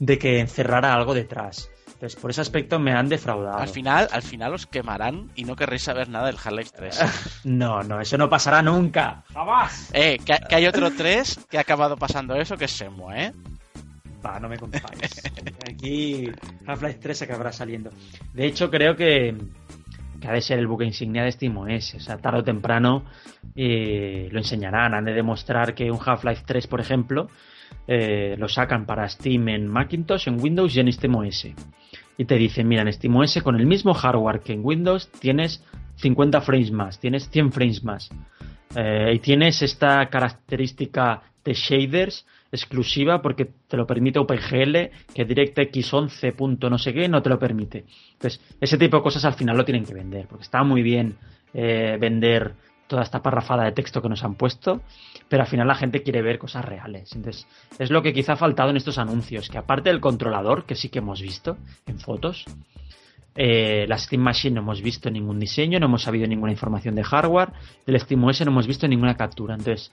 de 0.00 0.18
que 0.18 0.40
encerrara 0.40 0.92
algo 0.92 1.14
detrás. 1.14 1.70
Entonces, 1.98 2.20
por 2.20 2.30
ese 2.30 2.42
aspecto 2.42 2.78
me 2.78 2.92
han 2.92 3.08
defraudado. 3.08 3.58
Al 3.58 3.66
final, 3.66 4.06
al 4.12 4.22
final 4.22 4.54
os 4.54 4.66
quemarán 4.66 5.32
y 5.34 5.42
no 5.42 5.56
querréis 5.56 5.82
saber 5.82 6.08
nada 6.08 6.26
del 6.28 6.36
Half-Life 6.36 6.70
3. 6.76 7.40
no, 7.42 7.82
no, 7.82 8.00
eso 8.00 8.16
no 8.16 8.30
pasará 8.30 8.62
nunca. 8.62 9.24
¡Jamás! 9.34 9.90
Eh, 9.92 10.16
que, 10.24 10.54
hay 10.54 10.66
otro 10.68 10.92
3 10.92 11.46
que 11.50 11.58
ha 11.58 11.62
acabado 11.62 11.96
pasando 11.96 12.36
eso, 12.36 12.56
que 12.56 12.66
es 12.66 12.70
Semo, 12.70 13.12
¿eh? 13.12 13.32
Va, 14.24 14.38
no 14.38 14.48
me 14.48 14.58
contáis. 14.58 14.84
Aquí 15.68 16.30
Half-Life 16.68 17.00
3 17.02 17.22
acabará 17.22 17.50
saliendo. 17.50 17.90
De 18.32 18.46
hecho, 18.46 18.70
creo 18.70 18.94
que, 18.94 19.36
que 20.20 20.28
ha 20.28 20.32
de 20.32 20.40
ser 20.40 20.60
el 20.60 20.68
buque 20.68 20.84
insignia 20.84 21.24
de 21.24 21.32
SteamOS. 21.32 21.94
O 21.96 22.00
sea, 22.00 22.18
tarde 22.18 22.38
o 22.38 22.44
temprano 22.44 23.06
eh, 23.56 24.28
lo 24.30 24.38
enseñarán. 24.38 24.94
Han 24.94 25.04
de 25.04 25.14
demostrar 25.14 25.74
que 25.74 25.90
un 25.90 25.98
Half-Life 26.04 26.44
3, 26.46 26.68
por 26.68 26.80
ejemplo, 26.80 27.28
eh, 27.88 28.36
lo 28.38 28.48
sacan 28.48 28.86
para 28.86 29.08
Steam 29.08 29.48
en 29.48 29.66
Macintosh, 29.66 30.28
en 30.28 30.40
Windows 30.40 30.76
y 30.76 30.80
en 30.80 30.92
SteamOS 30.92 31.48
y 32.18 32.24
te 32.24 32.34
dicen, 32.34 32.66
mira, 32.68 32.82
en 32.82 32.92
SteamOS 32.92 33.40
con 33.42 33.56
el 33.56 33.64
mismo 33.64 33.94
hardware 33.94 34.40
que 34.40 34.52
en 34.52 34.60
Windows 34.64 35.08
tienes 35.20 35.64
50 35.96 36.40
frames 36.40 36.72
más, 36.72 36.98
tienes 37.00 37.30
100 37.30 37.52
frames 37.52 37.84
más. 37.84 38.10
Eh, 38.74 39.12
y 39.14 39.18
tienes 39.20 39.62
esta 39.62 40.10
característica 40.10 41.22
de 41.44 41.54
shaders 41.54 42.26
exclusiva 42.50 43.22
porque 43.22 43.48
te 43.68 43.76
lo 43.76 43.86
permite 43.86 44.18
OpenGL, 44.18 44.90
que 45.14 45.24
DirectX 45.24 45.94
11. 45.94 46.34
no 46.68 46.78
sé 46.78 46.92
qué 46.92 47.08
no 47.08 47.22
te 47.22 47.30
lo 47.30 47.38
permite. 47.38 47.84
Entonces, 48.14 48.40
ese 48.60 48.76
tipo 48.76 48.96
de 48.96 49.02
cosas 49.02 49.24
al 49.24 49.34
final 49.34 49.56
lo 49.56 49.64
tienen 49.64 49.84
que 49.84 49.94
vender, 49.94 50.26
porque 50.26 50.42
está 50.42 50.64
muy 50.64 50.82
bien 50.82 51.16
eh, 51.54 51.96
vender 52.00 52.52
toda 52.88 53.02
esta 53.02 53.22
parrafada 53.22 53.64
de 53.64 53.72
texto 53.72 54.02
que 54.02 54.08
nos 54.08 54.24
han 54.24 54.34
puesto, 54.34 54.82
pero 55.28 55.42
al 55.42 55.48
final 55.48 55.68
la 55.68 55.76
gente 55.76 56.02
quiere 56.02 56.22
ver 56.22 56.38
cosas 56.38 56.64
reales. 56.64 57.12
Entonces, 57.14 57.46
es 57.78 57.90
lo 57.90 58.02
que 58.02 58.12
quizá 58.12 58.32
ha 58.32 58.36
faltado 58.36 58.70
en 58.70 58.76
estos 58.76 58.98
anuncios, 58.98 59.48
que 59.48 59.58
aparte 59.58 59.90
del 59.90 60.00
controlador, 60.00 60.64
que 60.64 60.74
sí 60.74 60.88
que 60.88 60.98
hemos 60.98 61.22
visto 61.22 61.56
en 61.86 62.00
fotos, 62.00 62.44
eh, 63.40 63.86
la 63.86 63.96
Steam 63.96 64.20
Machine 64.20 64.56
no 64.56 64.62
hemos 64.62 64.82
visto 64.82 65.08
ningún 65.10 65.38
diseño, 65.38 65.78
no 65.78 65.86
hemos 65.86 66.02
sabido 66.02 66.26
ninguna 66.26 66.50
información 66.50 66.96
de 66.96 67.04
hardware, 67.04 67.52
del 67.86 68.00
SteamOS 68.00 68.40
no 68.40 68.50
hemos 68.50 68.66
visto 68.66 68.88
ninguna 68.88 69.16
captura. 69.16 69.54
Entonces, 69.54 69.92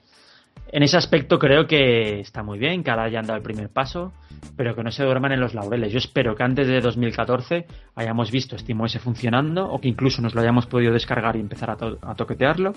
en 0.68 0.82
ese 0.82 0.96
aspecto 0.96 1.38
creo 1.38 1.66
que 1.66 2.20
está 2.20 2.42
muy 2.42 2.58
bien 2.58 2.82
que 2.82 2.90
ahora 2.90 3.04
hayan 3.04 3.26
dado 3.26 3.36
el 3.36 3.42
primer 3.42 3.70
paso, 3.70 4.12
pero 4.56 4.74
que 4.74 4.82
no 4.82 4.90
se 4.90 5.04
duerman 5.04 5.32
en 5.32 5.40
los 5.40 5.54
laureles. 5.54 5.92
Yo 5.92 5.98
espero 5.98 6.34
que 6.34 6.42
antes 6.42 6.66
de 6.66 6.80
2014 6.80 7.66
hayamos 7.94 8.30
visto 8.30 8.58
SteamOS 8.58 8.98
funcionando 8.98 9.68
o 9.70 9.80
que 9.80 9.88
incluso 9.88 10.22
nos 10.22 10.34
lo 10.34 10.40
hayamos 10.40 10.66
podido 10.66 10.92
descargar 10.92 11.36
y 11.36 11.40
empezar 11.40 11.70
a, 11.70 12.14
toquetearlo 12.14 12.72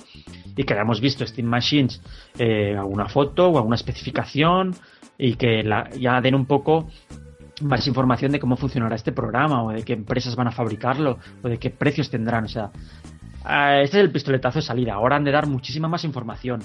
y 0.56 0.64
que 0.64 0.74
hayamos 0.74 1.02
visto 1.02 1.26
Steam 1.26 1.48
Machines 1.48 2.02
eh, 2.38 2.76
alguna 2.78 3.08
foto 3.08 3.50
o 3.50 3.58
alguna 3.58 3.76
especificación 3.76 4.76
y 5.18 5.36
que 5.36 5.64
ya 6.00 6.22
den 6.22 6.36
un 6.36 6.46
poco 6.46 6.90
más 7.62 7.86
información 7.88 8.32
de 8.32 8.40
cómo 8.40 8.56
funcionará 8.56 8.96
este 8.96 9.12
programa 9.12 9.64
o 9.64 9.72
de 9.72 9.84
qué 9.84 9.94
empresas 9.94 10.36
van 10.36 10.48
a 10.48 10.52
fabricarlo 10.52 11.18
o 11.44 11.50
de 11.50 11.58
qué 11.58 11.70
precios 11.70 12.10
tendrán. 12.10 12.46
O 12.46 12.48
sea, 12.48 12.72
este 13.82 13.98
es 13.98 14.04
el 14.04 14.12
pistoletazo 14.12 14.60
de 14.60 14.64
salida. 14.64 14.94
Ahora 14.94 15.16
han 15.16 15.24
de 15.24 15.32
dar 15.32 15.48
muchísima 15.48 15.88
más 15.88 16.04
información. 16.04 16.62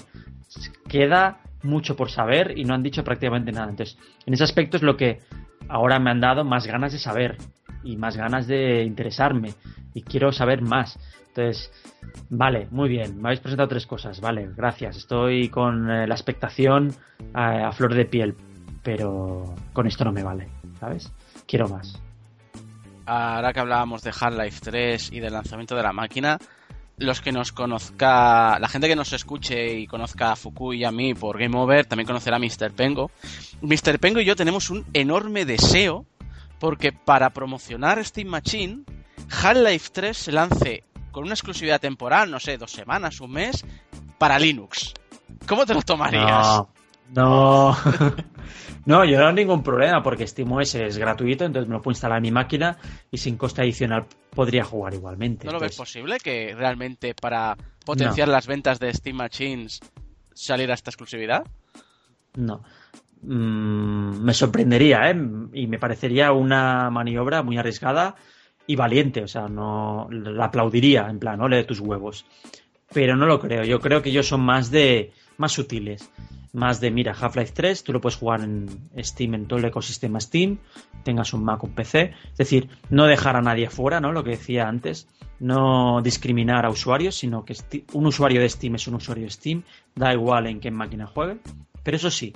Queda 0.87 1.39
mucho 1.63 1.95
por 1.95 2.11
saber 2.11 2.57
y 2.57 2.63
no 2.63 2.73
han 2.73 2.83
dicho 2.83 3.03
prácticamente 3.03 3.51
nada. 3.51 3.69
Entonces, 3.69 3.97
en 4.25 4.33
ese 4.33 4.43
aspecto 4.43 4.77
es 4.77 4.83
lo 4.83 4.97
que 4.97 5.19
ahora 5.67 5.99
me 5.99 6.11
han 6.11 6.21
dado 6.21 6.43
más 6.43 6.67
ganas 6.67 6.93
de 6.93 6.99
saber 6.99 7.37
y 7.83 7.97
más 7.97 8.17
ganas 8.17 8.47
de 8.47 8.83
interesarme 8.83 9.53
y 9.93 10.01
quiero 10.03 10.31
saber 10.31 10.61
más. 10.61 10.99
Entonces, 11.27 11.71
vale, 12.29 12.67
muy 12.71 12.87
bien, 12.87 13.21
me 13.21 13.29
habéis 13.29 13.41
presentado 13.41 13.67
tres 13.67 13.85
cosas, 13.85 14.21
vale, 14.21 14.49
gracias, 14.55 14.95
estoy 14.97 15.49
con 15.49 15.89
eh, 15.89 16.07
la 16.07 16.15
expectación 16.15 16.93
a, 17.33 17.71
flor 17.73 17.93
de 17.93 18.05
piel. 18.05 18.35
pero 18.81 19.55
con 19.73 19.87
esto 19.87 20.05
no 20.05 20.11
me 20.11 20.23
vale, 20.23 20.47
¿sabes? 20.79 21.11
Quiero 21.45 21.67
más. 21.67 21.99
Ahora 23.05 23.51
que 23.51 23.59
hablábamos 23.59 24.01
de 24.03 24.11
Half-Life 24.11 24.59
3 24.63 25.11
y 25.11 25.19
del 25.19 25.33
lanzamiento 25.33 25.75
de 25.75 25.83
la 25.83 25.91
máquina, 25.91 26.37
los 26.97 27.21
que 27.21 27.31
nos 27.31 27.51
conozca, 27.51 28.57
la 28.59 28.67
gente 28.67 28.87
que 28.87 28.95
nos 28.95 29.11
escuche 29.13 29.73
y 29.73 29.87
conozca 29.87 30.31
a 30.31 30.35
Fuku 30.35 30.73
y 30.73 30.85
a 30.85 30.91
mí 30.91 31.13
por 31.13 31.37
Game 31.37 31.57
Over, 31.57 31.85
también 31.85 32.07
conocerá 32.07 32.37
a 32.37 32.39
Mr. 32.39 32.71
Pengo. 32.73 33.11
Mr. 33.61 33.99
Pengo 33.99 34.19
y 34.19 34.25
yo 34.25 34.35
tenemos 34.35 34.69
un 34.69 34.85
enorme 34.93 35.45
deseo 35.45 36.05
porque 36.59 36.91
para 36.91 37.31
promocionar 37.31 38.03
Steam 38.03 38.29
Machine, 38.29 38.83
Half-Life 39.29 39.89
3 39.91 40.17
se 40.17 40.31
lance 40.31 40.83
con 41.11 41.23
una 41.23 41.33
exclusividad 41.33 41.79
temporal, 41.79 42.31
no 42.31 42.39
sé, 42.39 42.57
dos 42.57 42.71
semanas, 42.71 43.19
un 43.21 43.31
mes, 43.31 43.65
para 44.17 44.39
Linux. 44.39 44.93
¿Cómo 45.47 45.65
te 45.65 45.73
lo 45.73 45.81
tomarías? 45.81 46.63
no. 47.13 47.75
yo 49.05 49.19
no 49.19 49.25
tengo 49.27 49.31
ningún 49.31 49.63
problema 49.63 50.01
porque 50.01 50.27
SteamOS 50.27 50.75
es 50.75 50.97
gratuito, 50.97 51.45
entonces 51.45 51.67
me 51.67 51.75
lo 51.75 51.81
puedo 51.81 51.93
instalar 51.93 52.17
en 52.17 52.23
mi 52.23 52.31
máquina 52.31 52.77
y 53.11 53.17
sin 53.17 53.37
coste 53.37 53.61
adicional 53.61 54.05
podría 54.31 54.63
jugar 54.63 54.93
igualmente. 54.93 55.45
¿No 55.45 55.53
lo 55.53 55.59
ves 55.59 55.75
posible 55.75 56.17
que 56.17 56.53
realmente 56.55 57.13
para 57.13 57.55
potenciar 57.85 58.27
las 58.27 58.47
ventas 58.47 58.79
de 58.79 58.93
Steam 58.93 59.17
Machines 59.17 59.79
saliera 60.33 60.73
esta 60.73 60.89
exclusividad? 60.89 61.45
No. 62.35 62.63
Mm, 63.21 64.23
me 64.23 64.33
sorprendería, 64.33 65.09
¿eh? 65.09 65.15
Y 65.53 65.67
me 65.67 65.79
parecería 65.79 66.31
una 66.31 66.89
maniobra 66.89 67.41
muy 67.41 67.57
arriesgada 67.57 68.15
y 68.67 68.75
valiente, 68.75 69.23
o 69.23 69.27
sea, 69.27 69.47
no 69.47 70.07
la 70.09 70.45
aplaudiría, 70.45 71.07
en 71.09 71.19
plan, 71.19 71.39
ole 71.41 71.57
de 71.57 71.63
tus 71.63 71.79
huevos. 71.79 72.25
Pero 72.93 73.15
no 73.15 73.25
lo 73.25 73.39
creo, 73.39 73.63
yo 73.63 73.79
creo 73.79 74.01
que 74.01 74.09
ellos 74.09 74.27
son 74.27 74.41
más 74.41 74.69
de 74.69 75.11
más 75.37 75.51
sutiles 75.51 76.09
más 76.55 76.79
de, 76.79 76.89
mira, 76.89 77.13
Half-Life 77.13 77.51
3, 77.53 77.83
tú 77.83 77.93
lo 77.93 78.01
puedes 78.01 78.17
jugar 78.17 78.41
en 78.41 78.89
Steam, 78.99 79.33
en 79.33 79.45
todo 79.45 79.59
el 79.59 79.65
ecosistema 79.65 80.19
Steam, 80.19 80.57
tengas 81.03 81.33
un 81.33 81.43
Mac 81.43 81.63
o 81.63 81.67
un 81.67 81.73
PC. 81.73 82.13
Es 82.31 82.37
decir, 82.37 82.69
no 82.89 83.05
dejar 83.05 83.35
a 83.35 83.41
nadie 83.41 83.69
fuera, 83.69 83.99
¿no? 83.99 84.11
Lo 84.11 84.23
que 84.23 84.31
decía 84.31 84.67
antes, 84.67 85.07
no 85.39 86.01
discriminar 86.01 86.65
a 86.65 86.69
usuarios, 86.69 87.15
sino 87.15 87.43
que 87.43 87.55
un 87.93 88.05
usuario 88.07 88.41
de 88.41 88.49
Steam 88.49 88.75
es 88.75 88.87
un 88.87 88.95
usuario 88.95 89.25
de 89.25 89.31
Steam, 89.31 89.63
da 89.95 90.13
igual 90.13 90.47
en 90.47 90.59
qué 90.59 90.71
máquina 90.71 91.05
juegue. 91.07 91.39
Pero 91.83 91.97
eso 91.97 92.09
sí, 92.09 92.33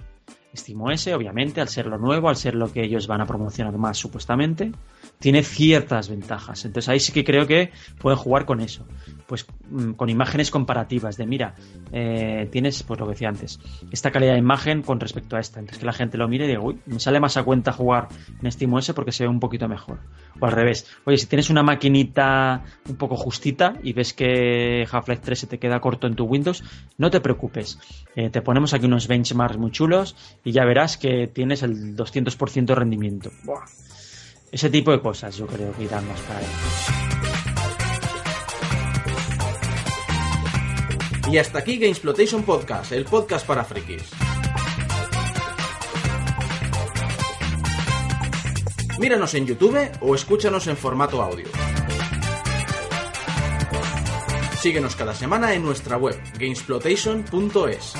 SteamOS, 0.55 1.07
obviamente, 1.07 1.61
al 1.61 1.69
ser 1.69 1.85
lo 1.85 1.97
nuevo, 1.97 2.29
al 2.29 2.35
ser 2.35 2.55
lo 2.55 2.71
que 2.71 2.83
ellos 2.83 3.07
van 3.07 3.21
a 3.21 3.25
promocionar 3.25 3.77
más 3.77 3.97
supuestamente, 3.97 4.71
tiene 5.19 5.43
ciertas 5.43 6.09
ventajas. 6.09 6.65
Entonces 6.65 6.89
ahí 6.89 6.99
sí 6.99 7.11
que 7.11 7.23
creo 7.23 7.47
que 7.47 7.71
pueden 7.99 8.17
jugar 8.17 8.45
con 8.45 8.59
eso. 8.59 8.85
Pues 9.29 9.45
mm, 9.69 9.91
con 9.91 10.09
imágenes 10.09 10.49
comparativas 10.49 11.15
de, 11.15 11.27
mira, 11.27 11.53
eh, 11.91 12.49
tienes, 12.51 12.81
pues 12.81 12.99
lo 12.99 13.05
que 13.05 13.11
decía 13.11 13.29
antes, 13.29 13.59
esta 13.91 14.09
calidad 14.09 14.33
de 14.33 14.39
imagen 14.39 14.81
con 14.81 14.99
respecto 14.99 15.35
a 15.35 15.39
esta. 15.39 15.59
Entonces 15.59 15.77
que 15.77 15.85
la 15.85 15.93
gente 15.93 16.17
lo 16.17 16.27
mire 16.27 16.45
y 16.45 16.47
diga, 16.47 16.61
uy, 16.61 16.79
me 16.87 16.99
sale 16.99 17.19
más 17.19 17.37
a 17.37 17.43
cuenta 17.43 17.71
jugar 17.71 18.07
en 18.41 18.51
SteamOS 18.51 18.91
porque 18.93 19.11
se 19.11 19.25
ve 19.25 19.29
un 19.29 19.39
poquito 19.39 19.67
mejor. 19.67 19.99
O 20.39 20.47
al 20.47 20.51
revés, 20.51 20.87
oye, 21.05 21.15
si 21.19 21.27
tienes 21.27 21.51
una 21.51 21.61
maquinita 21.61 22.63
un 22.89 22.95
poco 22.95 23.15
justita 23.15 23.75
y 23.83 23.93
ves 23.93 24.13
que 24.13 24.87
Half-Life 24.91 25.21
3 25.23 25.39
se 25.39 25.45
te 25.45 25.59
queda 25.59 25.79
corto 25.79 26.07
en 26.07 26.15
tu 26.15 26.25
Windows, 26.25 26.63
no 26.97 27.11
te 27.11 27.21
preocupes. 27.21 27.77
Eh, 28.15 28.31
te 28.31 28.41
ponemos 28.41 28.73
aquí 28.73 28.87
unos 28.87 29.07
benchmarks 29.07 29.57
muy 29.57 29.69
chulos 29.69 30.15
y 30.43 30.53
ya 30.53 30.65
verás 30.65 30.97
que 30.97 31.27
tienes 31.27 31.61
el 31.61 31.95
200% 31.95 32.65
de 32.65 32.75
rendimiento. 32.75 33.29
Ese 34.51 34.71
tipo 34.71 34.91
de 34.91 34.99
cosas 34.99 35.37
yo 35.37 35.45
creo 35.45 35.71
que 35.73 35.83
irán 35.83 36.07
más 36.07 36.19
para 36.21 36.39
él. 36.39 37.28
Y 41.31 41.37
hasta 41.37 41.59
aquí 41.59 41.77
Gamesplotation 41.77 42.41
Podcast, 42.41 42.91
el 42.91 43.05
podcast 43.05 43.45
para 43.45 43.63
frikis. 43.63 44.09
Míranos 48.97 49.35
en 49.35 49.45
YouTube 49.45 49.77
o 50.01 50.15
escúchanos 50.15 50.65
en 50.67 50.75
formato 50.75 51.21
audio. 51.21 51.45
Síguenos 54.59 54.95
cada 54.95 55.13
semana 55.13 55.53
en 55.53 55.63
nuestra 55.63 55.97
web, 55.97 56.19
gamesplotation.es. 56.39 57.93